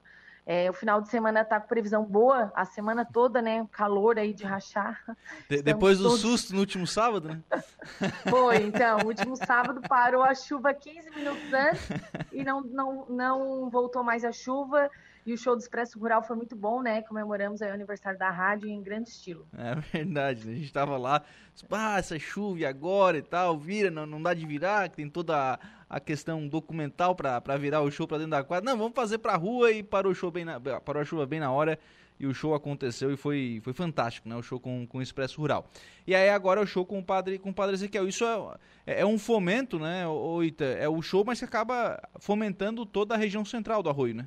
É, 0.50 0.70
o 0.70 0.72
final 0.72 0.98
de 1.02 1.10
semana 1.10 1.42
está 1.42 1.60
com 1.60 1.68
previsão 1.68 2.02
boa, 2.02 2.50
a 2.54 2.64
semana 2.64 3.04
toda, 3.04 3.42
né? 3.42 3.68
Calor 3.70 4.18
aí 4.18 4.32
de 4.32 4.44
rachar. 4.44 4.98
De, 5.46 5.60
depois 5.60 5.98
do 5.98 6.04
todos... 6.04 6.20
susto 6.22 6.54
no 6.54 6.60
último 6.60 6.86
sábado, 6.86 7.28
né? 7.28 7.42
Foi, 8.30 8.56
então, 8.62 9.00
o 9.00 9.08
último 9.08 9.36
sábado 9.36 9.82
parou 9.86 10.22
a 10.22 10.34
chuva 10.34 10.72
15 10.72 11.10
minutos 11.10 11.52
antes 11.52 11.86
e 12.32 12.42
não, 12.42 12.62
não, 12.62 13.04
não 13.10 13.68
voltou 13.68 14.02
mais 14.02 14.24
a 14.24 14.32
chuva. 14.32 14.90
E 15.28 15.32
o 15.34 15.36
show 15.36 15.54
do 15.54 15.60
Expresso 15.60 15.98
Rural 15.98 16.22
foi 16.22 16.34
muito 16.34 16.56
bom, 16.56 16.80
né? 16.80 17.02
Comemoramos 17.02 17.60
aí 17.60 17.70
o 17.70 17.74
aniversário 17.74 18.18
da 18.18 18.30
rádio 18.30 18.66
em 18.66 18.82
grande 18.82 19.10
estilo. 19.10 19.46
É 19.58 19.74
verdade, 19.74 20.46
né? 20.46 20.54
a 20.54 20.56
gente 20.56 20.72
tava 20.72 20.96
lá, 20.96 21.22
ah, 21.70 21.98
essa 21.98 22.18
chuva 22.18 22.66
agora 22.66 23.18
e 23.18 23.22
tal, 23.22 23.58
vira, 23.58 23.90
não, 23.90 24.06
não 24.06 24.22
dá 24.22 24.32
de 24.32 24.46
virar, 24.46 24.88
que 24.88 24.96
tem 24.96 25.06
toda 25.06 25.36
a, 25.36 25.58
a 25.86 26.00
questão 26.00 26.48
documental 26.48 27.14
para 27.14 27.58
virar 27.58 27.82
o 27.82 27.90
show 27.90 28.08
para 28.08 28.16
dentro 28.16 28.30
da 28.30 28.42
quadra. 28.42 28.70
Não, 28.70 28.78
vamos 28.78 28.94
fazer 28.94 29.18
pra 29.18 29.36
rua 29.36 29.70
e 29.70 29.82
parou 29.82 30.12
o 30.12 30.14
show 30.14 30.30
bem 30.30 30.46
na, 30.46 30.58
parou 30.80 31.02
a 31.02 31.04
chuva 31.04 31.26
bem 31.26 31.40
na 31.40 31.52
hora 31.52 31.78
e 32.18 32.26
o 32.26 32.32
show 32.32 32.54
aconteceu 32.54 33.12
e 33.12 33.16
foi, 33.18 33.60
foi 33.62 33.74
fantástico, 33.74 34.26
né? 34.30 34.34
O 34.34 34.42
show 34.42 34.58
com, 34.58 34.86
com 34.86 34.96
o 34.96 35.02
Expresso 35.02 35.42
Rural. 35.42 35.68
E 36.06 36.14
aí 36.14 36.30
agora 36.30 36.58
é 36.58 36.64
o 36.64 36.66
show 36.66 36.86
com 36.86 36.98
o 36.98 37.04
padre, 37.04 37.38
com 37.38 37.50
o 37.50 37.54
padre 37.54 37.74
Ezequiel. 37.74 38.08
Isso 38.08 38.24
é, 38.24 39.00
é 39.00 39.04
um 39.04 39.18
fomento, 39.18 39.78
né, 39.78 40.08
Oita? 40.08 40.64
É 40.64 40.88
o 40.88 41.02
show, 41.02 41.22
mas 41.22 41.38
que 41.38 41.44
acaba 41.44 42.00
fomentando 42.18 42.86
toda 42.86 43.14
a 43.14 43.18
região 43.18 43.44
central 43.44 43.82
do 43.82 43.90
Arroio, 43.90 44.14
né? 44.14 44.26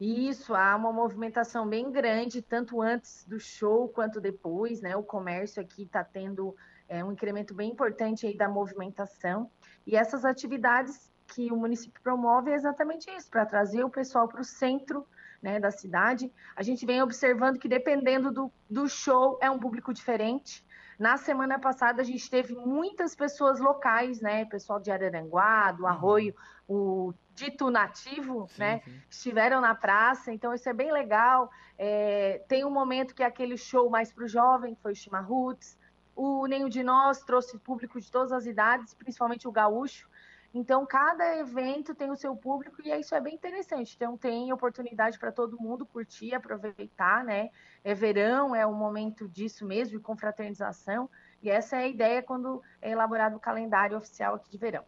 Isso, 0.00 0.54
há 0.54 0.74
uma 0.76 0.92
movimentação 0.92 1.66
bem 1.68 1.90
grande, 1.90 2.42
tanto 2.42 2.82
antes 2.82 3.24
do 3.26 3.38
show 3.38 3.88
quanto 3.88 4.20
depois, 4.20 4.80
né? 4.80 4.96
O 4.96 5.02
comércio 5.02 5.62
aqui 5.62 5.84
está 5.84 6.02
tendo 6.02 6.54
é, 6.88 7.04
um 7.04 7.12
incremento 7.12 7.54
bem 7.54 7.70
importante 7.70 8.26
aí 8.26 8.36
da 8.36 8.48
movimentação. 8.48 9.50
E 9.86 9.96
essas 9.96 10.24
atividades 10.24 11.10
que 11.26 11.50
o 11.50 11.56
município 11.56 12.00
promove 12.02 12.50
é 12.50 12.54
exatamente 12.54 13.10
isso, 13.10 13.30
para 13.30 13.46
trazer 13.46 13.84
o 13.84 13.90
pessoal 13.90 14.28
para 14.28 14.40
o 14.40 14.44
centro 14.44 15.06
né, 15.42 15.60
da 15.60 15.70
cidade. 15.70 16.32
A 16.56 16.62
gente 16.62 16.84
vem 16.86 17.02
observando 17.02 17.58
que 17.58 17.68
dependendo 17.68 18.32
do, 18.32 18.52
do 18.68 18.88
show 18.88 19.38
é 19.40 19.50
um 19.50 19.58
público 19.58 19.92
diferente. 19.92 20.64
Na 20.98 21.16
semana 21.16 21.58
passada 21.58 22.02
a 22.02 22.04
gente 22.04 22.30
teve 22.30 22.54
muitas 22.54 23.14
pessoas 23.14 23.58
locais, 23.58 24.20
né? 24.20 24.44
Pessoal 24.44 24.80
de 24.80 24.90
Araranguá, 24.90 25.72
do 25.72 25.82
uhum. 25.82 25.88
Arroio, 25.88 26.34
o 26.68 27.12
dito 27.34 27.70
nativo, 27.70 28.46
sim, 28.48 28.60
né? 28.60 28.80
Sim. 28.84 29.02
Estiveram 29.10 29.60
na 29.60 29.74
praça, 29.74 30.32
então 30.32 30.54
isso 30.54 30.68
é 30.68 30.72
bem 30.72 30.92
legal. 30.92 31.50
É, 31.76 32.42
tem 32.48 32.64
um 32.64 32.70
momento 32.70 33.14
que 33.14 33.22
é 33.22 33.26
aquele 33.26 33.56
show 33.56 33.90
mais 33.90 34.12
para 34.12 34.24
o 34.24 34.28
jovem, 34.28 34.74
que 34.74 34.82
foi 34.82 34.92
o 34.92 34.96
Chimarruts. 34.96 35.78
O 36.16 36.46
Nenhum 36.46 36.68
de 36.68 36.82
Nós 36.82 37.22
trouxe 37.22 37.58
público 37.58 38.00
de 38.00 38.10
todas 38.10 38.32
as 38.32 38.46
idades, 38.46 38.94
principalmente 38.94 39.48
o 39.48 39.52
gaúcho. 39.52 40.08
Então, 40.54 40.86
cada 40.86 41.36
evento 41.36 41.96
tem 41.96 42.12
o 42.12 42.16
seu 42.16 42.36
público 42.36 42.80
e 42.84 42.88
isso 43.00 43.12
é 43.12 43.20
bem 43.20 43.34
interessante. 43.34 43.94
Então, 43.96 44.16
tem 44.16 44.52
oportunidade 44.52 45.18
para 45.18 45.32
todo 45.32 45.60
mundo 45.60 45.84
curtir, 45.84 46.32
aproveitar, 46.32 47.24
né? 47.24 47.50
É 47.82 47.92
verão, 47.92 48.54
é 48.54 48.64
um 48.64 48.72
momento 48.72 49.28
disso 49.28 49.66
mesmo, 49.66 49.98
de 49.98 50.04
confraternização. 50.04 51.10
E 51.42 51.50
essa 51.50 51.76
é 51.76 51.80
a 51.80 51.88
ideia 51.88 52.22
quando 52.22 52.62
é 52.80 52.92
elaborado 52.92 53.36
o 53.36 53.40
calendário 53.40 53.96
oficial 53.96 54.36
aqui 54.36 54.48
de 54.48 54.56
verão. 54.56 54.84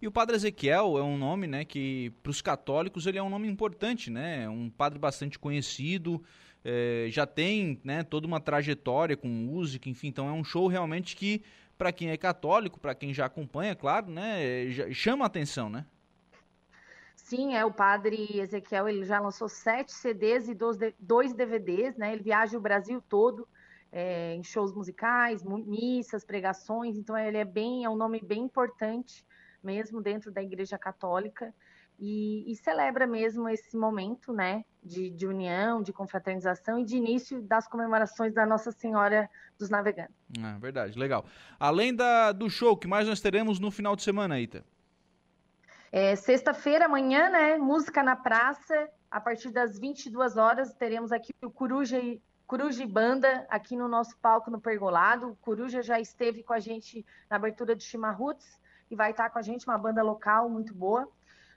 E 0.00 0.06
o 0.06 0.12
Padre 0.12 0.36
Ezequiel 0.36 0.96
é 0.96 1.02
um 1.02 1.18
nome, 1.18 1.48
né, 1.48 1.64
que 1.64 2.10
para 2.22 2.30
os 2.30 2.40
católicos 2.40 3.04
ele 3.06 3.18
é 3.18 3.22
um 3.22 3.28
nome 3.28 3.48
importante, 3.48 4.10
né? 4.10 4.48
Um 4.48 4.70
padre 4.70 4.96
bastante 4.96 5.36
conhecido, 5.36 6.22
é, 6.64 7.08
já 7.10 7.26
tem, 7.26 7.80
né, 7.82 8.04
toda 8.04 8.24
uma 8.24 8.40
trajetória 8.40 9.16
com 9.16 9.26
música, 9.26 9.88
enfim. 9.88 10.06
Então 10.06 10.28
é 10.28 10.32
um 10.32 10.44
show 10.44 10.68
realmente 10.68 11.16
que 11.16 11.42
para 11.76 11.90
quem 11.90 12.10
é 12.10 12.16
católico, 12.16 12.78
para 12.78 12.94
quem 12.94 13.12
já 13.12 13.26
acompanha, 13.26 13.74
claro, 13.74 14.08
né, 14.08 14.70
chama 14.92 15.24
a 15.24 15.26
atenção, 15.26 15.68
né? 15.68 15.84
Sim, 17.16 17.56
é 17.56 17.64
o 17.64 17.72
padre 17.72 18.38
Ezequiel, 18.38 18.88
ele 18.88 19.04
já 19.04 19.18
lançou 19.18 19.48
sete 19.48 19.92
CDs 19.92 20.48
e 20.48 20.54
dois 21.00 21.34
DVDs, 21.34 21.96
né? 21.96 22.12
Ele 22.12 22.22
viaja 22.22 22.56
o 22.56 22.60
Brasil 22.60 23.02
todo 23.08 23.48
é, 23.90 24.36
em 24.36 24.44
shows 24.44 24.72
musicais, 24.72 25.42
missas, 25.42 26.24
pregações, 26.24 26.96
então 26.96 27.18
ele 27.18 27.36
é 27.36 27.44
bem, 27.44 27.84
é 27.84 27.90
um 27.90 27.96
nome 27.96 28.20
bem 28.20 28.42
importante 28.42 29.26
mesmo 29.62 30.00
dentro 30.00 30.30
da 30.30 30.42
Igreja 30.42 30.78
Católica 30.78 31.54
e, 31.98 32.50
e 32.50 32.54
celebra 32.54 33.06
mesmo 33.06 33.48
esse 33.48 33.76
momento, 33.76 34.32
né, 34.32 34.64
de, 34.82 35.10
de, 35.10 35.26
união, 35.26 35.82
de 35.82 35.92
confraternização 35.92 36.78
e 36.78 36.84
de 36.84 36.96
início 36.96 37.42
das 37.42 37.66
comemorações 37.66 38.32
da 38.32 38.46
Nossa 38.46 38.70
Senhora 38.70 39.28
dos 39.58 39.68
Navegantes. 39.68 40.14
Ah, 40.40 40.56
verdade, 40.60 40.96
legal. 40.96 41.24
Além 41.58 41.94
da, 41.94 42.30
do 42.30 42.48
show, 42.48 42.76
que 42.76 42.86
mais 42.86 43.08
nós 43.08 43.20
teremos 43.20 43.58
no 43.58 43.70
final 43.70 43.96
de 43.96 44.02
semana, 44.02 44.38
Ita? 44.38 44.64
É, 45.90 46.14
Sexta-feira, 46.14 46.84
amanhã, 46.84 47.30
né, 47.30 47.56
música 47.56 48.02
na 48.02 48.14
praça, 48.14 48.88
a 49.10 49.20
partir 49.20 49.50
das 49.50 49.78
22 49.78 50.36
horas, 50.36 50.72
teremos 50.74 51.10
aqui 51.10 51.32
o 51.42 51.50
Coruja 51.50 51.98
e 51.98 52.22
Coruja 52.46 52.82
e 52.82 52.86
Banda 52.86 53.46
aqui 53.50 53.76
no 53.76 53.88
nosso 53.88 54.16
palco 54.18 54.50
no 54.50 54.60
Pergolado. 54.60 55.30
O 55.30 55.36
Coruja 55.36 55.82
já 55.82 56.00
esteve 56.00 56.42
com 56.42 56.54
a 56.54 56.58
gente 56.58 57.04
na 57.28 57.36
abertura 57.36 57.76
de 57.76 57.84
Chimarruts 57.84 58.58
e 58.90 58.96
vai 58.96 59.10
estar 59.10 59.30
com 59.30 59.38
a 59.38 59.42
gente, 59.42 59.66
uma 59.66 59.78
banda 59.78 60.02
local 60.02 60.48
muito 60.48 60.74
boa. 60.74 61.08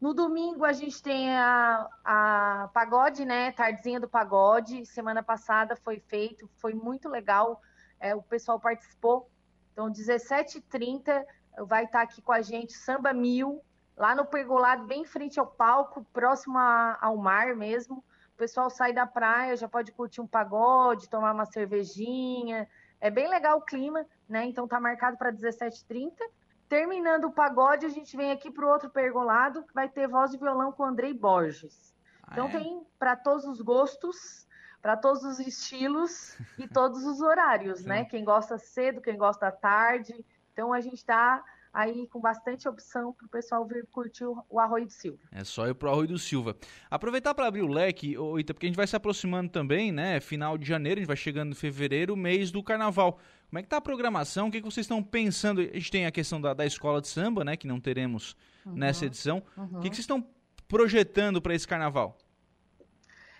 No 0.01 0.15
domingo 0.15 0.65
a 0.65 0.73
gente 0.73 1.01
tem 1.01 1.35
a, 1.35 1.87
a 2.03 2.69
Pagode, 2.73 3.23
né? 3.23 3.51
Tardezinha 3.51 3.99
do 3.99 4.09
Pagode. 4.09 4.83
Semana 4.85 5.21
passada 5.21 5.75
foi 5.75 5.99
feito, 5.99 6.49
foi 6.57 6.73
muito 6.73 7.07
legal. 7.07 7.61
É, 7.99 8.15
o 8.15 8.21
pessoal 8.23 8.59
participou. 8.59 9.29
Então, 9.71 9.91
17h30 9.91 11.23
vai 11.67 11.85
estar 11.85 12.01
aqui 12.01 12.21
com 12.21 12.31
a 12.31 12.41
gente 12.41 12.73
Samba 12.73 13.13
Mil, 13.13 13.61
lá 13.95 14.15
no 14.15 14.25
Pergolado, 14.25 14.85
bem 14.85 15.05
frente 15.05 15.39
ao 15.39 15.45
palco, 15.45 16.03
próximo 16.11 16.57
a, 16.57 16.97
ao 16.99 17.15
mar 17.15 17.55
mesmo. 17.55 18.03
O 18.33 18.37
pessoal 18.37 18.71
sai 18.71 18.91
da 18.91 19.05
praia, 19.05 19.55
já 19.55 19.69
pode 19.69 19.91
curtir 19.91 20.19
um 20.19 20.27
pagode, 20.27 21.09
tomar 21.09 21.31
uma 21.31 21.45
cervejinha. 21.45 22.67
É 22.99 23.11
bem 23.11 23.29
legal 23.29 23.59
o 23.59 23.61
clima, 23.61 24.03
né? 24.27 24.45
Então 24.45 24.67
tá 24.67 24.79
marcado 24.79 25.15
para 25.15 25.31
17h30. 25.31 26.13
Terminando 26.71 27.25
o 27.25 27.31
pagode, 27.33 27.85
a 27.85 27.89
gente 27.89 28.15
vem 28.15 28.31
aqui 28.31 28.49
para 28.49 28.65
o 28.65 28.69
outro 28.69 28.89
pergolado, 28.89 29.61
que 29.63 29.73
vai 29.73 29.89
ter 29.89 30.07
voz 30.07 30.33
e 30.33 30.37
violão 30.37 30.71
com 30.71 30.85
Andrei 30.85 31.13
Borges. 31.13 31.93
Ah, 32.23 32.29
então 32.31 32.47
é? 32.47 32.51
tem 32.51 32.81
para 32.97 33.13
todos 33.13 33.43
os 33.43 33.59
gostos, 33.59 34.47
para 34.81 34.95
todos 34.95 35.21
os 35.25 35.37
estilos 35.37 36.37
e 36.57 36.69
todos 36.69 37.03
os 37.03 37.19
horários, 37.19 37.83
né? 37.83 38.05
Quem 38.05 38.23
gosta 38.23 38.57
cedo, 38.57 39.01
quem 39.01 39.17
gosta 39.17 39.51
tarde. 39.51 40.15
Então 40.53 40.71
a 40.71 40.79
gente 40.79 40.95
está 40.95 41.43
aí 41.73 42.07
com 42.07 42.21
bastante 42.21 42.69
opção 42.69 43.11
para 43.11 43.25
o 43.25 43.29
pessoal 43.29 43.65
vir 43.65 43.85
curtir 43.87 44.23
o 44.49 44.57
Arroio 44.57 44.85
do 44.85 44.93
Silva. 44.93 45.19
É 45.29 45.43
só 45.43 45.67
ir 45.67 45.75
para 45.75 45.89
o 45.89 45.91
Arroio 45.91 46.07
do 46.07 46.19
Silva. 46.19 46.55
Aproveitar 46.89 47.35
para 47.35 47.47
abrir 47.47 47.63
o 47.63 47.67
leque, 47.67 48.15
Ita, 48.39 48.53
porque 48.53 48.67
a 48.67 48.69
gente 48.69 48.77
vai 48.77 48.87
se 48.87 48.95
aproximando 48.95 49.51
também, 49.51 49.91
né? 49.91 50.21
Final 50.21 50.57
de 50.57 50.65
janeiro, 50.65 50.99
a 50.99 51.01
gente 51.01 51.07
vai 51.07 51.17
chegando 51.17 51.51
em 51.51 51.55
fevereiro, 51.55 52.15
mês 52.15 52.49
do 52.49 52.63
carnaval. 52.63 53.19
Como 53.51 53.59
é 53.59 53.63
que 53.63 53.67
tá 53.67 53.75
a 53.75 53.81
programação? 53.81 54.47
O 54.47 54.51
que, 54.51 54.61
que 54.61 54.65
vocês 54.65 54.85
estão 54.85 55.03
pensando? 55.03 55.59
A 55.59 55.65
gente 55.65 55.91
tem 55.91 56.05
a 56.05 56.11
questão 56.11 56.39
da, 56.39 56.53
da 56.53 56.65
escola 56.65 57.01
de 57.01 57.09
samba, 57.09 57.43
né? 57.43 57.57
Que 57.57 57.67
não 57.67 57.81
teremos 57.81 58.33
uhum. 58.65 58.75
nessa 58.75 59.05
edição. 59.05 59.43
Uhum. 59.57 59.65
O 59.65 59.81
que, 59.81 59.89
que 59.89 59.95
vocês 59.97 60.05
estão 60.05 60.25
projetando 60.69 61.41
para 61.41 61.53
esse 61.53 61.67
carnaval? 61.67 62.17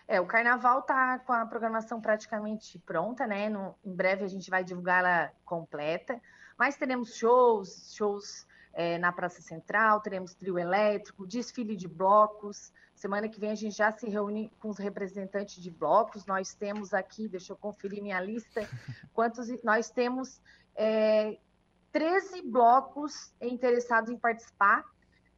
É, 0.05 0.19
o 0.19 0.25
carnaval 0.25 0.81
tá 0.81 1.17
com 1.19 1.31
a 1.31 1.45
programação 1.45 2.01
praticamente 2.01 2.77
pronta, 2.79 3.25
né? 3.25 3.47
No, 3.47 3.73
em 3.85 3.95
breve 3.95 4.25
a 4.25 4.27
gente 4.27 4.49
vai 4.49 4.65
divulgá-la 4.65 5.31
completa. 5.45 6.21
Mas 6.57 6.75
teremos 6.75 7.15
shows, 7.15 7.93
shows 7.95 8.45
é, 8.73 8.97
na 8.97 9.11
Praça 9.11 9.41
Central, 9.41 10.01
teremos 10.01 10.33
trio 10.33 10.57
elétrico, 10.57 11.27
desfile 11.27 11.75
de 11.75 11.87
blocos. 11.87 12.71
Semana 12.95 13.27
que 13.27 13.39
vem 13.39 13.51
a 13.51 13.55
gente 13.55 13.75
já 13.75 13.91
se 13.91 14.07
reúne 14.09 14.51
com 14.59 14.69
os 14.69 14.77
representantes 14.77 15.61
de 15.61 15.69
blocos. 15.69 16.25
Nós 16.25 16.53
temos 16.53 16.93
aqui, 16.93 17.27
deixa 17.27 17.53
eu 17.53 17.57
conferir 17.57 18.01
minha 18.01 18.19
lista, 18.21 18.61
quantos 19.13 19.47
nós 19.63 19.89
temos 19.89 20.41
é, 20.75 21.37
13 21.91 22.41
blocos 22.43 23.33
interessados 23.41 24.09
em 24.09 24.17
participar 24.17 24.83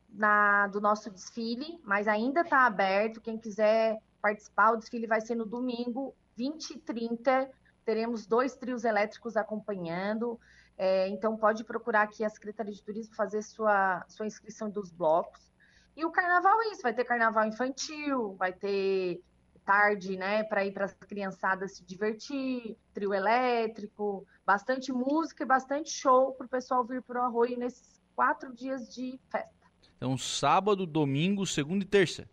na, 0.09 0.67
do 0.67 0.79
nosso 0.79 1.09
desfile, 1.09 1.79
mas 1.83 2.07
ainda 2.07 2.41
está 2.41 2.65
aberto. 2.65 3.19
Quem 3.19 3.37
quiser 3.37 3.97
participar, 4.21 4.71
o 4.71 4.77
desfile 4.77 5.07
vai 5.07 5.21
ser 5.21 5.35
no 5.35 5.45
domingo, 5.45 6.15
20 6.35 6.71
e 6.71 6.79
30. 6.79 7.49
Teremos 7.83 8.25
dois 8.27 8.55
trios 8.55 8.85
elétricos 8.85 9.35
acompanhando. 9.35 10.39
É, 10.77 11.07
então, 11.09 11.37
pode 11.37 11.63
procurar 11.63 12.03
aqui 12.03 12.23
a 12.23 12.29
Secretaria 12.29 12.73
de 12.73 12.83
Turismo 12.83 13.15
fazer 13.15 13.41
sua, 13.41 14.03
sua 14.07 14.25
inscrição 14.25 14.69
dos 14.69 14.91
blocos. 14.91 15.51
E 15.95 16.03
o 16.05 16.11
carnaval 16.11 16.61
é 16.63 16.71
isso: 16.71 16.81
vai 16.81 16.93
ter 16.93 17.03
carnaval 17.03 17.45
infantil, 17.45 18.35
vai 18.35 18.51
ter 18.51 19.21
tarde, 19.63 20.17
né, 20.17 20.43
para 20.43 20.65
ir 20.65 20.71
para 20.71 20.85
as 20.85 20.93
criançadas 20.93 21.77
se 21.77 21.85
divertir, 21.85 22.75
trio 22.93 23.13
elétrico, 23.13 24.27
bastante 24.45 24.91
música 24.91 25.43
e 25.43 25.45
bastante 25.45 25.89
show 25.89 26.33
para 26.33 26.45
o 26.45 26.49
pessoal 26.49 26.83
vir 26.83 27.01
para 27.01 27.21
o 27.21 27.23
Arroio 27.23 27.57
nesses 27.57 28.01
quatro 28.13 28.53
dias 28.53 28.93
de 28.93 29.17
festa. 29.29 29.53
Então, 29.95 30.17
sábado, 30.17 30.85
domingo, 30.85 31.45
segunda 31.45 31.83
e 31.83 31.87
terça. 31.87 32.29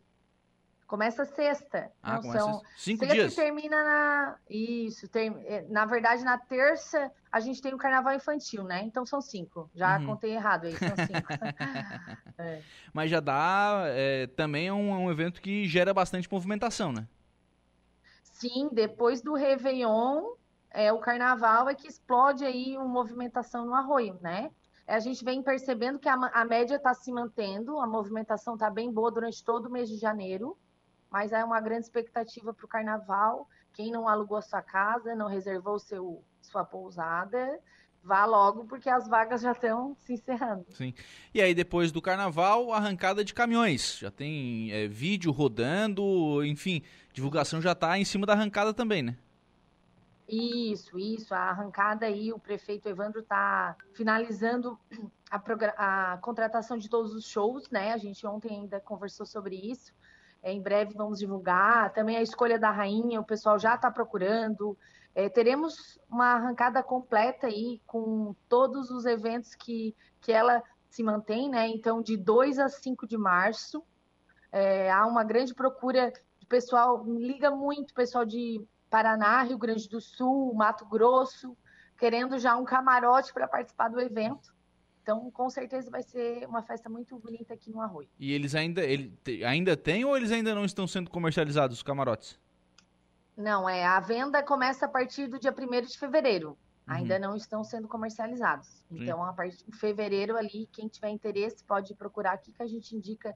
Começa 0.88 1.24
sexta. 1.24 1.92
Ah, 2.02 2.14
não, 2.14 2.22
começa 2.22 2.38
são 2.40 2.62
cinco 2.76 3.04
sexta 3.04 3.14
dias. 3.14 3.34
termina 3.36 3.84
na. 3.84 4.36
Isso, 4.48 5.06
tem... 5.08 5.28
É, 5.46 5.62
na 5.68 5.84
verdade, 5.84 6.24
na 6.24 6.36
terça 6.36 7.12
a 7.30 7.40
gente 7.40 7.62
tem 7.62 7.72
o 7.72 7.78
carnaval 7.78 8.14
infantil, 8.14 8.64
né? 8.64 8.82
Então 8.84 9.06
são 9.06 9.20
cinco. 9.20 9.70
Já 9.74 9.98
uhum. 9.98 10.06
contei 10.06 10.32
errado 10.32 10.66
aí, 10.66 10.76
são 10.76 10.88
cinco. 10.88 11.28
é. 12.38 12.62
Mas 12.92 13.10
já 13.10 13.20
dá. 13.20 13.84
É, 13.86 14.26
também 14.28 14.68
é 14.68 14.72
um, 14.72 15.04
um, 15.04 15.10
evento 15.10 15.40
que 15.40 15.66
gera 15.66 15.94
bastante 15.94 16.30
movimentação, 16.30 16.92
né? 16.92 17.06
Sim, 18.22 18.68
depois 18.72 19.22
do 19.22 19.34
Réveillon, 19.34 20.34
é, 20.70 20.92
o 20.92 20.98
carnaval 20.98 21.68
é 21.68 21.74
que 21.74 21.86
explode 21.86 22.44
aí 22.44 22.76
uma 22.76 22.88
movimentação 22.88 23.66
no 23.66 23.74
arroio, 23.74 24.18
né? 24.20 24.50
a 24.86 24.98
gente 24.98 25.24
vem 25.24 25.40
percebendo 25.40 26.00
que 26.00 26.08
a, 26.08 26.14
a 26.14 26.44
média 26.44 26.74
está 26.74 26.92
se 26.92 27.12
mantendo, 27.12 27.78
a 27.78 27.86
movimentação 27.86 28.54
está 28.54 28.68
bem 28.68 28.92
boa 28.92 29.08
durante 29.08 29.44
todo 29.44 29.66
o 29.66 29.70
mês 29.70 29.88
de 29.88 29.96
janeiro 29.96 30.58
mas 31.10 31.32
é 31.32 31.44
uma 31.44 31.60
grande 31.60 31.84
expectativa 31.84 32.54
para 32.54 32.64
o 32.64 32.68
carnaval. 32.68 33.48
Quem 33.72 33.90
não 33.90 34.08
alugou 34.08 34.38
a 34.38 34.42
sua 34.42 34.62
casa, 34.62 35.14
não 35.14 35.26
reservou 35.26 35.78
seu, 35.78 36.22
sua 36.40 36.64
pousada, 36.64 37.58
vá 38.02 38.24
logo, 38.24 38.64
porque 38.64 38.88
as 38.88 39.08
vagas 39.08 39.42
já 39.42 39.52
estão 39.52 39.94
se 40.00 40.14
encerrando. 40.14 40.66
Sim. 40.70 40.94
E 41.34 41.40
aí, 41.40 41.54
depois 41.54 41.92
do 41.92 42.00
carnaval, 42.00 42.72
arrancada 42.72 43.24
de 43.24 43.34
caminhões. 43.34 43.98
Já 43.98 44.10
tem 44.10 44.72
é, 44.72 44.88
vídeo 44.88 45.30
rodando, 45.32 46.44
enfim, 46.44 46.82
divulgação 47.12 47.60
já 47.60 47.72
está 47.72 47.98
em 47.98 48.04
cima 48.04 48.26
da 48.26 48.32
arrancada 48.32 48.72
também, 48.72 49.02
né? 49.02 49.16
Isso, 50.30 50.96
isso. 50.96 51.34
A 51.34 51.50
arrancada 51.50 52.06
aí, 52.06 52.32
o 52.32 52.38
prefeito 52.38 52.88
Evandro 52.88 53.20
está 53.20 53.76
finalizando 53.92 54.78
a, 55.28 56.12
a, 56.12 56.18
contratação 56.18 56.78
de 56.78 56.88
todos 56.88 57.12
os 57.12 57.26
shows, 57.26 57.68
né? 57.68 57.92
A 57.92 57.98
gente 57.98 58.24
ontem 58.24 58.60
ainda 58.60 58.78
conversou 58.78 59.26
sobre 59.26 59.56
isso. 59.56 59.92
É, 60.40 60.52
em 60.52 60.62
breve 60.62 60.94
vamos 60.94 61.18
divulgar. 61.18 61.92
Também 61.92 62.16
a 62.16 62.22
escolha 62.22 62.58
da 62.60 62.70
rainha, 62.70 63.20
o 63.20 63.24
pessoal 63.24 63.58
já 63.58 63.74
está 63.74 63.90
procurando. 63.90 64.78
É, 65.14 65.28
teremos 65.28 65.98
uma 66.08 66.34
arrancada 66.34 66.82
completa 66.82 67.46
aí 67.46 67.80
com 67.86 68.34
todos 68.48 68.90
os 68.90 69.04
eventos 69.04 69.54
que, 69.54 69.94
que 70.20 70.32
ela 70.32 70.62
se 70.88 71.02
mantém, 71.02 71.48
né? 71.48 71.68
Então, 71.68 72.02
de 72.02 72.16
2 72.16 72.58
a 72.58 72.68
5 72.68 73.06
de 73.06 73.16
março, 73.16 73.82
é, 74.52 74.90
há 74.90 75.06
uma 75.06 75.24
grande 75.24 75.54
procura 75.54 76.12
de 76.38 76.46
pessoal, 76.46 77.04
liga 77.04 77.50
muito 77.50 77.94
pessoal 77.94 78.24
de 78.24 78.60
Paraná, 78.88 79.42
Rio 79.42 79.58
Grande 79.58 79.88
do 79.88 80.00
Sul, 80.00 80.52
Mato 80.54 80.84
Grosso, 80.84 81.56
querendo 81.98 82.38
já 82.38 82.56
um 82.56 82.64
camarote 82.64 83.32
para 83.32 83.46
participar 83.46 83.88
do 83.88 84.00
evento. 84.00 84.52
Então, 85.02 85.30
com 85.30 85.48
certeza 85.48 85.90
vai 85.90 86.02
ser 86.02 86.46
uma 86.46 86.62
festa 86.62 86.88
muito 86.88 87.18
bonita 87.18 87.54
aqui 87.54 87.70
no 87.70 87.80
Arroio. 87.80 88.08
E 88.18 88.32
eles 88.32 88.54
ainda, 88.54 88.82
ele, 88.82 89.16
ainda 89.46 89.76
têm 89.76 90.04
ou 90.04 90.16
eles 90.16 90.30
ainda 90.30 90.54
não 90.54 90.64
estão 90.64 90.86
sendo 90.86 91.10
comercializados, 91.10 91.78
os 91.78 91.82
camarotes? 91.82 92.38
Não, 93.40 93.68
é. 93.68 93.84
A 93.84 93.98
venda 94.00 94.42
começa 94.42 94.86
a 94.86 94.88
partir 94.88 95.26
do 95.26 95.38
dia 95.38 95.54
1 95.56 95.86
de 95.86 95.98
fevereiro. 95.98 96.50
Uhum. 96.50 96.56
Ainda 96.86 97.18
não 97.18 97.34
estão 97.34 97.64
sendo 97.64 97.88
comercializados. 97.88 98.68
Sim. 98.88 99.02
Então, 99.02 99.24
a 99.24 99.32
partir 99.32 99.64
de 99.64 99.76
fevereiro 99.76 100.36
ali, 100.36 100.68
quem 100.72 100.88
tiver 100.88 101.10
interesse 101.10 101.64
pode 101.64 101.94
procurar 101.94 102.32
aqui 102.32 102.52
que 102.52 102.62
a 102.62 102.66
gente 102.66 102.94
indica 102.94 103.34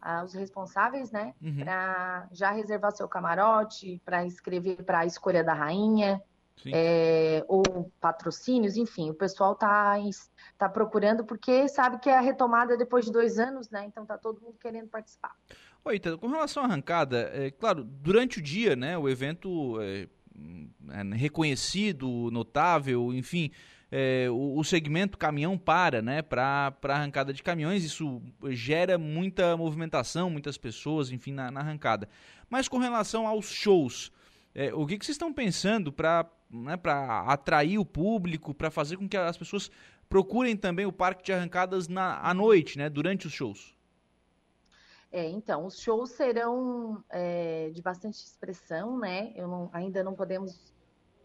ah, 0.00 0.22
os 0.24 0.34
responsáveis, 0.34 1.10
né? 1.10 1.34
Uhum. 1.40 1.64
Para 1.64 2.28
já 2.32 2.50
reservar 2.50 2.92
seu 2.92 3.08
camarote, 3.08 4.00
para 4.04 4.26
escrever 4.26 4.82
para 4.84 5.00
a 5.00 5.06
escolha 5.06 5.44
da 5.44 5.54
rainha. 5.54 6.20
É, 6.72 7.44
ou 7.48 7.83
patrocínios, 8.04 8.76
enfim, 8.76 9.08
o 9.08 9.14
pessoal 9.14 9.54
está 9.54 9.96
tá 10.58 10.68
procurando 10.68 11.24
porque 11.24 11.66
sabe 11.68 11.98
que 11.98 12.10
é 12.10 12.18
a 12.18 12.20
retomada 12.20 12.76
depois 12.76 13.06
de 13.06 13.10
dois 13.10 13.38
anos, 13.38 13.70
né? 13.70 13.86
Então 13.86 14.04
tá 14.04 14.18
todo 14.18 14.42
mundo 14.42 14.58
querendo 14.60 14.88
participar. 14.88 15.34
Oi, 15.82 15.96
Ita, 15.96 16.18
com 16.18 16.28
relação 16.28 16.64
à 16.64 16.66
arrancada, 16.66 17.30
é 17.32 17.50
claro, 17.50 17.82
durante 17.82 18.40
o 18.40 18.42
dia, 18.42 18.76
né, 18.76 18.98
o 18.98 19.08
evento 19.08 19.80
é, 19.80 20.06
é 20.90 21.16
reconhecido, 21.16 22.30
notável, 22.30 23.10
enfim, 23.14 23.50
é, 23.90 24.28
o, 24.28 24.58
o, 24.58 24.64
segmento 24.64 25.16
caminhão 25.16 25.56
para, 25.56 26.02
né, 26.02 26.20
para 26.20 26.74
arrancada 26.82 27.32
de 27.32 27.42
caminhões, 27.42 27.84
isso 27.84 28.20
gera 28.50 28.98
muita 28.98 29.56
movimentação, 29.56 30.28
muitas 30.28 30.58
pessoas, 30.58 31.10
enfim, 31.10 31.32
na, 31.32 31.50
na 31.50 31.60
arrancada. 31.60 32.06
Mas 32.50 32.68
com 32.68 32.76
relação 32.76 33.26
aos 33.26 33.46
shows, 33.46 34.12
é, 34.54 34.74
o 34.74 34.86
que, 34.86 34.98
que 34.98 35.04
vocês 35.04 35.14
estão 35.14 35.32
pensando 35.32 35.90
para 35.90 36.30
né, 36.54 36.78
atrair 37.26 37.78
o 37.78 37.84
público, 37.84 38.54
para 38.54 38.70
fazer 38.70 38.96
com 38.96 39.08
que 39.08 39.16
as 39.16 39.36
pessoas 39.36 39.70
procurem 40.08 40.56
também 40.56 40.86
o 40.86 40.92
parque 40.92 41.24
de 41.24 41.32
arrancadas 41.32 41.88
na, 41.88 42.20
à 42.20 42.32
noite, 42.32 42.78
né, 42.78 42.88
durante 42.88 43.26
os 43.26 43.32
shows? 43.32 43.74
É, 45.10 45.28
então, 45.28 45.64
os 45.64 45.78
shows 45.78 46.10
serão 46.10 47.02
é, 47.08 47.70
de 47.70 47.80
bastante 47.80 48.16
expressão, 48.16 48.98
né? 48.98 49.32
Não, 49.36 49.70
ainda 49.72 50.02
não 50.02 50.12
podemos 50.12 50.74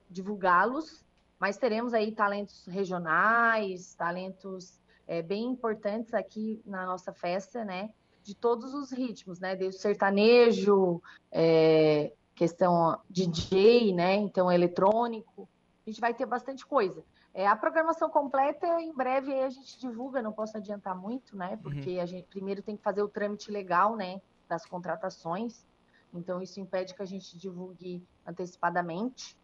divulgá-los, 0.08 1.04
mas 1.40 1.58
teremos 1.58 1.92
aí 1.92 2.12
talentos 2.12 2.68
regionais, 2.68 3.96
talentos 3.96 4.80
é, 5.08 5.24
bem 5.24 5.46
importantes 5.46 6.14
aqui 6.14 6.62
na 6.68 6.86
nossa 6.86 7.12
festa, 7.12 7.66
né? 7.66 7.90
De 8.22 8.36
todos 8.36 8.76
os 8.76 8.92
ritmos, 8.92 9.40
né? 9.40 9.56
Desde 9.56 9.80
o 9.80 9.82
sertanejo, 9.82 11.02
é, 11.32 12.14
questão 12.40 12.98
DJ, 13.10 13.94
né? 13.94 14.16
Então, 14.16 14.50
eletrônico. 14.50 15.48
A 15.86 15.90
gente 15.90 16.00
vai 16.00 16.14
ter 16.14 16.26
bastante 16.26 16.66
coisa. 16.66 17.04
É, 17.34 17.46
a 17.46 17.54
programação 17.54 18.10
completa, 18.10 18.66
em 18.80 18.94
breve 18.94 19.34
a 19.42 19.50
gente 19.50 19.78
divulga, 19.78 20.22
não 20.22 20.32
posso 20.32 20.56
adiantar 20.56 20.96
muito, 20.98 21.36
né? 21.36 21.52
Uhum. 21.52 21.58
Porque 21.58 21.98
uhum. 21.98 22.02
a 22.02 22.06
gente 22.06 22.28
primeiro 22.30 22.62
tem 22.62 22.78
que 22.78 22.82
fazer 22.82 23.04
o 23.04 23.10
trâmite 23.10 23.52
legal, 23.52 23.98
né? 23.98 24.22
Das 24.48 24.66
contratações. 24.66 25.66
Então, 26.14 26.42
isso 26.42 26.62
impede 26.62 26.96
que 26.96 27.02
a 27.02 27.06
gente 27.06 27.38
divulgue 27.38 28.02
antecipadamente. 28.26 29.38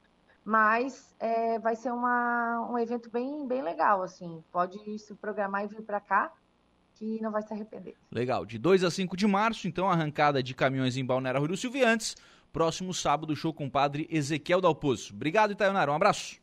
Mas 0.46 1.14
é, 1.20 1.60
vai 1.60 1.76
ser 1.76 1.91
uma, 1.91 2.70
um 2.72 2.80
evento 2.80 3.10
bem, 3.10 3.46
bem 3.46 3.62
legal, 3.62 4.04
assim. 4.04 4.41
Pode 4.54 5.00
se 5.00 5.14
programar 5.16 5.66
e 5.66 5.68
vir 5.68 5.82
para 5.82 6.00
cá, 6.00 6.32
que 6.93 7.22
não 7.22 7.30
vai 7.30 7.41
se 7.41 7.54
arrepender. 7.54 7.96
Legal. 8.10 8.46
De 8.46 8.58
2 8.58 8.86
a 8.86 8.89
5 8.89 9.18
de 9.18 9.28
março, 9.28 9.68
então, 9.68 9.89
arrancada 9.89 10.41
de 10.41 10.54
caminhões 10.54 10.96
em 10.96 11.06
Balneário 11.06 11.41
Rui 11.41 11.50
do 11.50 11.58
Silvio. 11.58 11.86
Próximo 12.56 12.93
sábado, 12.93 13.36
show 13.36 13.53
com 13.53 13.66
o 13.66 13.70
padre 13.70 14.08
Ezequiel 14.10 14.62
Dalpozo. 14.62 15.14
Obrigado, 15.14 15.51
Itaionara. 15.51 15.91
Um 15.91 15.95
abraço. 15.95 16.39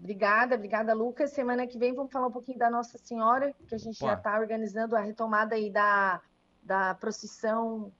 Obrigada, 0.00 0.54
obrigada, 0.54 0.94
Lucas. 0.94 1.32
Semana 1.32 1.66
que 1.66 1.76
vem 1.76 1.94
vamos 1.94 2.10
falar 2.10 2.28
um 2.28 2.32
pouquinho 2.32 2.58
da 2.58 2.70
Nossa 2.70 2.96
Senhora, 2.96 3.54
que 3.68 3.74
a 3.74 3.78
gente 3.78 3.98
já 3.98 4.14
está 4.14 4.40
organizando 4.40 4.96
a 4.96 5.00
retomada 5.00 5.54
aí 5.54 5.70
da, 5.70 6.18
da 6.62 6.94
procissão 6.94 7.92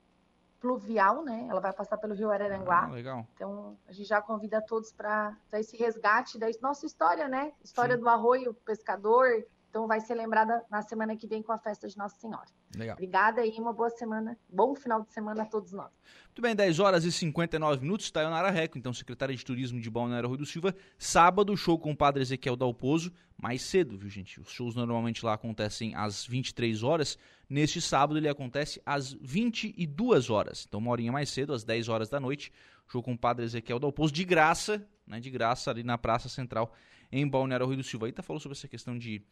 pluvial, 0.59 1.23
né? 1.23 1.49
Ela 1.51 1.61
vai 1.61 1.75
passar 1.75 1.99
pelo 1.99 2.15
Rio 2.15 2.31
Araranguá. 2.31 2.85
Ah, 2.85 2.91
legal. 2.91 3.27
Então, 3.35 3.77
a 3.87 3.93
gente 3.93 4.09
já 4.09 4.23
convida 4.23 4.63
todos 4.63 4.91
para 4.91 5.37
esse 5.53 5.77
resgate 5.77 6.39
da 6.39 6.47
nossa 6.63 6.87
história, 6.87 7.29
né? 7.29 7.53
História 7.63 7.97
Sim. 7.97 8.01
do 8.01 8.09
arroio 8.09 8.55
pescador, 8.55 9.45
então 9.73 9.87
vai 9.87 10.01
ser 10.01 10.15
lembrada 10.15 10.63
na 10.71 10.83
semana 10.83 11.17
que 11.17 11.27
vem 11.27 11.43
com 11.43 11.51
a 11.51 11.57
festa 11.57 11.89
de 11.89 11.97
Nossa 11.97 12.15
Senhora. 12.21 12.45
Legal. 12.77 12.93
Obrigada 12.93 13.47
e 13.47 13.59
uma 13.59 13.73
boa 13.73 13.89
semana, 13.89 14.37
bom 14.47 14.75
final 14.75 15.01
de 15.01 15.11
semana 15.11 15.45
a 15.45 15.47
todos 15.47 15.73
nós. 15.73 15.91
Muito 16.27 16.43
bem, 16.43 16.55
10 16.55 16.79
horas 16.79 17.05
e 17.07 17.11
59 17.11 17.81
minutos, 17.81 18.11
Taionara 18.11 18.51
Reco, 18.51 18.77
então 18.77 18.93
secretária 18.93 19.35
de 19.35 19.43
Turismo 19.43 19.81
de 19.81 19.89
Balneário 19.89 20.29
Rui 20.29 20.37
do 20.37 20.45
Silva. 20.45 20.77
Sábado, 20.99 21.57
show 21.57 21.79
com 21.79 21.93
o 21.93 21.97
Padre 21.97 22.21
Ezequiel 22.21 22.55
Dalpozo, 22.55 23.11
mais 23.35 23.63
cedo, 23.63 23.97
viu 23.97 24.11
gente? 24.11 24.39
Os 24.39 24.51
shows 24.51 24.75
normalmente 24.75 25.25
lá 25.25 25.33
acontecem 25.33 25.95
às 25.95 26.27
23 26.27 26.83
horas. 26.83 27.19
Neste 27.49 27.81
sábado 27.81 28.19
ele 28.19 28.29
acontece 28.29 28.79
às 28.85 29.15
22 29.15 30.29
horas. 30.29 30.67
Então 30.69 30.81
uma 30.81 30.91
horinha 30.91 31.11
mais 31.11 31.31
cedo, 31.31 31.55
às 31.55 31.65
10 31.65 31.89
horas 31.89 32.11
da 32.11 32.21
noite, 32.21 32.53
show 32.89 33.03
com 33.03 33.15
o 33.15 33.19
Padre 33.19 33.47
Ezequiel 33.47 33.79
Dalpozo, 33.79 34.13
de 34.13 34.25
graça, 34.27 34.87
né? 35.07 35.19
De 35.19 35.31
graça 35.31 35.71
ali 35.71 35.83
na 35.83 35.97
Praça 35.97 36.29
Central 36.29 36.75
em 37.13 37.29
Balneário 37.29 37.67
Rui 37.67 37.77
do 37.77 37.83
Silva. 37.83 38.07
Aí 38.07 38.13
tá 38.13 38.23
falou 38.23 38.41
sobre 38.41 38.57
essa 38.57 38.67
questão 38.67 38.99
de 38.99 39.23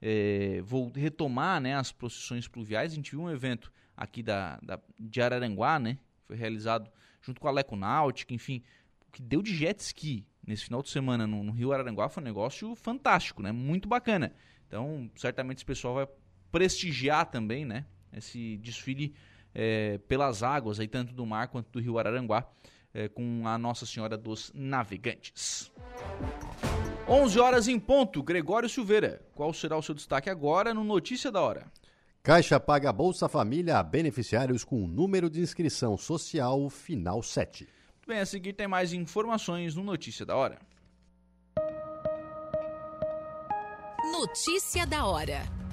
é, 0.00 0.60
vou 0.62 0.90
retomar 0.94 1.60
né, 1.60 1.74
as 1.74 1.92
procissões 1.92 2.46
pluviais. 2.46 2.92
A 2.92 2.94
gente 2.94 3.10
viu 3.10 3.22
um 3.22 3.30
evento 3.30 3.72
aqui 3.96 4.22
da, 4.22 4.58
da, 4.62 4.78
de 4.98 5.22
Araranguá, 5.22 5.78
né? 5.78 5.98
Foi 6.26 6.36
realizado 6.36 6.90
junto 7.22 7.40
com 7.40 7.48
a 7.48 7.50
Leco 7.50 7.74
Náutica, 7.74 8.34
enfim, 8.34 8.62
o 9.08 9.10
que 9.10 9.22
deu 9.22 9.42
de 9.42 9.54
jet 9.54 9.80
ski 9.80 10.26
nesse 10.46 10.64
final 10.64 10.82
de 10.82 10.90
semana 10.90 11.26
no, 11.26 11.42
no, 11.42 11.52
Rio 11.52 11.72
Araranguá 11.72 12.08
foi 12.08 12.22
um 12.22 12.26
negócio 12.26 12.74
fantástico, 12.76 13.42
né? 13.42 13.50
Muito 13.50 13.88
bacana. 13.88 14.32
Então, 14.66 15.10
certamente 15.16 15.58
esse 15.58 15.64
pessoal 15.64 15.94
vai 15.94 16.08
prestigiar 16.52 17.26
também, 17.26 17.64
né? 17.64 17.84
Esse 18.12 18.56
desfile 18.58 19.14
é, 19.54 19.98
pelas 20.06 20.42
águas, 20.42 20.78
aí, 20.78 20.86
tanto 20.86 21.12
do 21.12 21.26
mar 21.26 21.48
quanto 21.48 21.70
do 21.70 21.80
Rio 21.80 21.98
Araranguá, 21.98 22.48
é, 22.94 23.08
com 23.08 23.46
a 23.46 23.58
Nossa 23.58 23.84
Senhora 23.84 24.16
dos 24.16 24.52
Navegantes. 24.54 25.72
11 27.08 27.38
horas 27.38 27.68
em 27.68 27.78
ponto. 27.78 28.20
Gregório 28.20 28.68
Silveira, 28.68 29.22
qual 29.34 29.54
será 29.54 29.76
o 29.76 29.82
seu 29.82 29.94
destaque 29.94 30.28
agora 30.28 30.74
no 30.74 30.82
Notícia 30.82 31.30
da 31.30 31.40
Hora? 31.40 31.70
Caixa 32.20 32.58
paga 32.58 32.92
Bolsa 32.92 33.28
Família 33.28 33.78
a 33.78 33.82
beneficiários 33.82 34.64
com 34.64 34.88
número 34.88 35.30
de 35.30 35.40
inscrição 35.40 35.96
social 35.96 36.68
final 36.68 37.22
7. 37.22 37.62
Muito 37.62 38.08
bem, 38.08 38.18
a 38.18 38.26
seguir 38.26 38.54
tem 38.54 38.66
mais 38.66 38.92
informações 38.92 39.76
no 39.76 39.84
Notícia 39.84 40.26
da 40.26 40.34
Hora. 40.34 40.58
Notícia 44.10 44.84
da 44.84 45.06
Hora. 45.06 45.65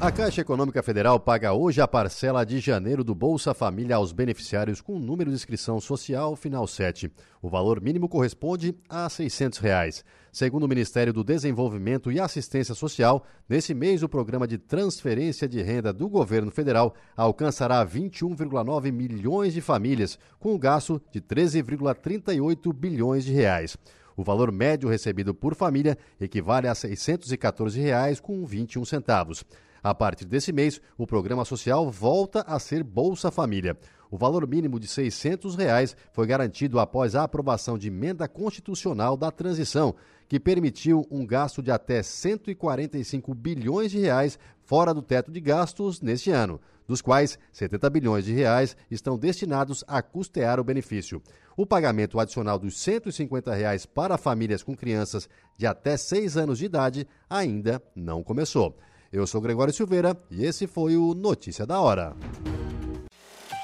A 0.00 0.10
Caixa 0.10 0.40
Econômica 0.40 0.82
Federal 0.82 1.20
paga 1.20 1.54
hoje 1.54 1.80
a 1.80 1.88
parcela 1.88 2.44
de 2.44 2.58
janeiro 2.58 3.04
do 3.04 3.14
Bolsa 3.14 3.54
Família 3.54 3.94
aos 3.96 4.12
beneficiários 4.12 4.80
com 4.80 4.98
número 4.98 5.30
de 5.30 5.36
inscrição 5.36 5.80
social 5.80 6.34
final 6.36 6.66
7. 6.66 7.10
O 7.40 7.48
valor 7.48 7.80
mínimo 7.80 8.08
corresponde 8.08 8.74
a 8.88 9.08
600 9.08 9.60
reais. 9.60 10.04
Segundo 10.30 10.64
o 10.64 10.68
Ministério 10.68 11.12
do 11.12 11.22
Desenvolvimento 11.24 12.12
e 12.12 12.20
Assistência 12.20 12.74
Social, 12.74 13.24
nesse 13.48 13.72
mês 13.72 14.02
o 14.02 14.08
programa 14.08 14.48
de 14.48 14.58
transferência 14.58 15.48
de 15.48 15.62
renda 15.62 15.92
do 15.92 16.08
governo 16.08 16.50
federal 16.50 16.92
alcançará 17.16 17.86
21,9 17.86 18.90
milhões 18.92 19.54
de 19.54 19.60
famílias, 19.60 20.18
com 20.38 20.54
um 20.54 20.58
gasto 20.58 21.00
de 21.12 21.20
13,38 21.20 22.72
bilhões 22.74 23.24
de 23.24 23.32
reais. 23.32 23.78
O 24.16 24.22
valor 24.22 24.52
médio 24.52 24.88
recebido 24.88 25.34
por 25.34 25.54
família 25.54 25.98
equivale 26.20 26.68
a 26.68 26.72
R$ 26.72 26.78
614,21. 26.78 29.44
A 29.84 29.94
partir 29.94 30.24
desse 30.24 30.50
mês, 30.50 30.80
o 30.96 31.06
programa 31.06 31.44
social 31.44 31.90
volta 31.90 32.40
a 32.46 32.58
ser 32.58 32.82
Bolsa 32.82 33.30
Família. 33.30 33.76
O 34.10 34.16
valor 34.16 34.48
mínimo 34.48 34.80
de 34.80 34.86
600 34.88 35.56
reais 35.56 35.94
foi 36.10 36.26
garantido 36.26 36.78
após 36.78 37.14
a 37.14 37.22
aprovação 37.22 37.76
de 37.76 37.88
emenda 37.88 38.26
constitucional 38.26 39.14
da 39.14 39.30
transição, 39.30 39.94
que 40.26 40.40
permitiu 40.40 41.06
um 41.10 41.26
gasto 41.26 41.62
de 41.62 41.70
até 41.70 42.02
145 42.02 43.34
bilhões 43.34 43.90
de 43.90 43.98
reais 43.98 44.38
fora 44.62 44.94
do 44.94 45.02
teto 45.02 45.30
de 45.30 45.38
gastos 45.38 46.00
neste 46.00 46.30
ano, 46.30 46.58
dos 46.88 47.02
quais 47.02 47.38
70 47.52 47.90
bilhões 47.90 48.24
de 48.24 48.32
reais 48.32 48.74
estão 48.90 49.18
destinados 49.18 49.84
a 49.86 50.00
custear 50.00 50.58
o 50.58 50.64
benefício. 50.64 51.20
O 51.58 51.66
pagamento 51.66 52.18
adicional 52.18 52.58
dos 52.58 52.78
150 52.78 53.52
reais 53.52 53.84
para 53.84 54.16
famílias 54.16 54.62
com 54.62 54.74
crianças 54.74 55.28
de 55.58 55.66
até 55.66 55.98
6 55.98 56.38
anos 56.38 56.58
de 56.58 56.64
idade 56.64 57.06
ainda 57.28 57.82
não 57.94 58.22
começou. 58.22 58.74
Eu 59.14 59.28
sou 59.28 59.40
Gregório 59.40 59.72
Silveira 59.72 60.20
e 60.28 60.44
esse 60.44 60.66
foi 60.66 60.96
o 60.96 61.14
Notícia 61.14 61.64
da 61.64 61.80
Hora. 61.80 62.16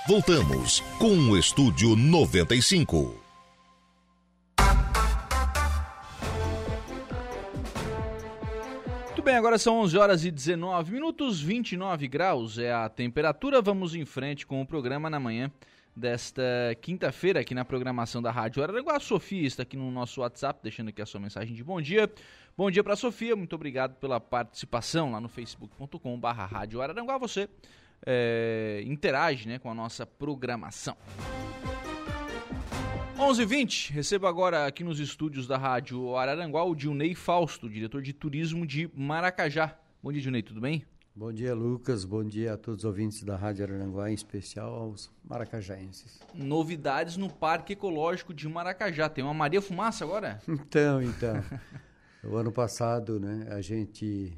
Voltamos 0.07 0.79
com 0.97 1.13
o 1.29 1.37
Estúdio 1.37 1.97
95. 1.97 3.21
Muito 9.07 9.23
bem, 9.25 9.35
agora 9.35 9.59
são 9.59 9.81
11 9.81 9.99
horas 9.99 10.25
e 10.25 10.31
19 10.31 10.93
minutos, 10.93 11.43
29 11.43 12.07
graus 12.07 12.57
é 12.57 12.73
a 12.73 12.89
temperatura. 12.89 13.61
Vamos 13.61 13.97
em 13.97 14.05
frente 14.05 14.47
com 14.47 14.63
o 14.63 14.67
programa 14.67 15.11
na 15.11 15.19
manhã 15.19 15.51
desta 16.01 16.43
quinta-feira 16.81 17.41
aqui 17.41 17.55
na 17.55 17.65
programação 17.65 18.23
da 18.23 18.31
Rádio 18.31 18.63
Araranguá. 18.63 18.97
A 18.97 19.01
Sofia 19.01 19.47
está 19.47 19.63
aqui 19.63 19.77
no 19.77 19.91
nosso 19.91 20.23
WhatsApp, 20.23 20.59
deixando 20.63 20.89
aqui 20.89 21.03
a 21.03 21.07
sua 21.07 21.21
mensagem 21.21 21.55
de 21.55 21.63
bom 21.63 21.81
dia. 21.81 22.11
Bom 22.57 22.71
dia 22.71 22.83
para 22.83 22.97
Sofia, 22.97 23.37
muito 23.37 23.55
obrigado 23.55 23.95
pela 23.97 24.19
participação 24.19 25.13
lá 25.13 25.21
no 25.21 25.29
facebook.com.br 25.29 26.27
Rádio 26.27 26.81
Araranguá. 26.81 27.19
Você 27.19 27.49
é, 28.05 28.83
interage 28.87 29.47
né, 29.47 29.59
com 29.59 29.71
a 29.71 29.75
nossa 29.75 30.07
programação. 30.07 30.97
11h20, 33.19 33.93
recebo 33.93 34.27
agora 34.27 34.67
aqui 34.67 34.83
nos 34.83 34.99
estúdios 34.99 35.47
da 35.47 35.59
Rádio 35.59 36.17
Araranguá 36.17 36.65
o 36.65 36.75
Dilnei 36.75 37.15
Fausto, 37.15 37.69
diretor 37.69 38.01
de 38.01 38.15
turismo 38.15 38.67
de 38.67 38.91
Maracajá. 38.95 39.77
Bom 40.03 40.11
dia, 40.11 40.23
Dilnei, 40.23 40.43
tudo 40.43 40.63
bem? 40.63 40.83
Bom 41.15 41.33
dia, 41.33 41.53
Lucas. 41.55 42.05
Bom 42.05 42.23
dia 42.23 42.55
a 42.55 42.57
todos 42.57 42.85
os 42.85 42.85
ouvintes 42.85 43.25
da 43.25 43.37
Rádio 43.37 43.65
Araranguá, 43.65 44.09
em 44.11 44.15
especial 44.15 44.73
aos 44.73 45.11
maracajaenses. 45.25 46.21
Novidades 46.33 47.17
no 47.17 47.29
Parque 47.29 47.73
Ecológico 47.73 48.33
de 48.33 48.49
Maracajá. 48.49 49.09
Tem 49.09 49.25
uma 49.25 49.35
Maria 49.35 49.61
Fumaça 49.61 50.05
agora? 50.05 50.41
Então, 50.49 51.03
então. 51.03 51.43
o 52.23 52.37
ano 52.37 52.53
passado, 52.53 53.19
né, 53.19 53.49
a 53.51 53.61
gente 53.61 54.33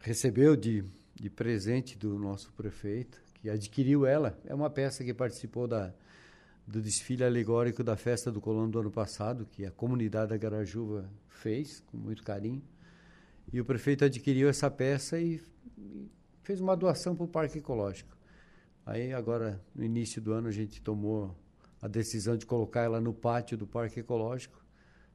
recebeu 0.00 0.56
de, 0.56 0.84
de 1.14 1.30
presente 1.30 1.96
do 1.96 2.18
nosso 2.18 2.52
prefeito, 2.54 3.22
que 3.34 3.48
adquiriu 3.48 4.04
ela. 4.04 4.36
É 4.44 4.54
uma 4.54 4.68
peça 4.68 5.04
que 5.04 5.14
participou 5.14 5.68
da, 5.68 5.94
do 6.66 6.82
desfile 6.82 7.22
alegórico 7.22 7.84
da 7.84 7.96
Festa 7.96 8.32
do 8.32 8.40
Colono 8.40 8.68
do 8.68 8.80
ano 8.80 8.90
passado, 8.90 9.46
que 9.46 9.64
a 9.64 9.70
comunidade 9.70 10.30
da 10.30 10.36
Garajuva 10.36 11.08
fez 11.28 11.84
com 11.86 11.96
muito 11.96 12.24
carinho. 12.24 12.62
E 13.52 13.60
o 13.60 13.64
prefeito 13.64 14.04
adquiriu 14.04 14.48
essa 14.48 14.68
peça 14.68 15.20
e 15.20 15.40
fez 16.42 16.60
uma 16.60 16.76
doação 16.76 17.16
para 17.16 17.24
o 17.24 17.28
Parque 17.28 17.58
Ecológico. 17.58 18.16
Aí 18.86 19.12
agora, 19.12 19.60
no 19.74 19.82
início 19.82 20.20
do 20.20 20.32
ano, 20.32 20.48
a 20.48 20.52
gente 20.52 20.80
tomou 20.82 21.34
a 21.80 21.88
decisão 21.88 22.36
de 22.36 22.44
colocar 22.44 22.82
ela 22.82 23.00
no 23.00 23.14
pátio 23.14 23.56
do 23.56 23.66
Parque 23.66 24.00
Ecológico. 24.00 24.62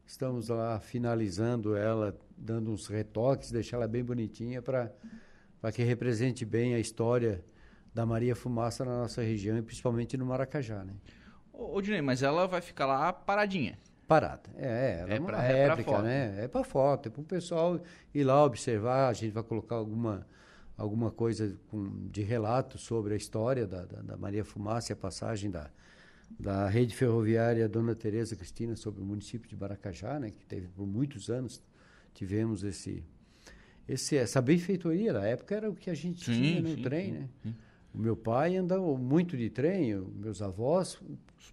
Estamos 0.06 0.50
lá 0.50 0.80
finalizando 0.80 1.76
ela, 1.76 2.18
dando 2.36 2.72
uns 2.72 2.88
retoques, 2.88 3.52
deixar 3.52 3.78
ela 3.78 3.88
bem 3.88 4.04
bonitinha 4.04 4.62
para 4.62 4.92
que 5.72 5.84
represente 5.84 6.44
bem 6.46 6.74
a 6.74 6.80
história 6.80 7.46
da 7.94 8.06
Maria 8.06 8.36
Fumaça 8.36 8.84
na 8.84 9.02
nossa 9.02 9.22
região 9.22 9.58
e 9.58 9.62
principalmente 9.62 10.18
no 10.18 10.26
Maracajá, 10.26 10.84
né? 10.84 10.94
Ô, 11.54 11.76
ô 11.76 11.82
Dinei, 11.82 12.02
mas 12.02 12.24
ela 12.24 12.48
vai 12.48 12.62
ficar 12.62 12.88
lá 12.88 13.14
paradinha. 13.14 13.78
Parada. 14.08 14.50
É, 14.56 15.02
ela 15.02 15.14
é, 15.14 15.18
é 15.18 15.20
uma 15.20 15.28
pra, 15.28 15.40
réplica, 15.40 15.92
é 15.92 15.94
foto. 15.94 16.04
né? 16.04 16.44
É 16.44 16.48
para 16.48 16.64
foto, 16.64 17.08
é 17.08 17.12
para 17.12 17.22
o 17.22 17.26
pessoal 17.26 17.80
ir 18.12 18.24
lá 18.24 18.44
observar. 18.44 19.10
A 19.10 19.14
gente 19.14 19.32
vai 19.32 19.44
colocar 19.44 19.76
alguma 19.76 20.26
alguma 20.80 21.12
coisa 21.12 21.56
com, 21.70 22.08
de 22.10 22.22
relato 22.22 22.78
sobre 22.78 23.14
a 23.14 23.18
história 23.18 23.68
da, 23.68 23.84
da, 23.84 24.02
da, 24.02 24.18
Maria 24.18 24.46
Fumaça 24.46 24.92
e 24.92 24.94
a 24.94 24.96
passagem 24.96 25.52
da, 25.52 25.70
da 26.40 26.70
rede 26.70 26.96
ferroviária 26.96 27.68
Dona 27.68 27.94
Teresa 27.94 28.34
Cristina 28.36 28.78
sobre 28.78 29.02
o 29.02 29.06
município 29.06 29.50
de 29.50 29.58
Baracajá, 29.58 30.18
né, 30.18 30.32
que 30.32 30.46
teve 30.46 30.68
por 30.70 30.88
muitos 30.88 31.30
anos, 31.30 31.62
tivemos 32.14 32.64
esse, 32.64 33.04
esse 33.88 34.16
essa 34.16 34.42
benfeitoria. 34.42 35.12
Na 35.12 35.26
época 35.26 35.54
era 35.54 35.70
o 35.70 35.76
que 35.76 35.90
a 35.90 35.94
gente 35.94 36.24
sim, 36.24 36.42
tinha 36.42 36.62
no 36.62 36.76
sim, 36.76 36.82
trem, 36.82 37.06
sim, 37.06 37.12
né? 37.12 37.54
O 37.94 37.98
meu 37.98 38.16
pai 38.16 38.56
andava 38.56 38.82
muito 38.98 39.36
de 39.36 39.50
trem, 39.50 39.96
meus 39.96 40.42
avós 40.42 41.02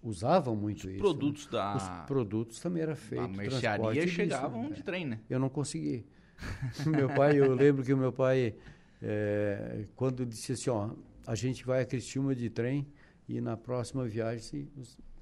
usavam 0.03 0.55
muito 0.55 0.81
Os 0.81 0.85
isso. 0.85 0.93
Né? 0.93 0.99
Produtos 0.99 1.45
né? 1.45 1.51
da... 1.51 1.75
Os 1.75 2.07
produtos 2.07 2.59
também 2.59 2.83
era 2.83 2.95
feito. 2.95 3.23
A 3.23 3.27
mercearia 3.27 4.07
chegavam 4.07 4.61
disso, 4.61 4.69
né? 4.69 4.75
de 4.75 4.83
trem, 4.83 5.05
né? 5.05 5.19
Eu 5.29 5.39
não 5.39 5.49
consegui. 5.49 6.05
meu 6.85 7.09
pai, 7.09 7.39
eu 7.39 7.53
lembro 7.55 7.83
que 7.83 7.91
o 7.91 7.97
meu 7.97 8.13
pai 8.13 8.53
é, 9.01 9.85
quando 9.95 10.25
disse 10.25 10.53
assim, 10.53 10.69
ó, 10.69 10.91
a 11.25 11.35
gente 11.35 11.65
vai 11.65 11.81
a 11.81 11.85
Criciúma 11.85 12.35
de 12.35 12.49
trem 12.49 12.87
e 13.27 13.41
na 13.41 13.57
próxima 13.57 14.05
viagem 14.05 14.69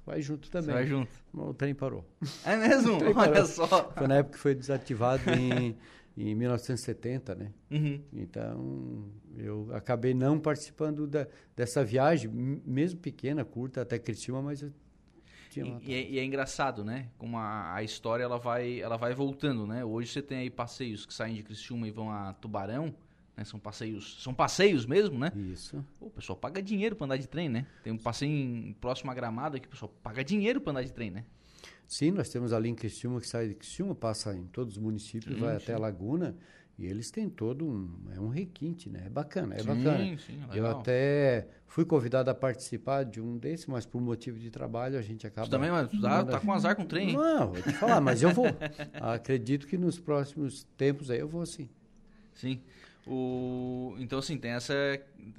vai 0.04 0.22
junto 0.22 0.50
também. 0.50 0.68
Você 0.68 0.72
vai 0.72 0.86
junto. 0.86 1.10
O 1.34 1.52
trem 1.52 1.74
parou. 1.74 2.04
É 2.44 2.56
mesmo? 2.56 2.94
Olha 3.02 3.14
parou. 3.14 3.46
só. 3.46 3.90
Foi 3.90 4.06
na 4.06 4.16
época 4.16 4.36
que 4.36 4.40
foi 4.40 4.54
desativado 4.54 5.30
em, 5.30 5.76
em 6.16 6.34
1970, 6.34 7.34
né? 7.34 7.52
Uhum. 7.70 8.00
Então, 8.12 9.10
eu 9.36 9.68
acabei 9.72 10.14
não 10.14 10.38
participando 10.38 11.06
da, 11.06 11.26
dessa 11.56 11.84
viagem, 11.84 12.30
mesmo 12.30 13.00
pequena, 13.00 13.44
curta, 13.44 13.82
até 13.82 13.98
Criciúma, 13.98 14.40
mas 14.40 14.62
eu 14.62 14.72
e, 15.56 15.90
e, 15.90 15.94
é, 15.94 16.10
e, 16.10 16.18
é, 16.18 16.24
engraçado, 16.24 16.84
né? 16.84 17.08
Como 17.16 17.38
a, 17.38 17.74
a, 17.74 17.82
história 17.82 18.22
ela 18.22 18.38
vai, 18.38 18.80
ela 18.80 18.96
vai 18.96 19.14
voltando, 19.14 19.66
né? 19.66 19.84
Hoje 19.84 20.12
você 20.12 20.20
tem 20.20 20.38
aí 20.38 20.50
passeios 20.50 21.06
que 21.06 21.14
saem 21.14 21.34
de 21.34 21.42
Criciúma 21.42 21.88
e 21.88 21.90
vão 21.90 22.10
a 22.10 22.34
Tubarão, 22.34 22.94
né? 23.36 23.44
São 23.44 23.60
passeios, 23.60 24.22
são 24.22 24.32
passeios 24.32 24.86
mesmo, 24.86 25.18
né? 25.18 25.30
Isso. 25.52 25.84
o 26.00 26.08
pessoal 26.10 26.36
paga 26.36 26.62
dinheiro 26.62 26.96
para 26.96 27.04
andar 27.04 27.16
de 27.16 27.28
trem, 27.28 27.48
né? 27.48 27.66
Tem 27.82 27.92
um 27.92 27.98
passeio 27.98 28.30
em, 28.30 28.72
próximo 28.80 29.10
à 29.10 29.14
Gramada 29.14 29.60
que 29.60 29.66
o 29.66 29.70
pessoal 29.70 29.92
paga 30.02 30.24
dinheiro 30.24 30.60
para 30.60 30.70
andar 30.72 30.82
de 30.82 30.92
trem, 30.92 31.10
né? 31.10 31.24
Sim, 31.86 32.10
nós 32.10 32.28
temos 32.28 32.52
ali 32.52 32.68
em 32.68 32.74
Criciúma, 32.74 33.20
que 33.20 33.28
sai 33.28 33.48
de 33.48 33.54
Criciúma, 33.54 33.94
passa 33.94 34.34
em 34.34 34.46
todos 34.46 34.76
os 34.76 34.82
municípios, 34.82 35.34
sim, 35.34 35.40
vai 35.40 35.56
sim. 35.56 35.62
até 35.62 35.74
a 35.74 35.78
Laguna, 35.78 36.36
e 36.78 36.84
eles 36.84 37.10
têm 37.10 37.28
todo 37.30 37.64
um, 37.64 37.88
é 38.14 38.20
um 38.20 38.28
requinte, 38.28 38.90
né? 38.90 39.04
É 39.06 39.08
bacana, 39.08 39.54
é 39.54 39.60
sim, 39.60 39.66
bacana. 39.66 40.18
Sim, 40.18 40.42
é 40.52 40.58
Eu 40.58 40.66
até 40.66 41.48
fui 41.66 41.84
convidado 41.84 42.28
a 42.28 42.34
participar 42.34 43.04
de 43.04 43.20
um 43.20 43.38
desses, 43.38 43.66
mas 43.66 43.86
por 43.86 44.00
motivo 44.00 44.38
de 44.38 44.50
trabalho 44.50 44.98
a 44.98 45.02
gente 45.02 45.26
acaba... 45.26 45.46
Você 45.46 45.50
também, 45.50 45.70
mas 45.70 45.90
tá, 46.00 46.24
tá 46.24 46.40
com 46.40 46.52
azar 46.52 46.74
com 46.74 46.82
o 46.82 46.86
trem, 46.86 47.10
hein? 47.10 47.16
Não, 47.16 47.52
vou 47.52 47.62
te 47.62 47.72
falar, 47.72 48.00
mas 48.00 48.20
eu 48.20 48.30
vou. 48.30 48.46
Acredito 49.00 49.66
que 49.66 49.78
nos 49.78 49.98
próximos 49.98 50.64
tempos 50.76 51.10
aí 51.10 51.20
eu 51.20 51.28
vou 51.28 51.46
sim. 51.46 51.68
Sim. 52.34 52.60
O, 53.06 53.94
então, 53.98 54.18
assim, 54.18 54.36
tem 54.36 54.50
essa, 54.50 54.74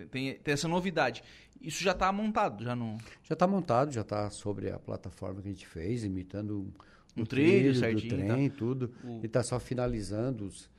tem, 0.09 0.35
tem 0.35 0.53
essa 0.53 0.67
novidade. 0.67 1.21
Isso 1.61 1.83
já 1.83 1.91
está 1.91 2.11
montado, 2.11 2.63
já 2.63 2.75
não... 2.75 2.97
Já 3.23 3.33
está 3.33 3.45
montado, 3.45 3.91
já 3.91 4.01
está 4.01 4.29
sobre 4.29 4.71
a 4.71 4.79
plataforma 4.79 5.41
que 5.41 5.49
a 5.49 5.51
gente 5.51 5.67
fez, 5.67 6.03
imitando 6.03 6.59
um, 7.17 7.21
um 7.21 7.25
trilho, 7.25 7.73
trilho 7.73 7.75
certinho, 7.75 8.17
do 8.17 8.25
trem, 8.25 8.49
tá. 8.49 8.55
tudo. 8.57 8.93
O... 9.03 9.19
E 9.21 9.25
está 9.25 9.43
só 9.43 9.59
finalizando 9.59 10.45
os, 10.45 10.69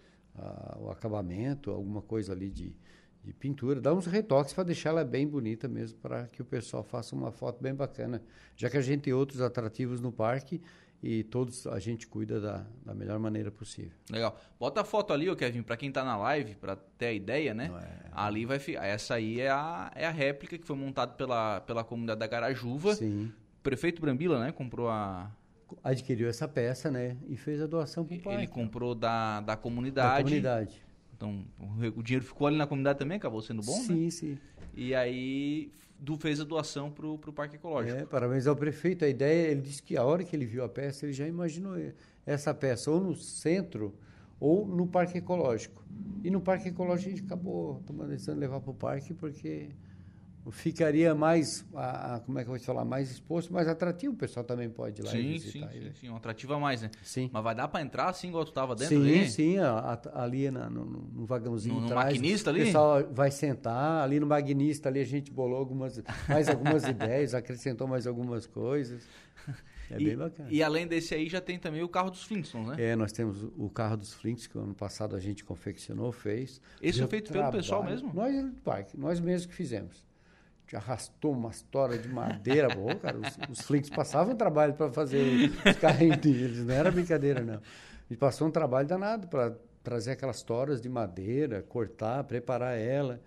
o 0.79 0.91
acabamento, 0.91 1.71
alguma 1.71 2.01
coisa 2.01 2.33
ali 2.33 2.49
de, 2.49 2.75
de 3.23 3.33
pintura. 3.35 3.81
Dá 3.81 3.93
uns 3.93 4.07
retoques 4.07 4.55
para 4.55 4.65
deixar 4.65 4.91
ela 4.91 5.05
bem 5.05 5.27
bonita 5.27 5.69
mesmo, 5.69 5.99
para 5.99 6.27
que 6.29 6.41
o 6.41 6.45
pessoal 6.45 6.83
faça 6.83 7.15
uma 7.15 7.33
foto 7.33 7.63
bem 7.63 7.75
bacana. 7.75 8.23
Já 8.57 8.71
que 8.71 8.77
a 8.77 8.83
gente 8.83 9.03
tem 9.03 9.13
outros 9.13 9.41
atrativos 9.41 10.01
no 10.01 10.13
parque 10.13 10.61
e 11.03 11.23
todos 11.23 11.67
a 11.67 11.79
gente 11.79 12.07
cuida 12.07 12.41
da, 12.41 12.67
da 12.85 12.93
melhor 12.93 13.19
maneira 13.19 13.51
possível. 13.51 13.93
Legal. 14.11 14.39
Bota 14.59 14.81
a 14.81 14.85
foto 14.85 15.13
ali, 15.13 15.31
ô 15.31 15.37
Kevin, 15.37 15.63
para 15.63 15.77
quem 15.77 15.91
está 15.91 16.05
na 16.05 16.17
live, 16.17 16.57
para 16.57 16.75
ter 16.77 17.07
a 17.07 17.13
ideia, 17.13 17.55
né? 17.55 17.71
É... 17.73 18.09
Ali 18.13 18.45
vai 18.45 18.59
ficar. 18.59 18.85
Essa 18.85 19.15
aí 19.15 19.41
é 19.41 19.51
a, 19.51 19.93
é 19.95 20.07
a 20.07 20.11
réplica 20.11 20.59
que 20.59 20.67
foi 20.67 20.77
montada 20.77 21.13
pela, 21.13 21.61
pela 21.61 21.85
comunidade 21.85 22.19
da 22.19 22.27
Garajuva. 22.27 22.97
Sim. 22.97 23.33
O 23.61 23.63
prefeito 23.63 24.01
Brambila, 24.01 24.41
né? 24.41 24.51
Comprou 24.51 24.89
a. 24.89 25.31
Adquiriu 25.85 26.29
essa 26.29 26.49
peça, 26.49 26.91
né? 26.91 27.17
E 27.29 27.37
fez 27.37 27.61
a 27.61 27.67
doação 27.67 28.05
para 28.05 28.17
o 28.17 28.21
pai. 28.21 28.35
Ele 28.35 28.47
comprou 28.47 28.95
da, 28.95 29.41
da 29.43 29.57
comunidade. 29.57 30.17
Da 30.17 30.23
comunidade. 30.25 30.83
Então, 31.15 31.45
o, 31.97 32.03
dinheiro 32.03 32.25
ficou 32.25 32.47
ali 32.47 32.57
na 32.57 32.67
comunidade 32.67 32.99
também, 32.99 33.19
acabou 33.19 33.43
sendo 33.43 33.61
bom, 33.61 33.73
sim, 33.73 34.05
né? 34.05 34.11
Sim, 34.11 34.11
sim. 34.11 34.39
E 34.75 34.95
aí 34.95 35.73
do, 35.99 36.17
fez 36.17 36.41
a 36.41 36.45
doação 36.45 36.91
para 36.91 37.07
o 37.07 37.33
Parque 37.33 37.57
Ecológico. 37.57 37.99
É, 37.99 38.07
parabéns 38.07 38.47
ao 38.47 38.55
prefeito. 38.55 39.05
A 39.05 39.09
ideia, 39.09 39.51
ele 39.51 39.61
disse 39.61 39.83
que 39.83 39.97
a 39.97 40.05
hora 40.05 40.23
que 40.25 40.35
ele 40.35 40.47
viu 40.47 40.65
a 40.65 40.69
peça, 40.69 41.07
ele 41.07 41.13
já 41.13 41.27
imaginou 41.27 41.75
essa 42.25 42.55
peça 42.55 42.91
ou 42.91 43.01
no 43.01 43.15
centro 43.15 43.95
ou 44.41 44.67
no 44.67 44.87
Parque 44.87 45.19
Ecológico. 45.19 45.85
E 46.23 46.31
no 46.31 46.41
Parque 46.41 46.69
Ecológico 46.69 47.09
a 47.09 47.15
gente 47.17 47.25
acabou 47.25 47.83
tomando 47.87 48.11
a 48.11 48.13
decisão 48.13 48.35
de 48.35 48.41
levar 48.41 48.61
para 48.61 48.71
o 48.71 48.75
parque 48.75 49.13
porque 49.15 49.71
ficaria 50.51 51.15
mais, 51.15 51.65
a, 51.75 52.17
a, 52.17 52.21
como 52.21 52.39
é 52.39 52.43
que 52.43 52.49
eu 52.49 52.53
vou 52.53 52.59
te 52.59 52.67
falar, 52.67 52.85
mais 52.85 53.11
exposto, 53.11 53.53
mais 53.53 53.69
atrativo, 53.69 54.15
o 54.15 54.17
pessoal 54.17 54.45
também 54.45 54.69
pode 54.69 55.01
ir 55.01 55.05
lá 55.05 55.11
sim, 55.11 55.19
e 55.19 55.33
visitar. 55.33 55.71
Sim, 55.71 55.81
sim, 55.81 55.93
sim, 56.01 56.09
um 56.09 56.17
atrativo 56.17 56.55
a 56.55 56.59
mais, 56.59 56.83
né? 56.83 56.91
Sim. 57.03 57.31
Mas 57.33 57.43
vai 57.43 57.55
dar 57.55 57.69
para 57.69 57.83
entrar 57.83 58.09
assim, 58.09 58.29
igual 58.29 58.45
tu 58.45 58.53
tava 58.53 58.75
dentro 58.75 58.97
sim, 58.97 59.03
ali? 59.03 59.31
Sim, 59.31 59.59
a, 59.59 60.01
ali 60.15 60.51
na, 60.51 60.69
no, 60.71 60.85
no, 60.85 61.27
vagãozinho 61.27 61.75
no, 61.75 61.81
no 61.81 61.87
atrás, 61.87 62.07
maquinista 62.07 62.51
ali? 62.51 62.63
O 62.63 62.65
pessoal 62.67 63.05
vai 63.13 63.31
sentar, 63.31 64.03
ali 64.03 64.21
no 64.21 64.27
maquinista 64.27 64.89
ali 64.89 65.01
a 65.01 65.05
gente 65.05 65.31
bolou 65.31 65.59
algumas, 65.59 66.03
mais 66.29 66.49
algumas 66.49 66.85
ideias, 66.89 67.35
acrescentou 67.35 67.87
mais 67.87 68.07
algumas 68.07 68.47
coisas. 68.47 69.03
É 69.91 69.99
e, 69.99 70.05
bem 70.05 70.17
bacana. 70.17 70.49
E 70.53 70.63
além 70.63 70.87
desse 70.87 71.15
aí 71.15 71.29
já 71.29 71.41
tem 71.41 71.59
também 71.59 71.83
o 71.83 71.89
carro 71.89 72.11
dos 72.11 72.23
Flintstones, 72.25 72.69
né? 72.69 72.77
É, 72.79 72.97
nós 72.97 73.11
temos 73.11 73.43
o 73.57 73.71
carro 73.71 73.97
dos 73.97 74.13
Flintstones, 74.13 74.47
que 74.47 74.59
ano 74.59 74.75
passado 74.75 75.17
a 75.17 75.21
gente 75.21 75.45
confeccionou, 75.45 76.13
fez. 76.13 76.61
Esse 76.83 76.99
foi 76.99 77.09
feito 77.09 77.33
pelo 77.33 77.51
pessoal 77.51 77.83
mesmo? 77.83 78.13
Nós 78.13 78.35
do 78.35 78.61
parque, 78.61 78.99
nós 78.99 79.19
mesmos 79.19 79.47
que 79.47 79.55
fizemos. 79.55 80.07
Gente 80.69 80.77
arrastou 80.77 81.33
umas 81.33 81.63
toras 81.63 82.03
de 82.03 82.11
madeira, 82.11 82.69
boa, 82.69 82.95
cara. 82.95 83.17
Os, 83.17 83.59
os 83.59 83.61
Flintstones 83.67 83.89
passavam 83.89 84.37
trabalho 84.37 84.75
para 84.75 84.93
fazer 84.93 85.51
os 85.67 85.77
carrinhos 85.79 86.19
deles, 86.19 86.63
não 86.63 86.75
era 86.75 86.91
brincadeira, 86.91 87.41
não. 87.41 87.59
Gente 88.07 88.19
passou 88.19 88.47
um 88.47 88.51
trabalho 88.51 88.87
danado 88.87 89.29
para 89.29 89.57
trazer 89.83 90.11
aquelas 90.11 90.43
toras 90.43 90.83
de 90.83 90.89
madeira, 90.91 91.63
cortar, 91.63 92.23
preparar 92.25 92.77
ela, 92.77 93.19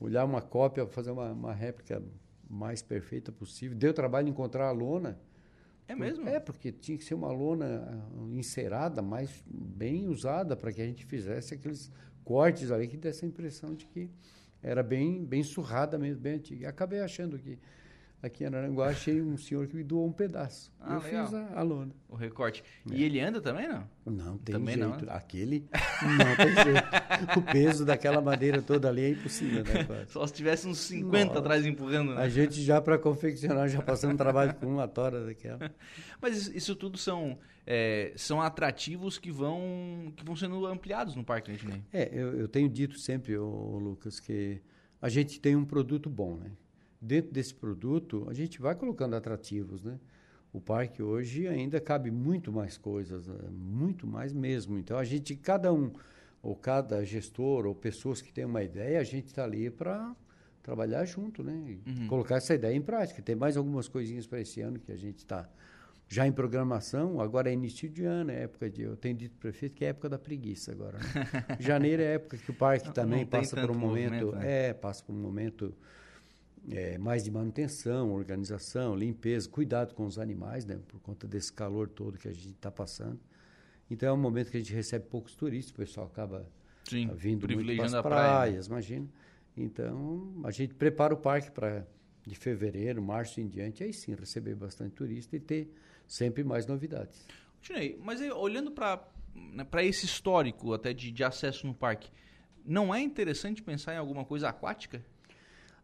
olhar 0.00 0.24
uma 0.24 0.40
cópia, 0.40 0.86
fazer 0.86 1.10
uma, 1.10 1.32
uma 1.32 1.52
réplica 1.52 2.02
mais 2.48 2.80
perfeita 2.80 3.30
possível. 3.30 3.76
Deu 3.76 3.92
trabalho 3.92 4.28
encontrar 4.28 4.68
a 4.68 4.72
lona. 4.72 5.20
É 5.86 5.94
mesmo? 5.94 6.26
É, 6.26 6.40
porque 6.40 6.72
tinha 6.72 6.96
que 6.96 7.04
ser 7.04 7.12
uma 7.14 7.30
lona 7.30 8.08
encerada, 8.32 9.02
mais 9.02 9.44
bem 9.46 10.08
usada, 10.08 10.56
para 10.56 10.72
que 10.72 10.80
a 10.80 10.86
gente 10.86 11.04
fizesse 11.04 11.52
aqueles 11.52 11.92
cortes 12.24 12.70
ali 12.70 12.88
que 12.88 12.96
desse 12.96 13.26
a 13.26 13.28
impressão 13.28 13.74
de 13.74 13.84
que 13.86 14.10
era 14.62 14.82
bem, 14.82 15.24
bem 15.24 15.42
surrada 15.42 15.98
mesmo, 15.98 16.20
bem 16.20 16.34
antiga. 16.34 16.68
Acabei 16.68 17.00
achando 17.00 17.38
que 17.38 17.58
aqui 18.22 18.44
em 18.44 18.46
Araranguá 18.46 18.88
achei 18.88 19.20
um 19.20 19.36
senhor 19.36 19.66
que 19.66 19.76
me 19.76 19.84
doou 19.84 20.06
um 20.06 20.12
pedaço. 20.12 20.72
Ah, 20.80 20.94
eu 20.94 21.00
legal. 21.00 21.26
fiz 21.26 21.34
a, 21.34 21.58
a, 21.58 21.62
lona. 21.62 21.92
O 22.08 22.16
recorte. 22.16 22.62
É. 22.90 22.94
E 22.94 23.04
ele 23.04 23.20
anda 23.20 23.40
também, 23.40 23.68
não? 23.68 23.88
Não 24.06 24.38
tem 24.38 24.54
também 24.54 24.74
jeito. 24.74 24.88
Não, 24.88 24.96
né? 24.96 25.12
Aquele 25.12 25.68
não 26.02 26.36
tem 26.36 26.54
jeito. 26.54 27.38
O 27.38 27.42
peso 27.42 27.84
daquela 27.84 28.20
madeira 28.20 28.62
toda 28.62 28.88
ali 28.88 29.04
é 29.04 29.10
impossível, 29.10 29.64
né? 29.64 29.84
Quase. 29.84 30.10
Só 30.10 30.26
se 30.26 30.32
tivesse 30.32 30.66
uns 30.66 30.78
50 30.78 31.26
Nossa. 31.26 31.38
atrás 31.38 31.66
empurrando, 31.66 32.14
né? 32.14 32.22
A 32.22 32.28
gente 32.28 32.62
já 32.62 32.80
para 32.80 32.98
confeccionar, 32.98 33.68
já 33.68 33.82
passando 33.82 34.16
trabalho 34.16 34.54
com 34.54 34.66
uma 34.66 34.88
tora 34.88 35.24
daquela. 35.24 35.70
Mas 36.20 36.46
isso 36.48 36.74
tudo 36.74 36.96
são, 36.96 37.38
é, 37.66 38.12
são 38.16 38.40
atrativos 38.40 39.18
que 39.18 39.30
vão, 39.30 40.12
que 40.16 40.24
vão 40.24 40.34
sendo 40.36 40.66
ampliados 40.66 41.14
no 41.14 41.24
Parque 41.24 41.52
Disney. 41.52 41.82
É, 41.92 42.08
eu, 42.12 42.38
eu 42.38 42.48
tenho 42.48 42.68
dito 42.68 42.98
sempre, 42.98 43.36
ô, 43.36 43.78
Lucas, 43.78 44.18
que 44.20 44.60
a 45.00 45.08
gente 45.08 45.40
tem 45.40 45.54
um 45.54 45.64
produto 45.64 46.08
bom, 46.08 46.36
né? 46.36 46.50
Dentro 47.06 47.32
desse 47.32 47.54
produto, 47.54 48.26
a 48.28 48.34
gente 48.34 48.60
vai 48.60 48.74
colocando 48.74 49.14
atrativos, 49.14 49.84
né? 49.84 49.98
O 50.52 50.60
parque 50.60 51.02
hoje 51.02 51.46
ainda 51.46 51.80
cabe 51.80 52.10
muito 52.10 52.50
mais 52.50 52.76
coisas, 52.76 53.28
né? 53.28 53.48
muito 53.50 54.06
mais 54.06 54.32
mesmo. 54.32 54.78
Então, 54.78 54.98
a 54.98 55.04
gente, 55.04 55.36
cada 55.36 55.72
um, 55.72 55.92
ou 56.42 56.56
cada 56.56 57.04
gestor, 57.04 57.66
ou 57.66 57.74
pessoas 57.74 58.20
que 58.20 58.32
têm 58.32 58.44
uma 58.44 58.62
ideia, 58.62 58.98
a 58.98 59.04
gente 59.04 59.26
está 59.26 59.44
ali 59.44 59.70
para 59.70 60.16
trabalhar 60.62 61.04
junto, 61.04 61.44
né? 61.44 61.78
Uhum. 61.86 62.08
Colocar 62.08 62.36
essa 62.36 62.54
ideia 62.54 62.74
em 62.74 62.82
prática. 62.82 63.22
Tem 63.22 63.36
mais 63.36 63.56
algumas 63.56 63.86
coisinhas 63.86 64.26
para 64.26 64.40
esse 64.40 64.60
ano 64.60 64.80
que 64.80 64.90
a 64.90 64.96
gente 64.96 65.18
está 65.18 65.48
já 66.08 66.26
em 66.26 66.32
programação, 66.32 67.20
agora 67.20 67.50
é 67.50 67.52
início 67.52 67.88
de 67.88 68.04
ano, 68.04 68.30
é 68.30 68.42
época 68.42 68.70
de. 68.70 68.82
Eu 68.82 68.96
tenho 68.96 69.14
dito 69.16 69.32
para 69.32 69.48
o 69.48 69.52
prefeito 69.52 69.76
que 69.76 69.84
é 69.84 69.88
época 69.88 70.08
da 70.08 70.18
preguiça 70.18 70.72
agora. 70.72 70.98
Né? 70.98 71.04
Janeiro 71.60 72.02
é 72.02 72.14
época 72.14 72.36
que 72.36 72.50
o 72.50 72.54
parque 72.54 72.92
também 72.92 73.20
não 73.20 73.26
passa 73.26 73.60
por 73.60 73.70
um 73.70 73.78
momento. 73.78 74.32
Né? 74.32 74.68
É, 74.68 74.72
passa 74.72 75.04
por 75.04 75.12
um 75.12 75.18
momento 75.18 75.74
é, 76.70 76.98
mais 76.98 77.22
de 77.22 77.30
manutenção, 77.30 78.12
organização, 78.12 78.94
limpeza, 78.94 79.48
cuidado 79.48 79.94
com 79.94 80.04
os 80.04 80.18
animais, 80.18 80.64
né? 80.64 80.78
Por 80.88 81.00
conta 81.00 81.26
desse 81.26 81.52
calor 81.52 81.88
todo 81.88 82.18
que 82.18 82.28
a 82.28 82.32
gente 82.32 82.50
está 82.50 82.70
passando. 82.70 83.20
Então 83.90 84.08
é 84.08 84.12
um 84.12 84.16
momento 84.16 84.50
que 84.50 84.56
a 84.56 84.60
gente 84.60 84.74
recebe 84.74 85.06
poucos 85.06 85.36
turistas, 85.36 85.72
o 85.72 85.76
pessoal 85.76 86.06
acaba 86.06 86.48
Sim, 86.84 87.08
uh, 87.08 87.14
vindo 87.14 87.48
muito 87.48 87.76
para 87.76 87.84
as 87.84 87.92
praia, 87.92 88.02
praias, 88.02 88.68
né? 88.68 88.74
imagina. 88.74 89.08
Então 89.56 90.34
a 90.44 90.50
gente 90.50 90.74
prepara 90.74 91.14
o 91.14 91.16
parque 91.16 91.50
para 91.50 91.86
de 92.26 92.34
fevereiro, 92.34 93.00
março 93.00 93.40
em 93.40 93.46
diante, 93.46 93.84
aí 93.84 93.92
sim 93.92 94.12
receber 94.14 94.56
bastante 94.56 94.90
turista 94.96 95.36
e 95.36 95.40
ter 95.40 95.72
sempre 96.08 96.42
mais 96.42 96.66
novidades. 96.66 97.24
Tinei, 97.62 97.96
mas 98.02 98.20
aí, 98.20 98.30
olhando 98.32 98.72
para 98.72 99.08
né, 99.32 99.64
esse 99.84 100.06
histórico 100.06 100.72
até 100.72 100.92
de, 100.92 101.12
de 101.12 101.22
acesso 101.22 101.66
no 101.66 101.74
parque, 101.74 102.10
não 102.64 102.92
é 102.92 103.00
interessante 103.00 103.62
pensar 103.62 103.94
em 103.94 103.98
alguma 103.98 104.24
coisa 104.24 104.48
aquática? 104.48 105.04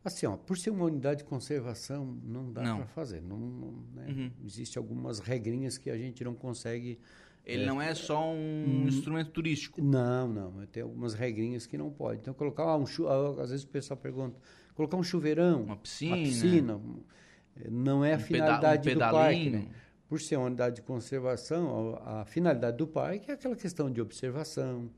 Assim, 0.04 0.26
ó, 0.26 0.36
por 0.36 0.58
ser 0.58 0.70
uma 0.70 0.84
unidade 0.84 1.18
de 1.18 1.24
conservação, 1.24 2.18
não 2.24 2.52
dá 2.52 2.62
para 2.62 2.86
fazer. 2.86 3.22
Não, 3.22 3.38
não 3.38 3.72
né? 3.94 4.06
uhum. 4.08 4.30
Existem 4.44 4.80
algumas 4.80 5.20
regrinhas 5.20 5.78
que 5.78 5.90
a 5.90 5.96
gente 5.96 6.24
não 6.24 6.34
consegue. 6.34 6.98
Ele 7.44 7.62
é, 7.62 7.66
não 7.66 7.80
é 7.80 7.94
só 7.94 8.32
um 8.32 8.36
hum, 8.36 8.84
instrumento 8.88 9.30
turístico. 9.30 9.82
Não, 9.82 10.28
não. 10.28 10.66
Tem 10.66 10.82
algumas 10.82 11.14
regrinhas 11.14 11.66
que 11.66 11.78
não 11.78 11.90
pode. 11.90 12.20
Então, 12.20 12.34
colocar 12.34 12.64
ah, 12.64 12.76
um 12.76 12.84
às 13.40 13.50
vezes 13.50 13.64
o 13.64 13.68
pessoal 13.68 13.96
pergunta, 13.96 14.36
colocar 14.74 14.96
um 14.96 15.02
chuveirão, 15.02 15.62
uma 15.62 15.76
piscina, 15.76 16.14
uma 16.14 16.24
piscina 16.24 16.80
não 17.70 18.04
é 18.04 18.14
a 18.14 18.16
um 18.16 18.20
finalidade 18.20 18.88
peda 18.88 19.04
um 19.04 19.08
do 19.08 19.12
parque, 19.12 19.50
né? 19.50 19.68
Por 20.08 20.20
ser 20.20 20.36
uma 20.36 20.46
unidade 20.46 20.76
de 20.76 20.82
conservação, 20.82 21.98
a, 22.04 22.20
a, 22.20 22.24
finalidade 22.24 22.76
do 22.76 22.86
parque 22.86 23.30
é 23.30 23.34
aquela 23.34 23.56
questão 23.56 23.90
de 23.90 24.00
observação, 24.00 24.90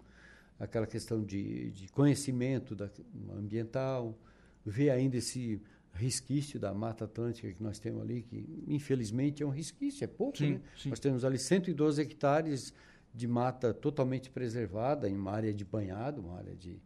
aquela 0.59 0.87
questão 0.87 1.23
de, 1.23 1.71
de 1.71 1.89
conhecimento 1.89 2.75
da, 2.75 2.91
ambiental, 3.33 4.19
ver 4.65 4.91
ainda 4.91 5.17
esse 5.17 5.61
resquício 5.93 6.59
da 6.59 6.75
Mata 6.75 7.05
Atlântica 7.05 7.53
que 7.53 7.63
nós 7.63 7.79
temos 7.79 8.03
ali, 8.03 8.23
que 8.23 8.65
infelizmente 8.67 9.43
é 9.43 9.47
um 9.47 9.51
resquício, 9.51 10.05
é 10.05 10.09
pouco, 10.09 10.39
sim, 10.39 10.55
né? 10.55 10.61
Sim. 10.77 10.91
Nós 10.91 10.99
temos 10.99 11.25
ali 11.25 11.39
112 11.39 12.03
hectares 12.03 12.75
de 13.15 13.29
mata 13.29 13.73
totalmente 13.73 14.29
preservada, 14.29 15.09
em 15.09 15.15
uma 15.15 15.31
área 15.31 15.55
de 15.55 15.65
banhado, 15.65 16.21
uma 16.21 16.37
área 16.37 16.55
de 16.55 16.83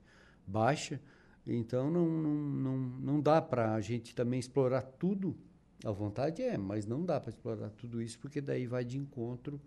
baixa. 0.47 1.01
Então 1.47 1.91
não, 1.91 2.07
não, 2.07 2.35
não, 2.35 2.79
não 2.79 3.21
dá 3.21 3.41
para 3.41 3.73
a 3.75 3.81
gente 3.81 4.15
também 4.15 4.39
explorar 4.39 4.83
tudo. 4.83 5.35
A 5.85 5.91
vontade 5.91 6.43
é, 6.43 6.59
mas 6.59 6.85
não 6.85 7.05
dá 7.05 7.19
para 7.19 7.31
explorar 7.31 7.71
tudo 7.71 8.03
isso, 8.03 8.19
porque 8.19 8.41
daí 8.41 8.67
vai 8.67 8.85
de 8.85 8.99
encontro 8.99 9.61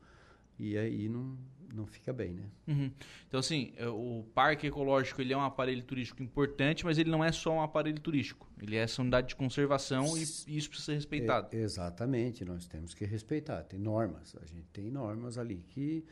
e 0.59 0.77
aí 0.77 1.09
não, 1.09 1.35
não 1.73 1.85
fica 1.85 2.11
bem, 2.11 2.33
né? 2.33 2.43
Uhum. 2.67 2.91
Então, 3.27 3.39
assim, 3.39 3.73
é, 3.77 3.87
o 3.87 4.25
parque 4.33 4.67
ecológico 4.67 5.21
ele 5.21 5.33
é 5.33 5.37
um 5.37 5.41
aparelho 5.41 5.83
turístico 5.83 6.21
importante, 6.21 6.85
mas 6.85 6.97
ele 6.97 7.09
não 7.09 7.23
é 7.23 7.31
só 7.31 7.53
um 7.53 7.61
aparelho 7.61 7.99
turístico. 7.99 8.49
Ele 8.61 8.75
é 8.75 8.79
essa 8.79 9.01
unidade 9.01 9.29
de 9.29 9.35
conservação 9.35 10.17
e, 10.17 10.21
e 10.21 10.57
isso 10.57 10.69
precisa 10.69 10.85
ser 10.85 10.93
respeitado. 10.93 11.55
É, 11.55 11.59
exatamente, 11.59 12.43
nós 12.45 12.67
temos 12.67 12.93
que 12.93 13.05
respeitar. 13.05 13.63
Tem 13.63 13.79
normas, 13.79 14.35
a 14.41 14.45
gente 14.45 14.67
tem 14.71 14.89
normas 14.91 15.37
ali 15.37 15.63
que, 15.69 16.03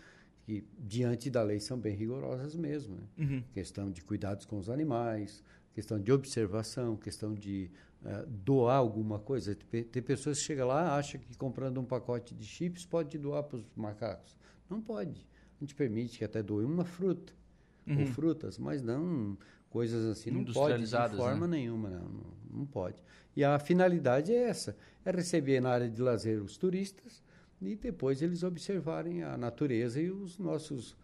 que 0.43 0.63
diante 0.77 1.29
da 1.29 1.43
lei, 1.43 1.59
são 1.59 1.77
bem 1.77 1.95
rigorosas 1.95 2.55
mesmo. 2.55 2.95
Né? 2.95 3.03
Uhum. 3.17 3.43
Questão 3.53 3.91
de 3.91 4.01
cuidados 4.01 4.45
com 4.45 4.57
os 4.57 4.69
animais, 4.69 5.43
questão 5.73 5.99
de 5.99 6.11
observação, 6.11 6.95
questão 6.95 7.33
de 7.33 7.69
uh, 8.03 8.25
doar 8.27 8.77
alguma 8.77 9.19
coisa. 9.19 9.55
Tem 9.55 10.03
pessoas 10.03 10.39
que 10.39 10.45
chegam 10.45 10.67
lá 10.67 10.95
acham 10.97 11.19
que 11.19 11.37
comprando 11.37 11.79
um 11.79 11.85
pacote 11.85 12.33
de 12.33 12.45
chips 12.45 12.85
pode 12.85 13.17
doar 13.17 13.43
para 13.43 13.57
os 13.57 13.65
macacos. 13.75 14.37
Não 14.69 14.81
pode. 14.81 15.28
A 15.59 15.63
gente 15.63 15.75
permite 15.75 16.17
que 16.17 16.23
até 16.23 16.41
doe 16.41 16.63
uma 16.63 16.85
fruta 16.85 17.33
uhum. 17.85 18.01
ou 18.01 18.05
frutas, 18.07 18.57
mas 18.57 18.81
não 18.81 19.37
coisas 19.69 20.05
assim. 20.05 20.31
Não 20.31 20.45
pode 20.45 20.83
de 20.83 21.17
forma 21.17 21.47
né? 21.47 21.57
nenhuma, 21.57 21.89
não, 21.89 22.09
não, 22.09 22.59
não 22.59 22.65
pode. 22.65 23.03
E 23.35 23.43
a 23.43 23.59
finalidade 23.59 24.33
é 24.33 24.43
essa: 24.43 24.75
é 25.05 25.11
receber 25.11 25.59
na 25.61 25.69
área 25.69 25.89
de 25.89 26.01
lazer 26.01 26.41
os 26.41 26.57
turistas 26.57 27.21
e 27.61 27.75
depois 27.75 28.21
eles 28.21 28.43
observarem 28.43 29.23
a 29.23 29.37
natureza 29.37 30.01
e 30.01 30.09
os 30.09 30.37
nossos 30.37 30.95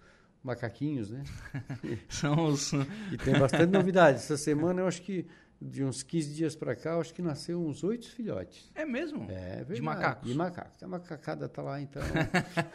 macaquinhos, 0.41 1.09
né? 1.09 1.23
São 2.07 2.45
os... 2.45 2.71
E 3.11 3.17
tem 3.17 3.37
bastante 3.37 3.71
novidade. 3.71 4.17
Essa 4.17 4.37
semana 4.37 4.81
eu 4.81 4.87
acho 4.87 5.01
que 5.01 5.25
de 5.61 5.83
uns 5.83 6.03
15 6.03 6.33
dias 6.33 6.55
para 6.55 6.75
cá, 6.75 6.97
acho 6.97 7.13
que 7.13 7.21
nasceu 7.21 7.61
uns 7.65 7.83
oito 7.83 8.09
filhotes. 8.09 8.69
É 8.75 8.85
mesmo? 8.85 9.23
É 9.29 9.57
verdade. 9.57 9.75
De 9.75 9.81
macacos? 9.81 10.29
De 10.29 10.35
macacos. 10.35 10.83
A 10.83 10.87
macacada 10.87 11.49
tá 11.49 11.61
lá, 11.61 11.81
então. 11.81 12.01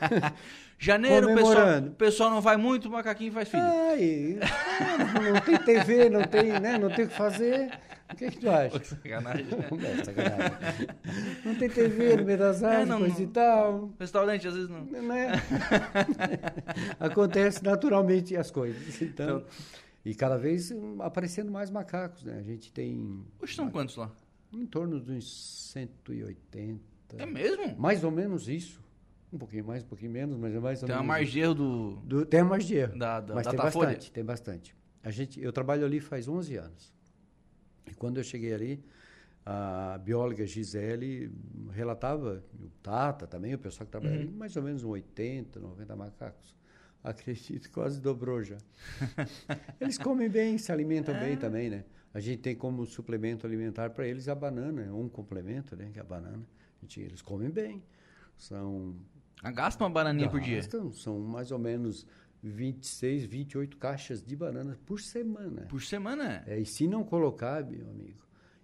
Janeiro, 0.79 1.31
o 1.31 1.35
pessoal, 1.35 1.79
o 1.79 1.91
pessoal 1.91 2.31
não 2.31 2.41
vai 2.41 2.57
muito, 2.57 2.89
o 2.89 2.91
macaquinho 2.91 3.33
faz 3.33 3.49
filho. 3.49 3.63
Ai, 3.63 4.39
não, 5.15 5.35
não 5.35 5.41
tem 5.41 5.59
TV, 5.59 6.09
não 6.09 6.23
tem, 6.23 6.59
né, 6.59 6.79
não 6.79 6.91
tem 6.91 7.05
o 7.05 7.09
que 7.09 7.15
fazer. 7.15 7.71
O 8.11 8.17
que, 8.17 8.25
é 8.25 8.31
que 8.31 8.39
tu 8.39 8.51
acha? 8.51 8.83
sacanagem. 8.83 9.45
Né? 9.45 9.99
É, 10.01 10.05
sacanagem. 10.05 10.89
Não 11.45 11.55
tem 11.55 11.69
TV 11.69 12.17
no 12.17 12.25
meio 12.25 12.39
das 12.39 12.63
árvores, 12.63 12.89
é, 12.89 12.91
não, 12.91 12.99
coisa 12.99 13.15
não, 13.15 13.23
e 13.23 13.27
tal. 13.29 13.91
Restaurante, 14.01 14.49
às 14.49 14.55
vezes 14.55 14.69
não. 14.69 14.85
Né? 14.85 15.33
Acontece 16.99 17.63
naturalmente 17.63 18.37
as 18.37 18.51
coisas. 18.51 19.01
Então, 19.01 19.39
então 19.39 19.45
e 20.05 20.15
cada 20.15 20.37
vez 20.37 20.73
aparecendo 21.01 21.51
mais 21.51 21.71
macacos, 21.71 22.25
né? 22.25 22.39
A 22.39 22.43
gente 22.43 22.73
tem... 22.73 23.25
Hoje 23.41 23.55
são 23.55 23.71
quantos 23.71 23.97
lá? 23.97 24.11
Em 24.53 24.67
torno 24.67 25.01
de 25.01 25.13
uns 25.13 25.71
180. 25.73 26.81
É 27.19 27.27
mesmo? 27.27 27.79
Mais 27.79 28.03
ou 28.03 28.11
menos 28.11 28.49
isso. 28.49 28.81
Um 29.33 29.39
pouquinho 29.39 29.65
mais, 29.65 29.85
um 29.85 29.87
pouquinho 29.87 30.11
menos, 30.11 30.37
mas 30.37 30.55
é 30.55 30.59
mais 30.59 30.83
ou 30.83 30.87
tem 30.87 30.97
menos. 30.97 31.07
Tem 31.07 31.15
a 31.15 31.19
margem 31.19 31.55
do... 31.55 31.97
do... 32.05 32.27
Tem 32.27 32.41
a 32.41 32.45
margem. 32.45 32.89
Da, 32.97 33.21
da, 33.21 33.35
mas 33.35 33.45
da 33.45 33.51
tem 33.51 33.61
bastante, 33.61 34.13
tem 34.13 34.25
bastante. 34.25 34.77
A 35.03 35.11
gente, 35.11 35.41
eu 35.41 35.53
trabalho 35.53 35.85
ali 35.85 36.01
faz 36.01 36.27
11 36.27 36.57
anos. 36.57 36.93
E 37.87 37.95
quando 37.95 38.19
eu 38.19 38.25
cheguei 38.25 38.53
ali, 38.53 38.85
a 39.45 39.99
bióloga 39.99 40.47
Gisele 40.47 41.33
relatava, 41.71 42.45
o 42.59 42.69
Tata 42.83 43.27
também, 43.27 43.55
o 43.55 43.59
pessoal 43.59 43.87
que 43.87 43.93
trabalha 43.93 44.25
uhum. 44.25 44.33
mais 44.33 44.57
ou 44.57 44.63
menos 44.63 44.85
80, 44.85 45.59
90 45.61 45.97
macacos. 45.97 46.60
Acredito, 47.03 47.71
quase 47.71 48.01
dobrou 48.01 48.43
já. 48.43 48.59
eles 49.81 49.97
comem 49.97 50.29
bem, 50.29 50.59
se 50.59 50.71
alimentam 50.71 51.15
é. 51.15 51.21
bem 51.21 51.37
também, 51.37 51.71
né? 51.71 51.85
A 52.13 52.21
gente 52.21 52.43
tem 52.43 52.55
como 52.55 52.85
suplemento 52.85 53.47
alimentar 53.47 53.91
para 53.91 54.07
eles 54.07 54.29
a 54.29 54.35
banana, 54.35 54.93
um 54.95 55.09
complemento, 55.09 55.77
né? 55.77 55.91
Que 55.93 55.99
é 55.99 56.03
a 56.03 56.05
banana. 56.05 56.47
A 56.79 56.83
gente, 56.83 57.01
eles 57.01 57.23
comem 57.23 57.49
bem. 57.49 57.83
São. 58.37 58.97
Ah, 59.43 59.51
gasta 59.51 59.83
uma 59.83 59.91
bananinha 59.91 60.27
gastam, 60.27 60.41
por 60.41 60.91
dia? 60.91 60.93
São 61.03 61.21
mais 61.21 61.51
ou 61.51 61.59
menos 61.59 62.07
26, 62.43 63.25
28 63.25 63.77
caixas 63.77 64.23
de 64.23 64.35
bananas 64.35 64.77
por 64.85 65.01
semana. 65.01 65.63
Por 65.69 65.83
semana? 65.83 66.43
É, 66.47 66.59
e 66.59 66.67
se 66.67 66.87
não 66.87 67.05
colocar, 67.05 67.65
meu 67.65 67.89
amigo, 67.89 68.21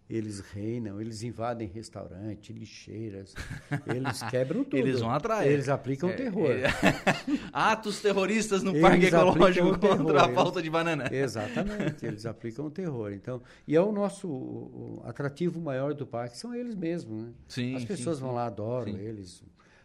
eles 0.09 0.39
reinam, 0.41 1.01
eles 1.01 1.23
invadem 1.23 1.67
restaurante, 1.67 2.53
lixeiras, 2.53 3.35
eles 3.87 4.23
quebram 4.25 4.63
tudo. 4.65 4.77
Eles 4.77 5.01
vão 5.01 5.11
atrás. 5.11 5.51
Eles 5.51 5.69
aplicam 5.69 6.11
é, 6.11 6.13
terror. 6.15 6.51
É, 6.51 6.67
atos 7.53 8.01
terroristas 8.01 8.63
no 8.63 8.71
eles 8.71 8.83
parque 8.83 9.07
ecológico 9.07 9.79
contra 9.79 10.27
a 10.27 10.33
falta 10.33 10.63
de 10.63 10.71
banana. 10.71 11.09
Exatamente, 11.13 12.07
eles 12.07 12.25
aplicam 12.25 12.67
o 12.67 12.71
terror. 12.71 13.13
Então, 13.13 13.43
e 13.67 13.75
é 13.75 13.81
o 13.81 13.91
nosso 13.91 14.29
o 14.29 15.03
atrativo 15.05 15.61
maior 15.61 15.93
do 15.93 16.07
parque 16.07 16.39
são 16.39 16.55
eles 16.55 16.77
mesmos, 16.77 17.25
né? 17.25 17.33
Sim, 17.49 17.75
As 17.75 17.85
pessoas 17.85 18.19
sim, 18.19 18.23
vão 18.23 18.33
lá, 18.33 18.47
adoram 18.47 18.93
sim. 18.93 18.99
eles. 18.99 19.43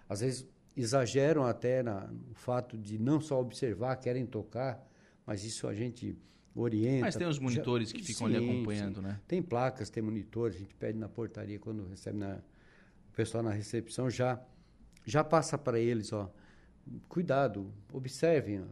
Às 0.07 0.21
vezes 0.21 0.47
exageram 0.77 1.45
até 1.45 1.81
na, 1.81 2.07
no 2.07 2.35
fato 2.35 2.77
de 2.77 2.99
não 2.99 3.19
só 3.19 3.39
observar, 3.39 3.95
querem 3.95 4.25
tocar, 4.25 4.87
mas 5.25 5.43
isso 5.43 5.67
a 5.67 5.73
gente 5.73 6.17
orienta. 6.55 7.05
Mas 7.05 7.15
tem 7.15 7.27
os 7.27 7.39
monitores 7.39 7.89
já, 7.89 7.95
que 7.95 8.03
ficam 8.03 8.27
sim, 8.27 8.35
ali 8.35 8.43
acompanhando, 8.43 8.97
sim. 8.97 9.01
né? 9.01 9.19
Tem 9.27 9.41
placas, 9.41 9.89
tem 9.89 10.03
monitores, 10.03 10.55
a 10.57 10.59
gente 10.59 10.75
pede 10.75 10.97
na 10.97 11.07
portaria 11.07 11.59
quando 11.59 11.87
recebe 11.87 12.17
na, 12.17 12.39
o 13.09 13.15
pessoal 13.15 13.43
na 13.43 13.51
recepção 13.51 14.09
já 14.09 14.41
já 15.05 15.23
passa 15.23 15.57
para 15.57 15.79
eles, 15.79 16.13
ó, 16.13 16.31
cuidado, 17.09 17.73
observem, 17.91 18.63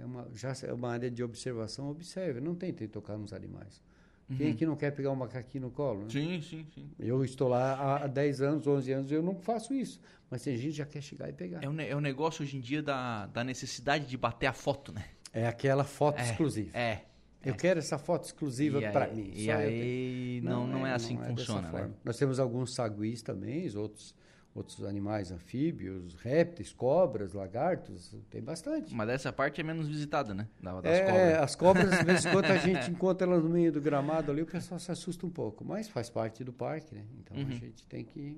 é 0.00 0.04
uma, 0.04 0.28
já 0.34 0.52
é 0.64 0.72
uma 0.72 0.90
área 0.90 1.10
de 1.10 1.22
observação, 1.22 1.88
observe, 1.88 2.40
não 2.40 2.54
tentem 2.54 2.88
tocar 2.88 3.16
nos 3.16 3.32
animais. 3.32 3.80
Uhum. 4.28 4.36
Quem 4.36 4.54
que 4.54 4.66
não 4.66 4.76
quer 4.76 4.90
pegar 4.90 5.10
um 5.10 5.16
macaquinho 5.16 5.64
no 5.64 5.70
colo? 5.70 6.02
Né? 6.02 6.10
Sim, 6.10 6.40
sim, 6.42 6.66
sim. 6.74 6.90
Eu 6.98 7.24
estou 7.24 7.48
lá 7.48 8.02
há 8.02 8.06
10 8.06 8.42
anos, 8.42 8.66
11 8.66 8.92
anos, 8.92 9.12
eu 9.12 9.22
não 9.22 9.34
faço 9.36 9.72
isso. 9.72 10.00
Mas 10.30 10.42
tem 10.42 10.56
gente 10.56 10.72
que 10.72 10.76
já 10.76 10.84
quer 10.84 11.00
chegar 11.00 11.28
e 11.30 11.32
pegar. 11.32 11.64
É 11.64 11.68
o, 11.68 11.80
é 11.80 11.96
o 11.96 12.00
negócio 12.00 12.42
hoje 12.42 12.56
em 12.56 12.60
dia 12.60 12.82
da, 12.82 13.26
da 13.26 13.42
necessidade 13.42 14.06
de 14.06 14.16
bater 14.16 14.46
a 14.46 14.52
foto, 14.52 14.92
né? 14.92 15.06
É 15.32 15.46
aquela 15.46 15.84
foto 15.84 16.18
é, 16.18 16.30
exclusiva. 16.30 16.76
É. 16.76 17.04
Eu 17.48 17.54
é. 17.54 17.56
quero 17.56 17.78
essa 17.78 17.98
foto 17.98 18.24
exclusiva 18.24 18.80
para 18.92 19.08
mim. 19.08 19.32
E 19.34 19.50
aí 19.50 20.40
não, 20.42 20.66
não, 20.66 20.80
não, 20.80 20.86
é, 20.86 20.92
assim 20.92 21.16
que 21.16 21.22
é 21.22 21.26
funciona, 21.26 21.70
né? 21.70 21.90
Nós 22.04 22.16
temos 22.16 22.38
alguns 22.38 22.74
saguis 22.74 23.22
também, 23.22 23.68
outros 23.76 24.14
outros 24.54 24.84
animais 24.84 25.30
anfíbios, 25.30 26.14
répteis, 26.14 26.72
cobras, 26.72 27.32
lagartos, 27.32 28.14
tem 28.28 28.42
bastante. 28.42 28.92
Mas 28.94 29.08
essa 29.08 29.32
parte 29.32 29.60
é 29.60 29.64
menos 29.64 29.86
visitada, 29.86 30.34
né? 30.34 30.48
Das 30.60 30.84
é, 30.84 31.04
cobras. 31.04 31.38
as 31.38 31.54
cobras, 31.54 31.92
às 31.92 32.02
vezes, 32.02 32.26
quando 32.26 32.46
a 32.46 32.56
gente 32.58 32.90
encontra 32.90 33.26
elas 33.26 33.42
no 33.42 33.50
meio 33.50 33.70
do 33.70 33.80
gramado 33.80 34.32
ali, 34.32 34.42
o 34.42 34.46
pessoal 34.46 34.80
se 34.80 34.90
assusta 34.90 35.24
um 35.24 35.30
pouco. 35.30 35.64
Mas 35.64 35.88
faz 35.88 36.10
parte 36.10 36.42
do 36.42 36.52
parque, 36.52 36.94
né? 36.94 37.04
Então 37.20 37.36
uhum. 37.36 37.48
a 37.48 37.52
gente 37.52 37.86
tem 37.86 38.04
que. 38.04 38.36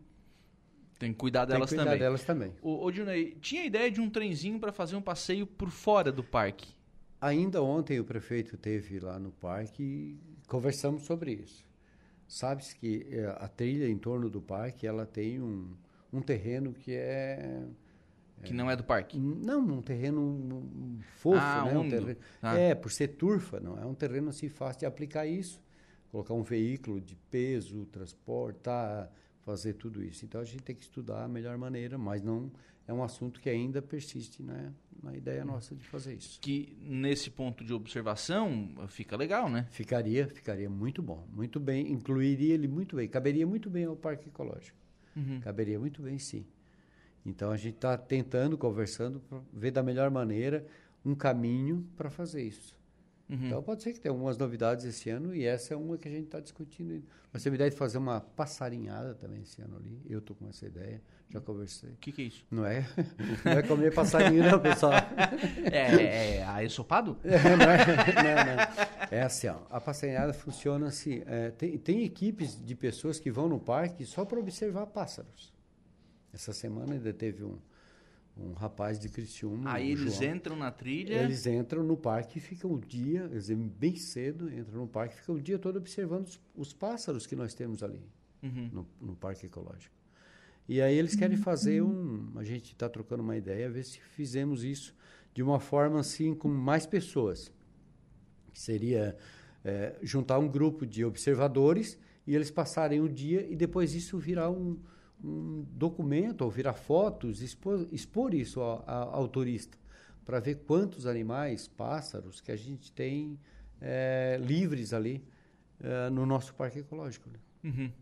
Tem 0.99 1.13
que 1.13 1.19
cuidar 1.19 1.47
delas 1.47 1.71
tem 1.71 1.79
que 1.79 1.83
cuidar 1.83 1.93
também. 1.93 1.99
delas 1.99 2.25
também. 2.25 2.53
Ô, 2.61 2.85
ô 2.85 2.93
Junei, 2.93 3.35
tinha 3.41 3.65
ideia 3.65 3.91
de 3.91 4.03
um 4.03 4.11
trenzinho 4.11 4.61
para 4.61 4.71
fazer 4.71 4.97
um 4.97 5.01
passeio 5.01 5.47
por 5.47 5.71
fora 5.71 6.13
do 6.13 6.23
parque? 6.23 6.75
Ainda 7.21 7.63
ontem 7.63 8.01
o 8.01 8.05
prefeito 8.05 8.57
teve 8.57 8.99
lá 8.99 9.19
no 9.19 9.31
parque 9.31 9.83
e 9.83 10.19
conversamos 10.47 11.03
sobre 11.03 11.33
isso. 11.33 11.67
Sabe-se 12.27 12.75
que 12.77 13.07
eh, 13.11 13.37
a 13.39 13.49
trilha 13.49 13.89
em 13.89 13.99
torno 13.99 14.31
do 14.31 14.41
parque 14.41 14.87
ela 14.87 15.05
tem 15.05 15.41
um, 15.41 15.77
um 16.13 16.23
terreno 16.23 16.73
que 16.73 16.93
é 16.93 17.67
que 18.43 18.55
não 18.55 18.71
é 18.71 18.77
do 18.77 18.85
parque? 18.85 19.19
Não, 19.19 19.61
um 19.61 19.83
terreno 19.83 20.99
fofo, 21.19 21.37
ah, 21.39 21.65
né? 21.67 21.79
Um 21.79 21.89
terreno, 21.89 22.17
ah. 22.41 22.57
É, 22.57 22.75
por 22.75 22.91
ser 22.91 23.09
turfa, 23.09 23.61
não 23.61 23.79
é 23.79 23.85
um 23.85 23.95
terreno 23.95 24.31
assim 24.31 24.49
fácil 24.49 24.81
de 24.81 24.87
aplicar 24.87 25.27
isso. 25.27 25.63
Colocar 26.11 26.35
um 26.35 26.43
veículo 26.43 27.01
de 27.01 27.15
peso, 27.31 27.85
transportar, 27.87 29.11
fazer 29.51 29.75
tudo 29.75 30.03
isso. 30.03 30.25
Então 30.25 30.41
a 30.41 30.45
gente 30.45 30.63
tem 30.63 30.77
que 30.77 30.83
estudar 30.83 31.25
a 31.25 31.29
melhor 31.29 31.59
maneira, 31.59 31.99
mas 31.99 32.23
não 32.23 32.53
é 32.87 32.93
um 32.93 33.03
assunto 33.03 33.41
que 33.41 33.51
ainda 33.51 33.83
persiste 33.83 34.45
né, 34.45 34.73
na 35.03 35.17
ideia 35.17 35.45
nossa 35.45 35.75
de 35.75 35.85
fazer 35.85 36.15
isso. 36.15 36.39
Que 36.41 36.77
nesse 36.81 37.31
ponto 37.31 37.65
de 37.65 37.73
observação 37.73 38.73
fica 38.87 39.17
legal, 39.17 39.51
né? 39.51 39.67
Ficaria, 39.73 40.29
ficaria 40.29 40.71
muito 40.71 41.03
bom, 41.03 41.27
muito 41.33 41.59
bem, 41.59 41.91
incluiria 41.91 42.55
ele 42.55 42.69
muito 42.69 42.95
bem, 42.95 43.09
caberia 43.09 43.45
muito 43.45 43.69
bem 43.69 43.87
ao 43.87 43.97
parque 43.97 44.29
ecológico. 44.29 44.79
Uhum. 45.17 45.41
Caberia 45.41 45.81
muito 45.81 46.01
bem, 46.01 46.17
sim. 46.17 46.47
Então 47.27 47.51
a 47.51 47.57
gente 47.57 47.75
está 47.75 47.99
tentando, 47.99 48.57
conversando, 48.57 49.19
para 49.19 49.41
ver 49.53 49.73
da 49.73 49.83
melhor 49.83 50.11
maneira 50.13 50.65
um 51.05 51.15
caminho 51.15 51.85
para 51.97 52.09
fazer 52.09 52.45
isso. 52.45 52.79
Uhum. 53.31 53.47
Então 53.47 53.63
pode 53.63 53.83
ser 53.83 53.93
que 53.93 54.01
tenha 54.01 54.13
algumas 54.13 54.37
novidades 54.37 54.85
esse 54.85 55.09
ano 55.09 55.33
e 55.33 55.45
essa 55.45 55.73
é 55.73 55.77
uma 55.77 55.97
que 55.97 56.09
a 56.09 56.11
gente 56.11 56.25
está 56.25 56.41
discutindo. 56.41 57.01
Nós 57.33 57.41
temos 57.43 57.55
a 57.55 57.59
ideia 57.59 57.71
de 57.71 57.77
fazer 57.77 57.97
uma 57.97 58.21
passarinhada 58.21 59.15
também 59.15 59.43
esse 59.43 59.63
ano 59.63 59.77
ali. 59.77 60.03
Eu 60.09 60.19
estou 60.19 60.35
com 60.35 60.49
essa 60.49 60.67
ideia, 60.67 61.01
já 61.29 61.41
conversei. 61.41 61.91
O 61.91 61.97
que, 61.97 62.11
que, 62.11 62.23
é 62.23 62.25
isso? 62.25 62.45
Não 62.51 62.67
é, 62.67 62.85
não 63.45 63.53
é 63.53 63.63
comer 63.63 63.95
passarinho, 63.95 64.43
não, 64.43 64.59
pessoal. 64.59 64.93
É, 65.71 65.95
é, 65.95 66.37
é 66.39 66.45
a 66.45 66.65
ensopado? 66.65 67.17
É, 67.25 67.57
não, 67.57 67.71
é, 67.71 67.87
não, 67.87 68.57
não. 68.57 69.09
é 69.11 69.23
assim, 69.23 69.47
ó, 69.47 69.59
a 69.71 69.81
passarinhada 69.81 70.33
funciona 70.33 70.89
assim. 70.89 71.23
É, 71.27 71.51
tem, 71.51 71.79
tem 71.79 72.03
equipes 72.03 72.61
de 72.61 72.75
pessoas 72.75 73.21
que 73.21 73.31
vão 73.31 73.49
no 73.49 73.61
parque 73.61 74.05
só 74.05 74.25
para 74.25 74.41
observar 74.41 74.87
pássaros. 74.87 75.53
Essa 76.33 76.53
semana 76.53 76.95
ainda 76.95 77.13
teve 77.13 77.45
um, 77.45 77.59
um 78.37 78.53
rapaz 78.53 78.99
de 78.99 79.09
Criciúma. 79.09 79.73
Aí 79.73 79.91
eles 79.91 80.17
João. 80.17 80.35
entram 80.35 80.57
na 80.57 80.71
trilha? 80.71 81.23
Eles 81.23 81.47
entram 81.47 81.83
no 81.83 81.97
parque 81.97 82.39
e 82.39 82.41
ficam 82.41 82.73
o 82.73 82.81
dia, 82.81 83.29
eles 83.31 83.51
bem 83.51 83.97
cedo, 83.97 84.53
entram 84.53 84.81
no 84.81 84.89
parque 84.89 85.15
e 85.15 85.19
ficam 85.19 85.35
o 85.35 85.41
dia 85.41 85.59
todo 85.59 85.77
observando 85.77 86.27
os, 86.27 86.41
os 86.55 86.73
pássaros 86.73 87.27
que 87.27 87.37
nós 87.37 87.55
temos 87.55 87.83
ali 87.83 88.03
uhum. 88.43 88.71
no, 88.73 88.89
no, 89.01 89.17
parque 89.17 89.47
ecológico. 89.47 89.95
E 90.69 90.81
aí 90.81 90.97
eles 90.97 91.17
querem 91.17 91.37
fazer 91.37 91.83
um. 91.83 92.33
A 92.37 92.45
gente 92.45 92.73
está 92.73 92.89
trocando 92.89 93.23
uma 93.23 93.37
ideia, 93.37 93.69
ver 93.71 93.85
se 93.85 94.01
fizemos 94.01 94.65
isso 94.65 94.95
de 95.35 95.43
uma 95.43 95.61
forma 95.61 96.01
assim 96.01 96.35
com 96.35 96.49
mais 96.49 96.87
pessoas. 96.87 97.53
Que 98.53 98.61
seria 98.61 99.17
é, 99.65 99.97
juntar 100.03 100.39
um 100.39 100.49
grupo 100.49 100.87
de 100.87 101.05
observadores 101.05 101.99
e 102.27 102.35
eles 102.35 102.51
passarem 102.51 103.01
o 103.01 103.09
dia 103.09 103.47
e 103.51 103.57
depois 103.57 103.95
isso 103.95 104.19
virar 104.19 104.51
um 104.51 104.79
um 105.23 105.65
documento 105.73 106.43
ou 106.43 106.51
virar 106.51 106.75
fotos, 106.75 107.43
expor, 107.43 107.87
expor 107.93 108.35
isso 108.35 108.61
ao, 108.61 108.85
ao 108.89 109.29
turista, 109.29 109.79
para 110.25 110.41
ver 110.41 110.57
quantos 110.67 111.07
animais, 111.07 111.69
pássaros 111.69 112.41
que 112.41 112.53
a 112.53 112.57
gente 112.57 112.93
tem 112.93 113.39
é, 113.81 114.39
livres 114.41 114.93
ali 114.93 115.25
é, 115.81 116.11
no 116.11 116.25
nosso 116.27 116.55
parque 116.55 116.81
ecológico. 116.81 117.29
Né? 117.29 117.39
Uhum, 117.65 117.93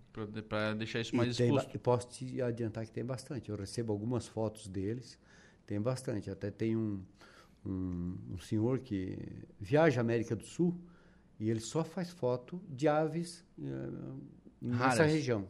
para 0.48 0.74
deixar 0.74 1.00
isso 1.00 1.16
mais 1.16 1.38
e 1.38 1.42
exposto. 1.42 1.70
Tem, 1.70 1.80
posso 1.80 2.08
te 2.08 2.42
adiantar 2.42 2.84
que 2.84 2.92
tem 2.92 3.04
bastante. 3.04 3.50
Eu 3.50 3.56
recebo 3.56 3.92
algumas 3.92 4.26
fotos 4.26 4.68
deles, 4.68 5.18
tem 5.66 5.80
bastante. 5.80 6.30
Até 6.30 6.50
tem 6.50 6.76
um, 6.76 7.02
um, 7.64 8.16
um 8.32 8.38
senhor 8.38 8.80
que 8.80 9.18
viaja 9.60 10.00
à 10.00 10.02
América 10.02 10.36
do 10.36 10.44
Sul 10.44 10.76
e 11.38 11.48
ele 11.50 11.60
só 11.60 11.84
faz 11.84 12.10
foto 12.10 12.60
de 12.68 12.88
aves 12.88 13.44
uh, 13.58 14.20
nessa 14.60 15.04
região. 15.04 15.48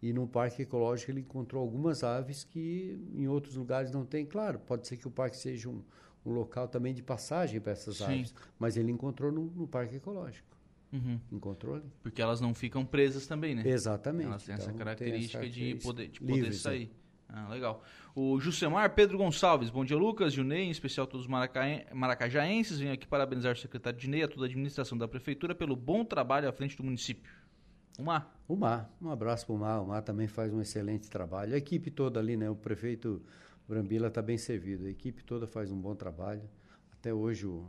E 0.00 0.12
no 0.12 0.26
parque 0.26 0.62
ecológico 0.62 1.10
ele 1.10 1.20
encontrou 1.20 1.60
algumas 1.60 2.04
aves 2.04 2.44
que 2.44 2.98
em 3.14 3.26
outros 3.26 3.56
lugares 3.56 3.90
não 3.90 4.04
tem. 4.04 4.24
Claro, 4.24 4.58
pode 4.60 4.86
ser 4.86 4.96
que 4.96 5.08
o 5.08 5.10
parque 5.10 5.36
seja 5.36 5.68
um, 5.68 5.82
um 6.24 6.32
local 6.32 6.68
também 6.68 6.94
de 6.94 7.02
passagem 7.02 7.60
para 7.60 7.72
essas 7.72 7.96
Sim. 7.96 8.04
aves, 8.04 8.34
mas 8.58 8.76
ele 8.76 8.92
encontrou 8.92 9.32
no, 9.32 9.46
no 9.46 9.66
parque 9.66 9.96
ecológico. 9.96 10.56
Uhum. 10.92 11.20
Encontrou 11.32 11.74
ali. 11.74 11.92
Porque 12.02 12.22
elas 12.22 12.40
não 12.40 12.54
ficam 12.54 12.84
presas 12.84 13.26
também, 13.26 13.54
né? 13.54 13.62
Exatamente. 13.66 14.26
Elas 14.26 14.44
têm 14.44 14.54
então, 14.54 14.66
essa 14.66 14.76
característica 14.76 15.44
essa 15.44 15.50
de 15.50 15.74
poder, 15.76 16.08
de 16.08 16.20
poder 16.20 16.32
livres, 16.34 16.60
sair. 16.60 16.90
É. 17.04 17.08
Ah, 17.30 17.48
legal. 17.48 17.84
O 18.14 18.40
Jusemar 18.40 18.94
Pedro 18.94 19.18
Gonçalves, 19.18 19.68
bom 19.68 19.84
dia 19.84 19.98
Lucas, 19.98 20.32
Junei, 20.32 20.62
em 20.62 20.70
especial 20.70 21.06
todos 21.06 21.26
os 21.26 21.32
maracajaenses. 21.92 22.78
Venho 22.78 22.92
aqui 22.94 23.06
parabenizar 23.06 23.52
o 23.52 23.56
secretário 23.56 23.98
de 23.98 24.08
Ney 24.08 24.20
e 24.20 24.22
a 24.22 24.28
toda 24.28 24.44
a 24.44 24.46
administração 24.46 24.96
da 24.96 25.06
prefeitura 25.06 25.54
pelo 25.54 25.76
bom 25.76 26.04
trabalho 26.04 26.48
à 26.48 26.52
frente 26.52 26.74
do 26.76 26.82
município. 26.82 27.30
O 27.98 28.02
Mar. 28.04 28.32
O 28.46 28.54
Mar. 28.54 28.96
Um 29.02 29.10
abraço 29.10 29.44
para 29.44 29.54
o 29.56 29.58
Mar. 29.58 29.82
O 29.82 29.86
Mar 29.88 30.02
também 30.02 30.28
faz 30.28 30.54
um 30.54 30.60
excelente 30.60 31.10
trabalho. 31.10 31.52
A 31.52 31.58
equipe 31.58 31.90
toda 31.90 32.20
ali, 32.20 32.36
né? 32.36 32.48
O 32.48 32.54
prefeito 32.54 33.20
Brambila 33.68 34.06
está 34.06 34.22
bem 34.22 34.38
servido. 34.38 34.86
A 34.86 34.88
equipe 34.88 35.24
toda 35.24 35.48
faz 35.48 35.72
um 35.72 35.76
bom 35.76 35.96
trabalho. 35.96 36.48
Até 36.92 37.12
hoje 37.12 37.44
eu 37.44 37.66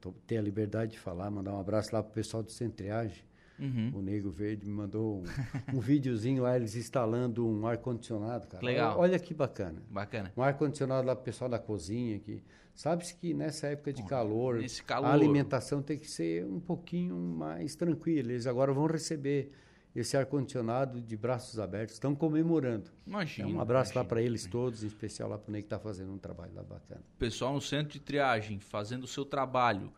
tô, 0.00 0.12
tenho 0.24 0.40
a 0.40 0.44
liberdade 0.44 0.92
de 0.92 1.00
falar, 1.00 1.32
mandar 1.32 1.52
um 1.52 1.58
abraço 1.58 1.92
lá 1.92 2.00
para 2.00 2.12
o 2.12 2.14
pessoal 2.14 2.44
do 2.44 2.52
Centriage. 2.52 3.24
Uhum. 3.58 3.92
O 3.94 4.02
Nego 4.02 4.30
Verde 4.30 4.66
me 4.66 4.72
mandou 4.72 5.22
um, 5.22 5.76
um 5.76 5.80
videozinho 5.80 6.42
lá, 6.42 6.56
eles 6.56 6.74
instalando 6.74 7.46
um 7.46 7.66
ar-condicionado, 7.66 8.46
cara. 8.48 8.64
Legal. 8.64 8.98
Olha, 8.98 9.12
olha 9.12 9.18
que 9.18 9.32
bacana. 9.32 9.82
Bacana. 9.88 10.32
Um 10.36 10.42
ar-condicionado 10.42 11.06
lá 11.06 11.14
pro 11.14 11.24
pessoal 11.24 11.48
da 11.48 11.58
cozinha 11.58 12.16
aqui. 12.16 12.42
Sabe-se 12.74 13.14
que 13.14 13.32
nessa 13.32 13.68
época 13.68 13.92
de 13.92 14.02
Bom, 14.02 14.08
calor, 14.08 14.64
calor, 14.84 15.06
a 15.06 15.12
alimentação 15.12 15.80
tem 15.80 15.96
que 15.96 16.10
ser 16.10 16.44
um 16.44 16.58
pouquinho 16.58 17.16
mais 17.16 17.76
tranquila. 17.76 18.32
Eles 18.32 18.48
agora 18.48 18.72
vão 18.72 18.86
receber 18.86 19.52
esse 19.94 20.16
ar-condicionado 20.16 21.00
de 21.00 21.16
braços 21.16 21.60
abertos. 21.60 21.94
Estão 21.94 22.16
comemorando. 22.16 22.90
Imagina. 23.06 23.48
Então, 23.48 23.58
um 23.58 23.62
abraço 23.62 23.92
imagina, 23.92 24.02
lá 24.02 24.08
para 24.08 24.20
eles 24.20 24.42
imagina. 24.42 24.62
todos, 24.62 24.82
em 24.82 24.88
especial 24.88 25.28
lá 25.28 25.38
para 25.38 25.50
o 25.50 25.52
Ney 25.52 25.62
que 25.62 25.66
está 25.66 25.78
fazendo 25.78 26.12
um 26.12 26.18
trabalho 26.18 26.52
lá 26.52 26.64
bacana. 26.64 27.00
Pessoal 27.16 27.54
no 27.54 27.60
centro 27.60 27.92
de 27.92 28.00
triagem, 28.00 28.58
fazendo 28.58 29.04
o 29.04 29.08
seu 29.08 29.24
trabalho. 29.24 29.92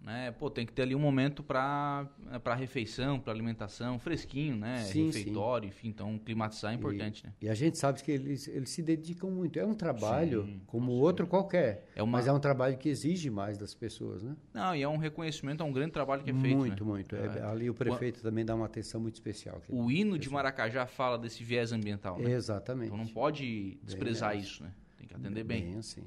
Né? 0.00 0.30
Pô, 0.30 0.48
tem 0.48 0.64
que 0.64 0.72
ter 0.72 0.82
ali 0.82 0.94
um 0.94 0.98
momento 1.00 1.42
para 1.42 2.06
para 2.42 2.54
refeição, 2.54 3.18
para 3.18 3.32
alimentação, 3.32 3.98
fresquinho, 3.98 4.56
né? 4.56 4.78
Sim, 4.84 5.06
Refeitório, 5.06 5.68
enfim, 5.68 5.88
então 5.88 6.16
climatizar 6.18 6.72
é 6.72 6.76
importante, 6.76 7.26
né? 7.26 7.32
E 7.42 7.48
a 7.48 7.54
gente 7.54 7.76
sabe 7.76 8.02
que 8.02 8.12
eles, 8.12 8.46
eles 8.46 8.70
se 8.70 8.80
dedicam 8.82 9.30
muito. 9.30 9.58
É 9.58 9.66
um 9.66 9.74
trabalho 9.74 10.44
Sim, 10.44 10.60
como 10.66 10.92
outro 10.92 11.26
qualquer, 11.26 11.88
É 11.96 12.02
uma- 12.02 12.18
mas 12.18 12.28
é 12.28 12.32
um 12.32 12.38
trabalho 12.38 12.78
que 12.78 12.88
exige 12.88 13.28
mais 13.28 13.58
das 13.58 13.74
pessoas, 13.74 14.22
né? 14.22 14.36
Não, 14.54 14.74
e 14.74 14.82
é 14.82 14.88
um 14.88 14.98
reconhecimento 14.98 15.62
a 15.62 15.64
um 15.64 15.72
grande 15.72 15.92
trabalho 15.92 16.22
que 16.22 16.30
é 16.30 16.34
feito, 16.34 16.56
muito, 16.56 16.84
né? 16.84 16.90
muito. 16.90 17.16
É, 17.16 17.42
ali 17.42 17.68
o 17.68 17.74
prefeito 17.74 18.22
também 18.22 18.44
dá 18.44 18.54
uma 18.54 18.66
atenção 18.66 19.00
muito 19.00 19.14
especial. 19.14 19.60
O 19.68 19.90
hino 19.90 20.16
de 20.16 20.30
Maracajá 20.30 20.86
fala 20.86 21.18
desse 21.18 21.42
viés 21.42 21.72
ambiental, 21.72 22.18
né? 22.20 22.30
Exatamente. 22.30 22.86
Então 22.86 22.98
não 22.98 23.08
pode 23.08 23.78
desprezar 23.82 24.30
Bem, 24.30 24.40
isso, 24.40 24.62
né? 24.62 24.72
Tem 24.96 25.08
que 25.08 25.14
atender 25.14 25.42
bem. 25.42 25.64
Bem 25.70 25.78
assim. 25.78 26.04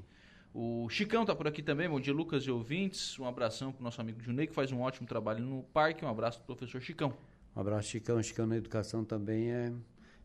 O 0.54 0.86
Chicão 0.90 1.24
tá 1.24 1.34
por 1.34 1.48
aqui 1.48 1.62
também. 1.62 1.88
Bom 1.88 1.98
dia, 1.98 2.12
Lucas 2.12 2.44
e 2.44 2.50
ouvintes. 2.50 3.18
Um 3.18 3.26
abração 3.26 3.72
pro 3.72 3.82
nosso 3.82 4.00
amigo 4.02 4.20
Junei, 4.20 4.46
que 4.46 4.54
faz 4.54 4.70
um 4.70 4.82
ótimo 4.82 5.06
trabalho 5.06 5.40
no 5.40 5.62
parque. 5.62 6.04
Um 6.04 6.08
abraço 6.08 6.38
pro 6.40 6.54
professor 6.54 6.80
Chicão. 6.80 7.14
Um 7.56 7.60
abraço, 7.60 7.88
Chicão. 7.88 8.22
Chicão 8.22 8.46
na 8.46 8.58
educação 8.58 9.02
também 9.02 9.50
é, 9.50 9.72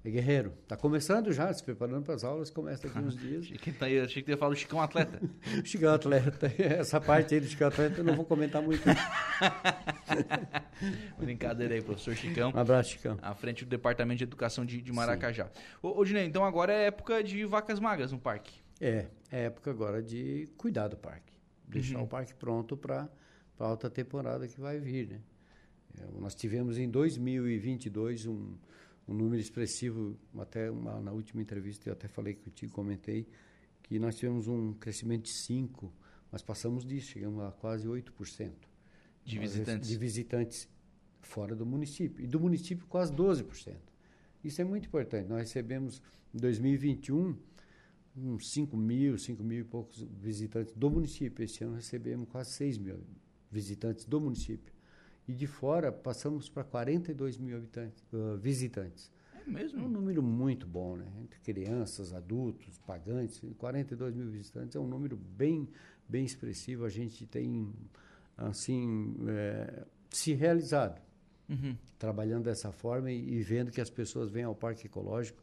é 0.03 0.09
guerreiro. 0.09 0.51
Está 0.63 0.75
começando 0.75 1.31
já, 1.31 1.53
se 1.53 1.63
preparando 1.63 2.03
para 2.03 2.15
as 2.15 2.25
aulas, 2.25 2.49
começa 2.49 2.89
daqui 2.89 2.99
uns 2.99 3.15
dias. 3.17 3.45
Achei 3.45 3.57
que, 3.57 3.71
tá 3.71 3.85
aí, 3.85 4.01
achei 4.01 4.21
que 4.21 4.29
ia 4.29 4.35
falar 4.35 4.53
do 4.53 4.57
Chicão 4.57 4.81
atleta. 4.81 5.21
Chicão 5.63 5.93
atleta, 5.93 6.51
essa 6.61 6.99
parte 6.99 7.35
aí 7.35 7.39
do 7.39 7.47
Chicão 7.47 7.69
atleta 7.69 8.01
eu 8.01 8.03
não 8.03 8.13
vou 8.13 8.25
comentar 8.25 8.61
muito. 8.61 8.83
Brincadeira 11.17 11.73
aí, 11.73 11.81
professor 11.81 12.13
Chicão. 12.15 12.51
Um 12.53 12.59
abraço, 12.59 12.89
Chicão. 12.89 13.17
À 13.21 13.33
frente 13.33 13.63
do 13.63 13.69
Departamento 13.69 14.17
de 14.17 14.25
Educação 14.25 14.65
de, 14.65 14.81
de 14.81 14.91
Maracajá. 14.91 15.49
Ô, 15.81 16.01
ô 16.01 16.03
Dinei, 16.03 16.25
então 16.25 16.43
agora 16.43 16.73
é 16.73 16.87
época 16.87 17.23
de 17.23 17.45
vacas 17.45 17.79
magras 17.79 18.11
no 18.11 18.19
parque. 18.19 18.66
É, 18.79 19.07
é 19.31 19.43
época 19.45 19.71
agora 19.71 20.01
de 20.01 20.47
cuidar 20.57 20.87
do 20.87 20.97
parque. 20.97 21.33
Deixar 21.67 21.97
Uhum. 21.97 22.03
o 22.05 22.07
parque 22.07 22.33
pronto 22.33 22.77
para 22.77 23.09
a 23.59 23.63
alta 23.65 23.89
temporada 23.89 24.47
que 24.47 24.59
vai 24.59 24.79
vir, 24.79 25.07
né? 25.09 25.21
É, 25.99 26.05
nós 26.19 26.35
tivemos 26.35 26.77
em 26.77 26.89
2022 26.89 28.25
um, 28.27 28.55
um 29.07 29.13
número 29.13 29.41
expressivo, 29.41 30.15
até 30.37 30.69
uma- 30.69 31.01
na 31.01 31.11
última 31.11 31.41
entrevista 31.41 31.89
eu 31.89 31.93
até 31.93 32.07
falei 32.07 32.35
contigo, 32.35 32.71
comentei, 32.71 33.27
que 33.83 33.97
nós 33.99 34.15
tivemos 34.15 34.47
um 34.47 34.73
crescimento 34.73 35.23
de 35.23 35.31
5%, 35.31 35.91
mas 36.31 36.41
passamos 36.41 36.85
disso, 36.85 37.07
chegamos 37.11 37.41
a 37.43 37.51
quase 37.51 37.87
8%. 37.87 38.67
De 39.25 39.39
Nós 39.39 39.51
visitantes. 39.53 39.89
De 39.89 39.97
visitantes 39.97 40.69
fora 41.21 41.55
do 41.55 41.65
município. 41.65 42.23
E 42.23 42.27
do 42.27 42.39
município 42.39 42.85
quase 42.87 43.11
12%. 43.11 43.75
Isso 44.43 44.61
é 44.61 44.63
muito 44.63 44.87
importante. 44.87 45.27
Nós 45.27 45.39
recebemos 45.39 46.01
em 46.33 46.37
2021 46.37 47.35
uns 48.17 48.49
5 48.51 48.75
mil, 48.75 49.17
5 49.17 49.43
mil 49.43 49.59
e 49.61 49.63
poucos 49.63 50.01
visitantes 50.19 50.73
do 50.73 50.89
município. 50.89 51.43
Esse 51.43 51.63
ano 51.63 51.75
recebemos 51.75 52.27
quase 52.29 52.51
6 52.51 52.77
mil 52.77 52.99
visitantes 53.51 54.05
do 54.05 54.19
município. 54.19 54.73
E 55.27 55.33
de 55.33 55.45
fora 55.45 55.91
passamos 55.91 56.49
para 56.49 56.63
42 56.63 57.37
mil 57.37 57.57
habitantes, 57.57 58.03
ah, 58.13 58.37
visitantes. 58.37 59.11
É 59.33 59.39
É 59.39 59.49
um 59.49 59.53
mesmo? 59.53 59.87
número 59.87 60.23
muito 60.23 60.65
bom, 60.67 60.95
né? 60.97 61.05
Entre 61.21 61.39
crianças, 61.41 62.13
adultos, 62.13 62.77
pagantes, 62.79 63.41
42 63.57 64.13
mil 64.15 64.29
visitantes 64.29 64.75
é 64.75 64.79
um 64.79 64.87
número 64.87 65.15
bem, 65.15 65.67
bem 66.07 66.25
expressivo. 66.25 66.85
A 66.85 66.89
gente 66.89 67.25
tem, 67.25 67.71
assim, 68.37 69.15
eh, 69.27 69.85
se 70.09 70.33
realizado 70.33 71.01
Uhum. 71.49 71.77
trabalhando 71.97 72.43
dessa 72.43 72.73
forma 72.73 73.09
e, 73.09 73.35
e 73.35 73.41
vendo 73.41 73.71
que 73.71 73.79
as 73.79 73.89
pessoas 73.89 74.29
vêm 74.29 74.43
ao 74.43 74.53
Parque 74.55 74.87
Ecológico 74.87 75.41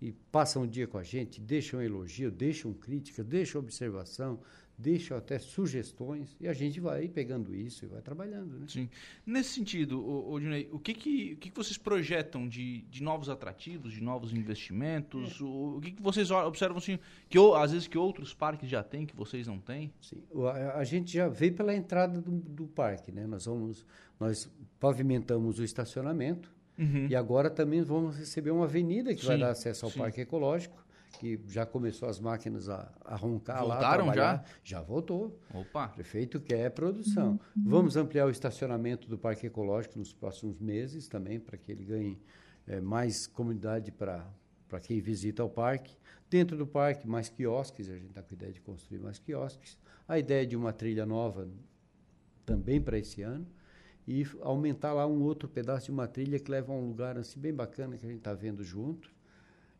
e 0.00 0.12
passam 0.30 0.62
o 0.62 0.66
dia 0.66 0.86
com 0.86 0.98
a 0.98 1.02
gente, 1.02 1.40
deixam 1.40 1.80
elogio, 1.82 2.30
deixam 2.30 2.72
crítica, 2.74 3.24
deixam 3.24 3.60
observação, 3.60 4.38
deixam 4.78 5.16
até 5.16 5.38
sugestões 5.38 6.36
e 6.38 6.46
a 6.46 6.52
gente 6.52 6.78
vai 6.80 7.08
pegando 7.08 7.54
isso 7.54 7.86
e 7.86 7.88
vai 7.88 8.02
trabalhando, 8.02 8.58
né? 8.58 8.66
Sim. 8.68 8.90
Nesse 9.24 9.54
sentido, 9.54 10.06
ô 10.06 10.38
Dinei, 10.38 10.68
o 10.70 10.78
que 10.78 10.92
que, 10.92 11.32
o 11.32 11.36
que 11.38 11.48
que 11.50 11.56
vocês 11.56 11.78
projetam 11.78 12.46
de, 12.46 12.82
de 12.82 13.02
novos 13.02 13.30
atrativos, 13.30 13.94
de 13.94 14.02
novos 14.02 14.34
investimentos? 14.34 15.40
O, 15.40 15.76
o 15.76 15.80
que, 15.80 15.92
que 15.92 16.02
vocês 16.02 16.30
o- 16.30 16.46
observam, 16.46 16.76
assim, 16.76 16.98
que 17.28 17.38
às 17.56 17.72
vezes 17.72 17.88
que 17.88 17.96
outros 17.96 18.34
parques 18.34 18.68
já 18.68 18.82
têm, 18.82 19.06
que 19.06 19.16
vocês 19.16 19.46
não 19.46 19.58
têm? 19.58 19.90
Sim. 20.02 20.22
O- 20.30 20.46
A, 20.46 20.74
a 20.76 20.84
gente 20.84 21.10
já 21.10 21.26
veio 21.26 21.54
pela 21.54 21.74
entrada 21.74 22.20
do, 22.20 22.30
do 22.32 22.66
parque, 22.66 23.10
né? 23.10 23.26
Nós 23.26 23.46
vamos, 23.46 23.82
nós 24.20 24.50
pavimentamos 24.78 25.58
o 25.58 25.64
estacionamento 25.64 26.54
Uhum. 26.78 27.06
e 27.08 27.16
agora 27.16 27.48
também 27.48 27.82
vamos 27.82 28.16
receber 28.18 28.50
uma 28.50 28.64
avenida 28.64 29.14
que 29.14 29.24
vai 29.24 29.36
Sim, 29.36 29.40
dar 29.40 29.50
acesso 29.50 29.86
ao 29.86 29.90
sim. 29.90 29.98
Parque 29.98 30.20
Ecológico, 30.20 30.84
que 31.18 31.40
já 31.48 31.64
começou 31.64 32.08
as 32.08 32.20
máquinas 32.20 32.68
a, 32.68 32.92
a 33.04 33.16
roncar 33.16 33.66
lá, 33.66 33.76
a 33.76 33.78
Voltaram 33.78 34.14
já? 34.14 34.44
Já 34.62 34.82
voltou. 34.82 35.40
Opa! 35.54 35.86
O 35.86 35.94
prefeito 35.94 36.40
quer 36.40 36.70
produção. 36.70 37.40
Vamos 37.56 37.96
ampliar 37.96 38.26
o 38.26 38.30
estacionamento 38.30 39.08
do 39.08 39.16
Parque 39.16 39.46
Ecológico 39.46 39.98
nos 39.98 40.12
próximos 40.12 40.60
meses 40.60 41.08
também, 41.08 41.40
para 41.40 41.56
que 41.56 41.72
ele 41.72 41.84
ganhe 41.84 42.18
eh, 42.66 42.80
mais 42.80 43.26
comunidade 43.26 43.90
para 43.90 44.26
quem 44.82 45.00
visita 45.00 45.42
o 45.42 45.48
parque. 45.48 45.96
Dentro 46.28 46.56
do 46.56 46.66
parque, 46.66 47.06
mais 47.06 47.28
quiosques, 47.28 47.88
a 47.88 47.94
gente 47.94 48.08
está 48.08 48.22
com 48.22 48.34
a 48.34 48.36
ideia 48.36 48.52
de 48.52 48.60
construir 48.60 48.98
mais 48.98 49.18
quiosques. 49.18 49.78
A 50.08 50.18
ideia 50.18 50.46
de 50.46 50.56
uma 50.56 50.72
trilha 50.72 51.06
nova 51.06 51.48
também 52.44 52.80
para 52.80 52.98
esse 52.98 53.22
ano. 53.22 53.46
E 54.08 54.24
aumentar 54.40 54.92
lá 54.92 55.06
um 55.06 55.22
outro 55.22 55.48
pedaço 55.48 55.86
de 55.86 55.90
uma 55.92 56.06
trilha 56.06 56.38
que 56.38 56.50
leva 56.50 56.72
a 56.72 56.76
um 56.76 56.86
lugar 56.88 57.18
assim 57.18 57.40
bem 57.40 57.52
bacana 57.52 57.96
que 57.98 58.06
a 58.06 58.08
gente 58.08 58.18
está 58.18 58.32
vendo 58.34 58.62
junto. 58.62 59.10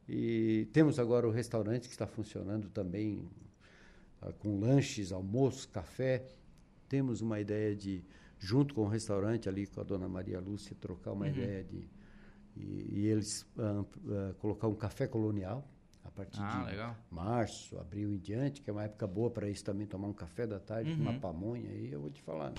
E 0.09 0.69
temos 0.73 0.99
agora 0.99 1.27
o 1.27 1.31
restaurante 1.31 1.83
que 1.89 1.95
está 1.95 2.07
funcionando 2.07 2.69
também 2.69 3.29
ah, 4.21 4.33
com 4.33 4.59
lanches, 4.59 5.13
almoço, 5.13 5.69
café. 5.69 6.25
Temos 6.89 7.21
uma 7.21 7.41
ideia 7.41 7.75
de, 7.75 8.05
junto 8.39 8.75
com 8.75 8.83
o 8.83 8.89
restaurante 8.89 9.49
ali 9.49 9.67
com 9.67 9.81
a 9.81 9.85
dona 9.85 10.09
Maria 10.09 10.41
Lúcia, 10.41 10.77
trocar 10.81 11.13
uma 11.13 11.29
ideia 11.29 11.65
de. 11.65 11.89
E, 12.57 13.01
e 13.01 13.07
eles 13.07 13.47
ah, 13.59 13.85
ah, 14.09 14.35
colocar 14.39 14.67
um 14.67 14.75
café 14.75 15.07
colonial 15.07 15.69
a 16.05 16.11
partir 16.11 16.41
Ah, 16.41 16.61
de 16.65 16.71
legal. 16.71 16.97
março, 17.11 17.79
abril 17.79 18.13
em 18.15 18.19
diante, 18.19 18.61
que 18.63 18.71
é 18.71 18.73
uma 18.73 18.85
época 18.85 19.07
boa 19.07 19.31
para 19.31 19.49
isso 19.49 19.65
também, 19.65 19.87
tomar 19.87 20.09
um 20.09 20.13
café 20.13 20.47
da 20.47 20.59
tarde, 20.59 20.91
Uhum. 20.93 21.01
uma 21.01 21.15
pamonha 21.21 21.69
aí, 21.71 21.93
eu 21.93 22.01
vou 22.01 22.11
te 22.11 22.23
falar. 22.23 22.53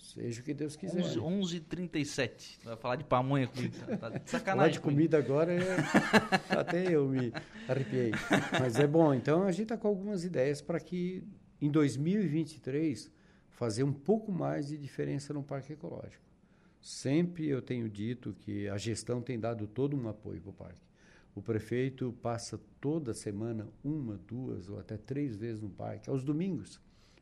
Seja 0.00 0.40
o 0.40 0.44
que 0.44 0.54
Deus 0.54 0.74
quiser. 0.76 1.02
11, 1.18 1.60
11h37. 1.60 2.64
Vai 2.64 2.76
falar 2.76 2.96
de 2.96 3.04
pamonha 3.04 3.46
comigo. 3.46 3.74
Tá, 3.76 3.84
de 3.86 3.98
Falar 4.00 4.22
sacanagem. 4.26 4.72
de 4.72 4.80
comigo. 4.80 4.98
comida 4.98 5.18
agora, 5.18 5.52
até 6.48 6.94
eu 6.94 7.06
me 7.08 7.32
arrepiei. 7.68 8.10
Mas 8.58 8.76
é 8.78 8.86
bom, 8.86 9.12
então 9.14 9.44
a 9.44 9.52
gente 9.52 9.64
está 9.64 9.76
com 9.76 9.86
algumas 9.88 10.24
ideias 10.24 10.60
para 10.60 10.80
que 10.80 11.22
em 11.60 11.70
2023 11.70 13.10
fazer 13.50 13.82
um 13.84 13.92
pouco 13.92 14.32
mais 14.32 14.68
de 14.68 14.78
diferença 14.78 15.32
no 15.34 15.42
parque 15.42 15.74
ecológico. 15.74 16.24
Sempre 16.80 17.46
eu 17.48 17.60
tenho 17.60 17.88
dito 17.88 18.34
que 18.40 18.68
a 18.68 18.78
gestão 18.78 19.20
tem 19.20 19.38
dado 19.38 19.66
todo 19.66 19.94
um 19.96 20.08
apoio 20.08 20.40
para 20.40 20.50
o 20.50 20.54
parque. 20.54 20.80
O 21.34 21.42
prefeito 21.42 22.12
passa 22.22 22.58
toda 22.80 23.12
semana 23.14 23.68
uma, 23.84 24.16
duas 24.16 24.68
ou 24.68 24.78
até 24.80 24.96
três 24.96 25.36
vezes 25.36 25.60
no 25.60 25.68
parque, 25.70 26.08
aos 26.10 26.24
domingos. 26.24 26.80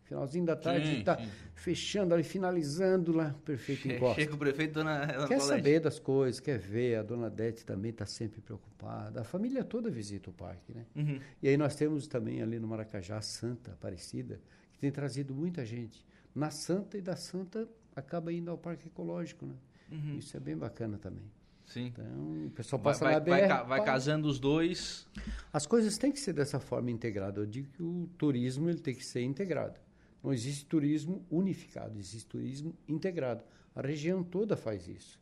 Finalzinho 0.09 0.47
da 0.47 0.57
tarde, 0.57 0.87
Sim, 0.87 0.99
está 1.01 1.19
sim. 1.19 1.29
fechando 1.55 2.15
ali, 2.15 2.23
finalizando 2.23 3.13
lá, 3.13 3.35
o 3.39 3.43
prefeito 3.43 3.83
Che- 3.83 3.97
encosta. 3.97 4.21
Chega 4.23 4.35
o 4.35 4.39
prefeito, 4.39 4.73
dona 4.73 5.03
Ana 5.03 5.29
Quer 5.29 5.39
saber 5.41 5.81
das 5.81 5.99
coisas, 5.99 6.41
quer 6.41 6.59
ver, 6.59 6.97
a 6.97 7.03
dona 7.03 7.29
Dete 7.29 7.65
também 7.67 7.91
está 7.91 8.07
sempre 8.07 8.41
preocupada. 8.41 9.21
A 9.21 9.25
família 9.25 9.63
toda 9.63 9.91
visita 9.91 10.31
o 10.31 10.33
parque, 10.33 10.73
né? 10.73 10.87
Uhum. 10.97 11.21
E 11.43 11.49
aí 11.49 11.59
nós 11.59 11.75
temos 11.77 12.07
também 12.07 12.41
ali 12.41 12.59
no 12.59 12.67
Maracajá 12.67 13.19
a 13.19 13.23
Santa 13.23 13.73
Aparecida, 13.73 14.41
que 14.73 14.79
tem 14.79 14.91
trazido 14.91 15.35
muita 15.35 15.63
gente. 15.67 16.07
Na 16.35 16.51
Santa 16.51 16.97
e 16.97 17.03
da 17.03 17.15
Santa 17.15 17.69
acaba 17.95 18.33
indo 18.33 18.51
ao 18.51 18.57
Parque 18.57 18.89
Ecológico, 18.89 19.45
né? 19.45 19.55
Uhum. 19.93 20.17
Isso 20.19 20.35
é 20.37 20.41
bem 20.41 20.57
bacana 20.57 20.97
também. 20.97 21.25
Sim. 21.67 21.89
Então, 21.89 22.47
o 22.47 22.51
pessoal 22.55 22.81
Vai, 22.81 22.93
passa 22.95 23.05
vai, 23.05 23.13
na 23.15 23.21
BR. 23.21 23.31
vai 23.31 23.49
ca- 23.49 23.63
vai 23.65 23.79
pá. 23.81 23.85
casando 23.85 24.27
os 24.27 24.39
dois. 24.41 25.07
As 25.53 25.67
coisas 25.67 25.99
têm 25.99 26.11
que 26.11 26.19
ser 26.19 26.33
dessa 26.33 26.59
forma 26.59 26.91
integrada. 26.91 27.41
Eu 27.43 27.47
digo 27.47 27.69
que 27.73 27.83
o 27.83 28.09
turismo 28.17 28.71
ele 28.71 28.79
tem 28.79 28.95
que 28.95 29.05
ser 29.05 29.21
integrado. 29.23 29.79
Não 30.23 30.33
existe 30.33 30.67
turismo 30.67 31.25
unificado, 31.31 31.99
existe 31.99 32.27
turismo 32.27 32.75
integrado. 32.89 33.43
A 33.75 33.81
região 33.81 34.23
toda 34.25 34.57
faz 34.57 34.89
isso. 34.89 35.21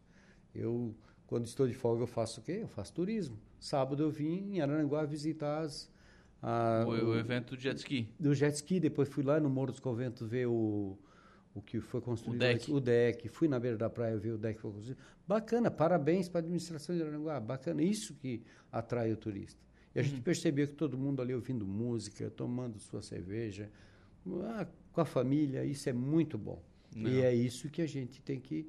Eu, 0.54 0.94
quando 1.26 1.44
estou 1.46 1.66
de 1.68 1.74
folga, 1.74 2.02
eu 2.02 2.06
faço 2.06 2.40
o 2.40 2.42
quê? 2.42 2.60
Eu 2.62 2.68
faço 2.68 2.92
turismo. 2.94 3.38
Sábado 3.60 4.02
eu 4.02 4.10
vim 4.10 4.54
em 4.54 4.60
Araranguá 4.60 5.04
visitar 5.04 5.60
as, 5.60 5.90
a, 6.42 6.84
o, 6.86 6.90
o 7.10 7.18
evento 7.18 7.54
do 7.54 7.60
jet 7.60 7.76
ski. 7.76 8.08
do 8.18 8.34
jet 8.34 8.54
ski, 8.54 8.80
depois 8.80 9.08
fui 9.08 9.22
lá 9.22 9.38
no 9.38 9.50
Morro 9.50 9.72
dos 9.72 9.80
Conventos 9.80 10.26
ver 10.28 10.46
o, 10.46 10.96
o 11.54 11.60
que 11.60 11.78
foi 11.80 12.00
construído. 12.00 12.38
deck. 12.40 12.54
antes, 12.54 12.68
O 12.68 12.80
deck. 12.80 13.28
Fui 13.28 13.48
na 13.48 13.60
beira 13.60 13.76
da 13.76 13.90
praia 13.90 14.16
ver 14.16 14.32
o 14.32 14.38
deck 14.38 14.54
que 14.56 14.62
foi 14.62 14.72
construído. 14.72 14.98
Bacana, 15.28 15.70
parabéns 15.70 16.28
para 16.28 16.38
a 16.40 16.42
administração 16.42 16.96
de 16.96 17.02
Aranguá. 17.02 17.38
Bacana, 17.38 17.82
isso 17.82 18.14
que 18.14 18.42
atrai 18.72 19.12
o 19.12 19.16
turista. 19.16 19.60
E 19.94 19.98
a 19.98 20.02
Uhum. 20.02 20.08
gente 20.08 20.22
percebeu 20.22 20.66
que 20.66 20.74
todo 20.74 20.96
mundo 20.96 21.20
ali 21.20 21.34
ouvindo 21.34 21.66
música, 21.66 22.30
tomando 22.30 22.78
sua 22.78 23.02
cerveja, 23.02 23.70
ah, 24.44 24.66
com 24.96 25.02
a 25.02 25.04
família, 25.04 25.62
isso 25.62 25.90
é 25.90 25.92
muito 25.92 26.38
bom. 26.38 26.58
Não. 26.96 27.10
E 27.10 27.20
é 27.20 27.34
isso 27.34 27.68
que 27.68 27.82
a 27.82 27.86
gente 27.86 28.22
tem 28.22 28.40
que, 28.40 28.66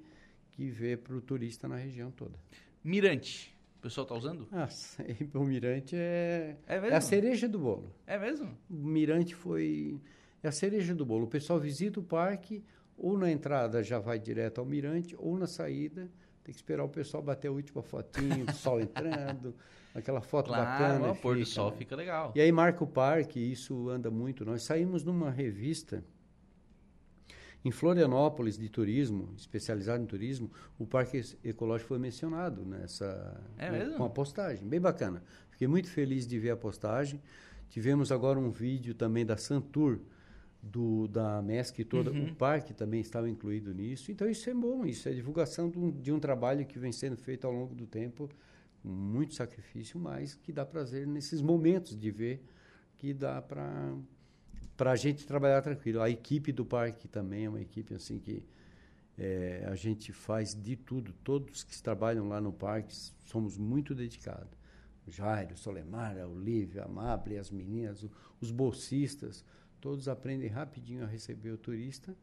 que 0.51 0.69
ver 0.69 0.97
para 0.97 1.15
o 1.15 1.21
turista 1.21 1.69
na 1.69 1.77
região 1.77 2.11
toda. 2.11 2.37
Mirante. 2.83 3.55
O 3.77 3.81
pessoal 3.81 4.05
tá 4.05 4.13
usando? 4.13 4.45
Nossa, 4.51 5.05
o 5.33 5.39
Mirante 5.45 5.95
é, 5.95 6.57
É 6.67 6.75
é 6.75 6.95
a 6.95 6.99
cereja 6.99 7.47
do 7.47 7.57
bolo. 7.57 7.93
É 8.05 8.17
mesmo? 8.19 8.57
O 8.69 8.73
Mirante 8.73 9.33
foi 9.33 10.01
é 10.43 10.49
a 10.49 10.51
cereja 10.51 10.93
do 10.93 11.05
bolo. 11.05 11.23
O 11.23 11.29
pessoal 11.29 11.59
visita 11.61 12.01
o 12.01 12.03
parque, 12.03 12.61
ou 12.97 13.17
na 13.17 13.31
entrada 13.31 13.81
já 13.81 13.97
vai 13.99 14.19
direto 14.19 14.59
ao 14.59 14.65
Mirante, 14.65 15.15
ou 15.17 15.37
na 15.37 15.47
saída 15.47 16.09
tem 16.43 16.53
que 16.53 16.59
esperar 16.59 16.83
o 16.83 16.89
pessoal 16.89 17.23
bater 17.23 17.47
a 17.47 17.51
última 17.51 17.81
fotinho, 17.81 18.45
o 18.49 18.53
sol 18.53 18.81
entrando, 18.81 19.55
aquela 19.95 20.19
foto 20.21 20.47
Claro, 20.47 20.65
bacana. 20.65 21.11
o 21.11 21.15
pôr 21.15 21.37
do 21.37 21.45
sol 21.45 21.71
né? 21.71 21.77
fica 21.77 21.95
legal. 21.95 22.33
E 22.35 22.41
aí 22.41 22.51
marca 22.51 22.83
o 22.83 22.87
parque, 22.87 23.39
isso 23.39 23.87
anda 23.89 24.09
muito. 24.11 24.43
Nós 24.43 24.63
saímos 24.63 25.03
numa 25.05 25.29
revista 25.29 26.03
em 27.67 27.71
Florianópolis 27.71 28.57
de 28.57 28.69
turismo, 28.69 29.33
especializado 29.35 30.01
em 30.01 30.05
turismo, 30.05 30.49
o 30.79 30.85
parque 30.87 31.21
ecológico 31.43 31.89
foi 31.89 31.99
mencionado 31.99 32.63
nessa 32.65 33.41
É 33.57 33.69
né, 33.69 33.93
com 33.97 34.05
a 34.05 34.09
postagem, 34.09 34.65
bem 34.67 34.79
bacana. 34.79 35.21
Fiquei 35.51 35.67
muito 35.67 35.89
feliz 35.89 36.25
de 36.25 36.39
ver 36.39 36.51
a 36.51 36.57
postagem. 36.57 37.21
Tivemos 37.69 38.09
agora 38.11 38.39
um 38.39 38.49
vídeo 38.49 38.93
também 38.95 39.25
da 39.25 39.35
Santur 39.35 39.99
do 40.63 41.07
da 41.09 41.41
MESC 41.41 41.83
toda, 41.83 42.09
Uhum. 42.11 42.27
o 42.29 42.35
parque 42.35 42.73
também 42.73 43.01
estava 43.01 43.29
incluído 43.29 43.73
nisso. 43.73 44.11
Então 44.11 44.29
isso 44.29 44.49
é 44.49 44.53
bom, 44.53 44.85
isso 44.85 45.07
é 45.09 45.13
divulgação 45.13 45.69
de 45.69 45.77
um, 45.77 45.91
de 45.91 46.11
um 46.11 46.19
trabalho 46.19 46.65
que 46.65 46.79
vem 46.79 46.91
sendo 46.93 47.17
feito 47.17 47.45
ao 47.45 47.53
longo 47.53 47.75
do 47.75 47.85
tempo, 47.85 48.29
com 48.81 48.87
muito 48.89 49.33
sacrifício, 49.33 49.99
mas 49.99 50.35
que 50.35 50.51
dá 50.53 50.65
prazer 50.65 51.05
nesses 51.05 51.41
momentos 51.41 51.97
de 51.99 52.11
ver 52.11 52.41
que 52.95 53.13
dá 53.13 53.41
para 53.41 53.93
para 54.77 54.91
a 54.91 54.95
gente 54.95 55.25
trabalhar 55.25 55.61
tranquilo. 55.61 56.01
A 56.01 56.09
equipe 56.09 56.51
do 56.53 56.63
parque 56.63 57.07
também 57.07 57.45
é 57.45 57.49
uma 57.49 57.59
equipe 57.61 57.93
assim 57.95 58.19
que 58.19 58.43
é, 59.17 59.65
a 59.67 59.75
gente 59.75 60.13
faz 60.13 60.53
de 60.53 60.75
tudo. 60.75 61.11
Todos 61.23 61.63
que 61.63 61.81
trabalham 61.81 62.27
lá 62.29 62.39
no 62.39 62.53
parque 62.53 62.95
somos 63.25 63.57
muito 63.57 63.95
dedicados. 63.95 64.55
O 65.07 65.11
Jairo, 65.11 65.55
o 65.55 65.57
Solemar, 65.57 66.17
a 66.17 66.27
Olívia, 66.27 66.83
a 66.83 66.85
Amable, 66.85 67.37
as 67.37 67.49
meninas, 67.49 68.03
o- 68.03 68.11
os 68.39 68.51
bolsistas, 68.51 69.43
todos 69.81 70.07
aprendem 70.07 70.49
rapidinho 70.49 71.03
a 71.03 71.07
receber 71.07 71.49
o 71.51 71.57
turista. 71.57 72.15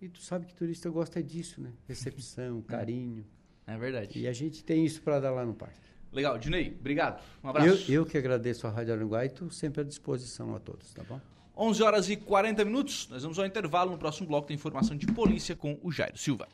E 0.00 0.08
tu 0.08 0.20
sabe 0.20 0.44
que 0.46 0.54
turista 0.54 0.88
gosta 0.90 1.22
disso, 1.22 1.60
né? 1.60 1.72
Recepção, 1.88 2.60
carinho. 2.68 3.24
É 3.66 3.76
verdade. 3.76 4.18
E 4.18 4.28
a 4.28 4.32
gente 4.32 4.62
tem 4.62 4.84
isso 4.84 5.02
para 5.02 5.18
dar 5.18 5.30
lá 5.32 5.44
no 5.44 5.54
parque. 5.54 5.80
Legal, 6.12 6.38
Dinei, 6.38 6.76
obrigado. 6.78 7.20
Um 7.42 7.48
Eu, 7.48 7.50
abraço. 7.50 7.90
eu 7.92 8.06
que 8.06 8.16
agradeço 8.16 8.66
a 8.66 8.70
Rádio 8.70 8.92
Aranguá 8.94 9.24
e 9.24 9.28
estou 9.28 9.50
sempre 9.50 9.80
à 9.80 9.84
disposição 9.84 10.54
a 10.54 10.60
todos, 10.60 10.92
tá 10.94 11.02
bom? 11.02 11.20
11 11.56 11.82
horas 11.82 12.10
e 12.10 12.16
40 12.16 12.64
minutos. 12.64 13.08
Nós 13.10 13.22
vamos 13.22 13.38
ao 13.38 13.46
intervalo. 13.46 13.92
No 13.92 13.98
próximo 13.98 14.26
bloco 14.26 14.46
tem 14.46 14.54
informação 14.54 14.96
de 14.96 15.06
polícia 15.06 15.56
com 15.56 15.78
o 15.82 15.90
Jairo 15.90 16.18
Silva. 16.18 16.48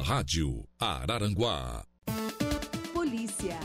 Rádio 0.00 0.66
Araranguá. 0.78 1.86
Polícia. 2.92 3.58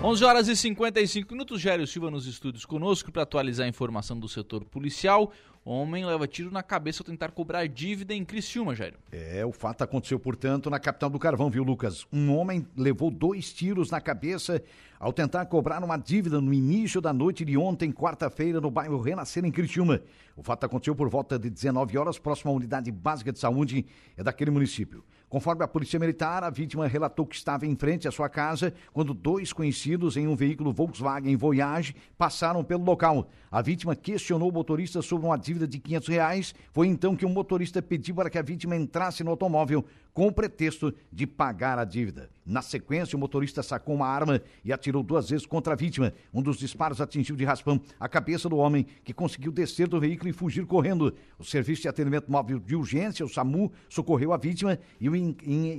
11 0.00 0.24
horas 0.24 0.46
e 0.46 0.54
55 0.54 1.32
minutos. 1.32 1.60
Jairo 1.60 1.84
Silva 1.84 2.08
nos 2.08 2.24
estúdios 2.24 2.64
conosco 2.64 3.10
para 3.10 3.24
atualizar 3.24 3.66
a 3.66 3.68
informação 3.68 4.16
do 4.16 4.28
setor 4.28 4.64
policial. 4.64 5.32
Homem 5.64 6.06
leva 6.06 6.26
tiro 6.28 6.52
na 6.52 6.62
cabeça 6.62 7.02
ao 7.02 7.04
tentar 7.04 7.32
cobrar 7.32 7.66
dívida 7.66 8.14
em 8.14 8.24
Criciúma, 8.24 8.76
Jairo. 8.76 8.96
É, 9.10 9.44
o 9.44 9.50
fato 9.50 9.82
aconteceu, 9.82 10.18
portanto, 10.18 10.70
na 10.70 10.78
capital 10.78 11.10
do 11.10 11.18
Carvão, 11.18 11.50
viu, 11.50 11.64
Lucas? 11.64 12.06
Um 12.12 12.32
homem 12.32 12.64
levou 12.76 13.10
dois 13.10 13.52
tiros 13.52 13.90
na 13.90 14.00
cabeça 14.00 14.62
ao 15.00 15.12
tentar 15.12 15.44
cobrar 15.46 15.82
uma 15.82 15.96
dívida 15.96 16.40
no 16.40 16.54
início 16.54 17.00
da 17.00 17.12
noite 17.12 17.44
de 17.44 17.58
ontem, 17.58 17.90
quarta-feira, 17.90 18.60
no 18.60 18.70
bairro 18.70 19.00
Renascer, 19.00 19.44
em 19.44 19.50
Criciúma. 19.50 20.00
O 20.36 20.44
fato 20.44 20.64
aconteceu 20.64 20.94
por 20.94 21.08
volta 21.08 21.36
de 21.36 21.50
19 21.50 21.98
horas, 21.98 22.20
próximo 22.20 22.52
à 22.52 22.54
unidade 22.54 22.90
básica 22.92 23.32
de 23.32 23.40
saúde 23.40 23.84
é 24.16 24.22
daquele 24.22 24.52
município. 24.52 25.04
Conforme 25.28 25.62
a 25.62 25.68
Polícia 25.68 25.98
Militar, 25.98 26.42
a 26.42 26.48
vítima 26.48 26.86
relatou 26.86 27.26
que 27.26 27.36
estava 27.36 27.66
em 27.66 27.76
frente 27.76 28.08
à 28.08 28.10
sua 28.10 28.30
casa 28.30 28.72
quando 28.94 29.12
dois 29.12 29.52
conhecidos 29.52 30.16
em 30.16 30.26
um 30.26 30.34
veículo 30.34 30.72
Volkswagen 30.72 31.36
Voyage 31.36 31.94
passaram 32.16 32.64
pelo 32.64 32.82
local. 32.82 33.28
A 33.50 33.60
vítima 33.60 33.94
questionou 33.94 34.48
o 34.48 34.52
motorista 34.52 35.02
sobre 35.02 35.26
uma 35.26 35.36
dívida 35.36 35.68
de 35.68 35.78
500 35.78 36.08
reais. 36.08 36.54
Foi 36.72 36.86
então 36.86 37.14
que 37.14 37.26
o 37.26 37.28
motorista 37.28 37.82
pediu 37.82 38.14
para 38.14 38.30
que 38.30 38.38
a 38.38 38.42
vítima 38.42 38.74
entrasse 38.74 39.22
no 39.22 39.30
automóvel 39.30 39.84
com 40.18 40.26
o 40.26 40.32
pretexto 40.32 40.92
de 41.12 41.28
pagar 41.28 41.78
a 41.78 41.84
dívida. 41.84 42.28
Na 42.44 42.60
sequência, 42.60 43.14
o 43.14 43.20
motorista 43.20 43.62
sacou 43.62 43.94
uma 43.94 44.08
arma 44.08 44.42
e 44.64 44.72
atirou 44.72 45.00
duas 45.00 45.30
vezes 45.30 45.46
contra 45.46 45.74
a 45.74 45.76
vítima. 45.76 46.12
Um 46.34 46.42
dos 46.42 46.56
disparos 46.56 47.00
atingiu 47.00 47.36
de 47.36 47.44
raspão 47.44 47.80
a 48.00 48.08
cabeça 48.08 48.48
do 48.48 48.56
homem, 48.56 48.84
que 49.04 49.12
conseguiu 49.12 49.52
descer 49.52 49.86
do 49.86 50.00
veículo 50.00 50.28
e 50.28 50.32
fugir 50.32 50.66
correndo. 50.66 51.14
O 51.38 51.44
Serviço 51.44 51.82
de 51.82 51.88
Atendimento 51.88 52.32
Móvel 52.32 52.58
de 52.58 52.74
Urgência, 52.74 53.24
o 53.24 53.28
SAMU, 53.28 53.70
socorreu 53.88 54.32
a 54.32 54.36
vítima 54.36 54.76
e, 55.00 55.06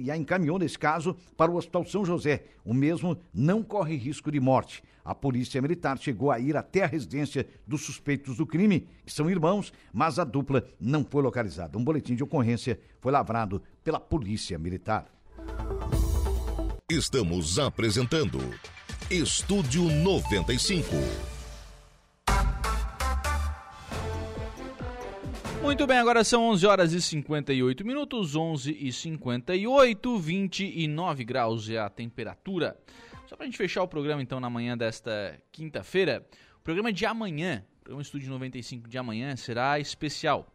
e 0.06 0.10
a 0.10 0.16
encaminhou, 0.16 0.58
nesse 0.58 0.80
caso, 0.80 1.18
para 1.36 1.52
o 1.52 1.58
Hospital 1.58 1.84
São 1.84 2.06
José. 2.06 2.46
O 2.64 2.74
mesmo 2.74 3.18
não 3.34 3.62
corre 3.62 3.98
risco 3.98 4.32
de 4.32 4.40
morte. 4.40 4.82
A 5.04 5.16
polícia 5.16 5.60
militar 5.60 5.98
chegou 5.98 6.30
a 6.30 6.40
ir 6.40 6.56
até 6.56 6.84
a 6.84 6.88
residência 6.88 7.48
dos 7.66 7.82
suspeitos 7.82 8.38
do 8.38 8.46
crime, 8.46 8.88
que 9.04 9.12
são 9.12 9.28
irmãos, 9.28 9.74
mas 9.92 10.20
a 10.20 10.24
dupla 10.24 10.64
não 10.80 11.04
foi 11.04 11.24
localizada. 11.24 11.78
Um 11.80 11.84
boletim 11.84 12.16
de 12.16 12.24
ocorrência 12.24 12.80
foi 13.00 13.12
lavrado 13.12 13.62
pela 13.84 14.00
polícia 14.00 14.58
militar. 14.58 15.06
Estamos 16.90 17.60
apresentando 17.60 18.40
Estúdio 19.10 19.84
95. 19.84 20.88
Muito 25.62 25.86
bem, 25.86 25.98
agora 25.98 26.24
são 26.24 26.44
11 26.50 26.66
horas 26.66 26.94
e 26.94 27.02
58 27.02 27.86
minutos, 27.86 28.36
11 28.36 28.76
e 28.80 28.92
58, 28.92 30.18
29 30.18 31.24
graus 31.24 31.70
é 31.70 31.78
a 31.78 31.90
temperatura. 31.90 32.78
Só 33.28 33.36
pra 33.36 33.46
gente 33.46 33.58
fechar 33.58 33.84
o 33.84 33.88
programa 33.88 34.22
então 34.22 34.40
na 34.40 34.50
manhã 34.50 34.76
desta 34.76 35.40
quinta-feira, 35.52 36.26
o 36.58 36.62
programa 36.62 36.92
de 36.92 37.06
amanhã, 37.06 37.64
o 37.82 37.84
programa 37.84 38.02
Estúdio 38.02 38.30
95 38.30 38.90
de 38.90 38.98
amanhã 38.98 39.36
será 39.36 39.80
especial. 39.80 40.52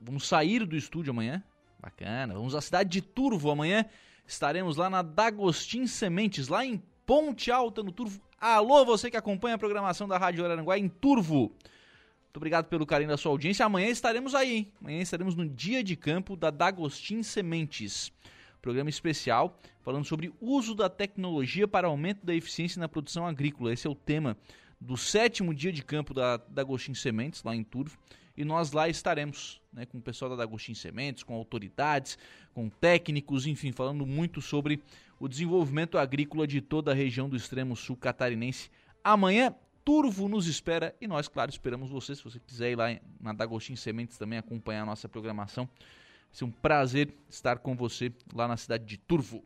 Vamos 0.00 0.26
sair 0.26 0.64
do 0.64 0.76
estúdio 0.76 1.10
amanhã, 1.10 1.42
bacana, 1.86 2.34
vamos 2.34 2.52
à 2.56 2.60
cidade 2.60 2.90
de 2.90 3.00
Turvo 3.00 3.48
amanhã, 3.48 3.84
estaremos 4.26 4.76
lá 4.76 4.90
na 4.90 5.02
Dagostin 5.02 5.86
Sementes, 5.86 6.48
lá 6.48 6.66
em 6.66 6.82
Ponte 7.06 7.52
Alta, 7.52 7.80
no 7.80 7.92
Turvo. 7.92 8.20
Alô, 8.40 8.84
você 8.84 9.08
que 9.08 9.16
acompanha 9.16 9.54
a 9.54 9.58
programação 9.58 10.08
da 10.08 10.18
Rádio 10.18 10.44
Araranguá 10.44 10.76
em 10.76 10.88
Turvo. 10.88 11.42
Muito 11.42 12.36
obrigado 12.38 12.66
pelo 12.66 12.84
carinho 12.84 13.10
da 13.10 13.16
sua 13.16 13.30
audiência. 13.30 13.64
Amanhã 13.64 13.86
estaremos 13.86 14.34
aí? 14.34 14.72
Amanhã 14.80 15.00
estaremos 15.00 15.36
no 15.36 15.48
dia 15.48 15.84
de 15.84 15.94
campo 15.94 16.36
da 16.36 16.50
Dagostin 16.50 17.22
Sementes. 17.22 18.12
Programa 18.60 18.90
especial 18.90 19.56
falando 19.80 20.04
sobre 20.04 20.34
uso 20.40 20.74
da 20.74 20.90
tecnologia 20.90 21.68
para 21.68 21.86
aumento 21.86 22.26
da 22.26 22.34
eficiência 22.34 22.80
na 22.80 22.88
produção 22.88 23.24
agrícola. 23.24 23.72
Esse 23.72 23.86
é 23.86 23.90
o 23.90 23.94
tema 23.94 24.36
do 24.80 24.96
sétimo 24.96 25.54
dia 25.54 25.72
de 25.72 25.84
campo 25.84 26.12
da 26.12 26.36
Dagostin 26.36 26.94
Sementes, 26.94 27.44
lá 27.44 27.54
em 27.54 27.62
Turvo. 27.62 27.96
E 28.36 28.44
nós 28.44 28.72
lá 28.72 28.88
estaremos, 28.88 29.60
né, 29.72 29.86
com 29.86 29.98
o 29.98 30.02
pessoal 30.02 30.30
da 30.30 30.36
Dagostin 30.36 30.74
Sementes, 30.74 31.22
com 31.22 31.34
autoridades, 31.34 32.18
com 32.52 32.68
técnicos, 32.68 33.46
enfim, 33.46 33.72
falando 33.72 34.04
muito 34.06 34.40
sobre 34.42 34.82
o 35.18 35.26
desenvolvimento 35.26 35.96
agrícola 35.96 36.46
de 36.46 36.60
toda 36.60 36.92
a 36.92 36.94
região 36.94 37.28
do 37.28 37.36
extremo 37.36 37.74
sul 37.74 37.96
catarinense. 37.96 38.70
Amanhã, 39.02 39.54
Turvo 39.84 40.28
nos 40.28 40.48
espera 40.48 40.94
e 41.00 41.06
nós, 41.06 41.28
claro, 41.28 41.50
esperamos 41.50 41.90
você. 41.90 42.14
Se 42.14 42.24
você 42.24 42.40
quiser 42.40 42.72
ir 42.72 42.76
lá 42.76 42.88
na 43.20 43.32
Dagostin 43.32 43.76
Sementes 43.76 44.18
também 44.18 44.38
acompanhar 44.38 44.82
a 44.82 44.86
nossa 44.86 45.08
programação, 45.08 45.64
vai 45.64 46.32
ser 46.32 46.44
um 46.44 46.50
prazer 46.50 47.14
estar 47.30 47.58
com 47.58 47.76
você 47.76 48.12
lá 48.34 48.48
na 48.48 48.56
cidade 48.56 48.84
de 48.84 48.98
Turvo. 48.98 49.44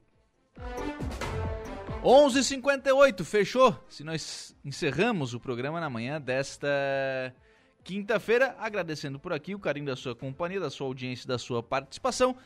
11:58 2.02 3.22
fechou. 3.22 3.78
Se 3.86 4.02
nós 4.02 4.56
encerramos 4.64 5.34
o 5.34 5.40
programa 5.40 5.78
na 5.78 5.90
manhã 5.90 6.18
desta 6.18 6.66
quinta-feira, 7.84 8.54
agradecendo 8.58 9.18
por 9.18 9.32
aqui 9.32 9.54
o 9.54 9.58
carinho 9.58 9.86
da 9.86 9.96
sua 9.96 10.14
companhia, 10.14 10.60
da 10.60 10.70
sua 10.70 10.86
audiência, 10.86 11.26
da 11.26 11.38
sua 11.38 11.62
participação. 11.62 12.36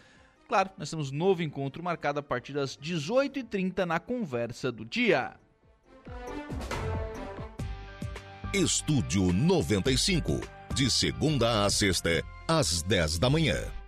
Claro, 0.49 0.71
nós 0.77 0.91
temos 0.91 1.11
novo 1.11 1.43
encontro 1.43 1.83
marcado 1.83 2.21
a 2.21 2.23
partir 2.23 2.53
das 2.53 2.77
18h30 2.77 3.85
na 3.85 3.99
conversa 3.99 4.71
do 4.71 4.85
dia. 4.85 5.35
Estúdio 8.53 9.33
95. 9.33 10.41
De 10.75 10.91
segunda 10.91 11.65
a 11.65 11.71
sexta, 11.71 12.23
às 12.47 12.83
10 12.83 13.19
da 13.19 13.31
manhã. 13.31 13.84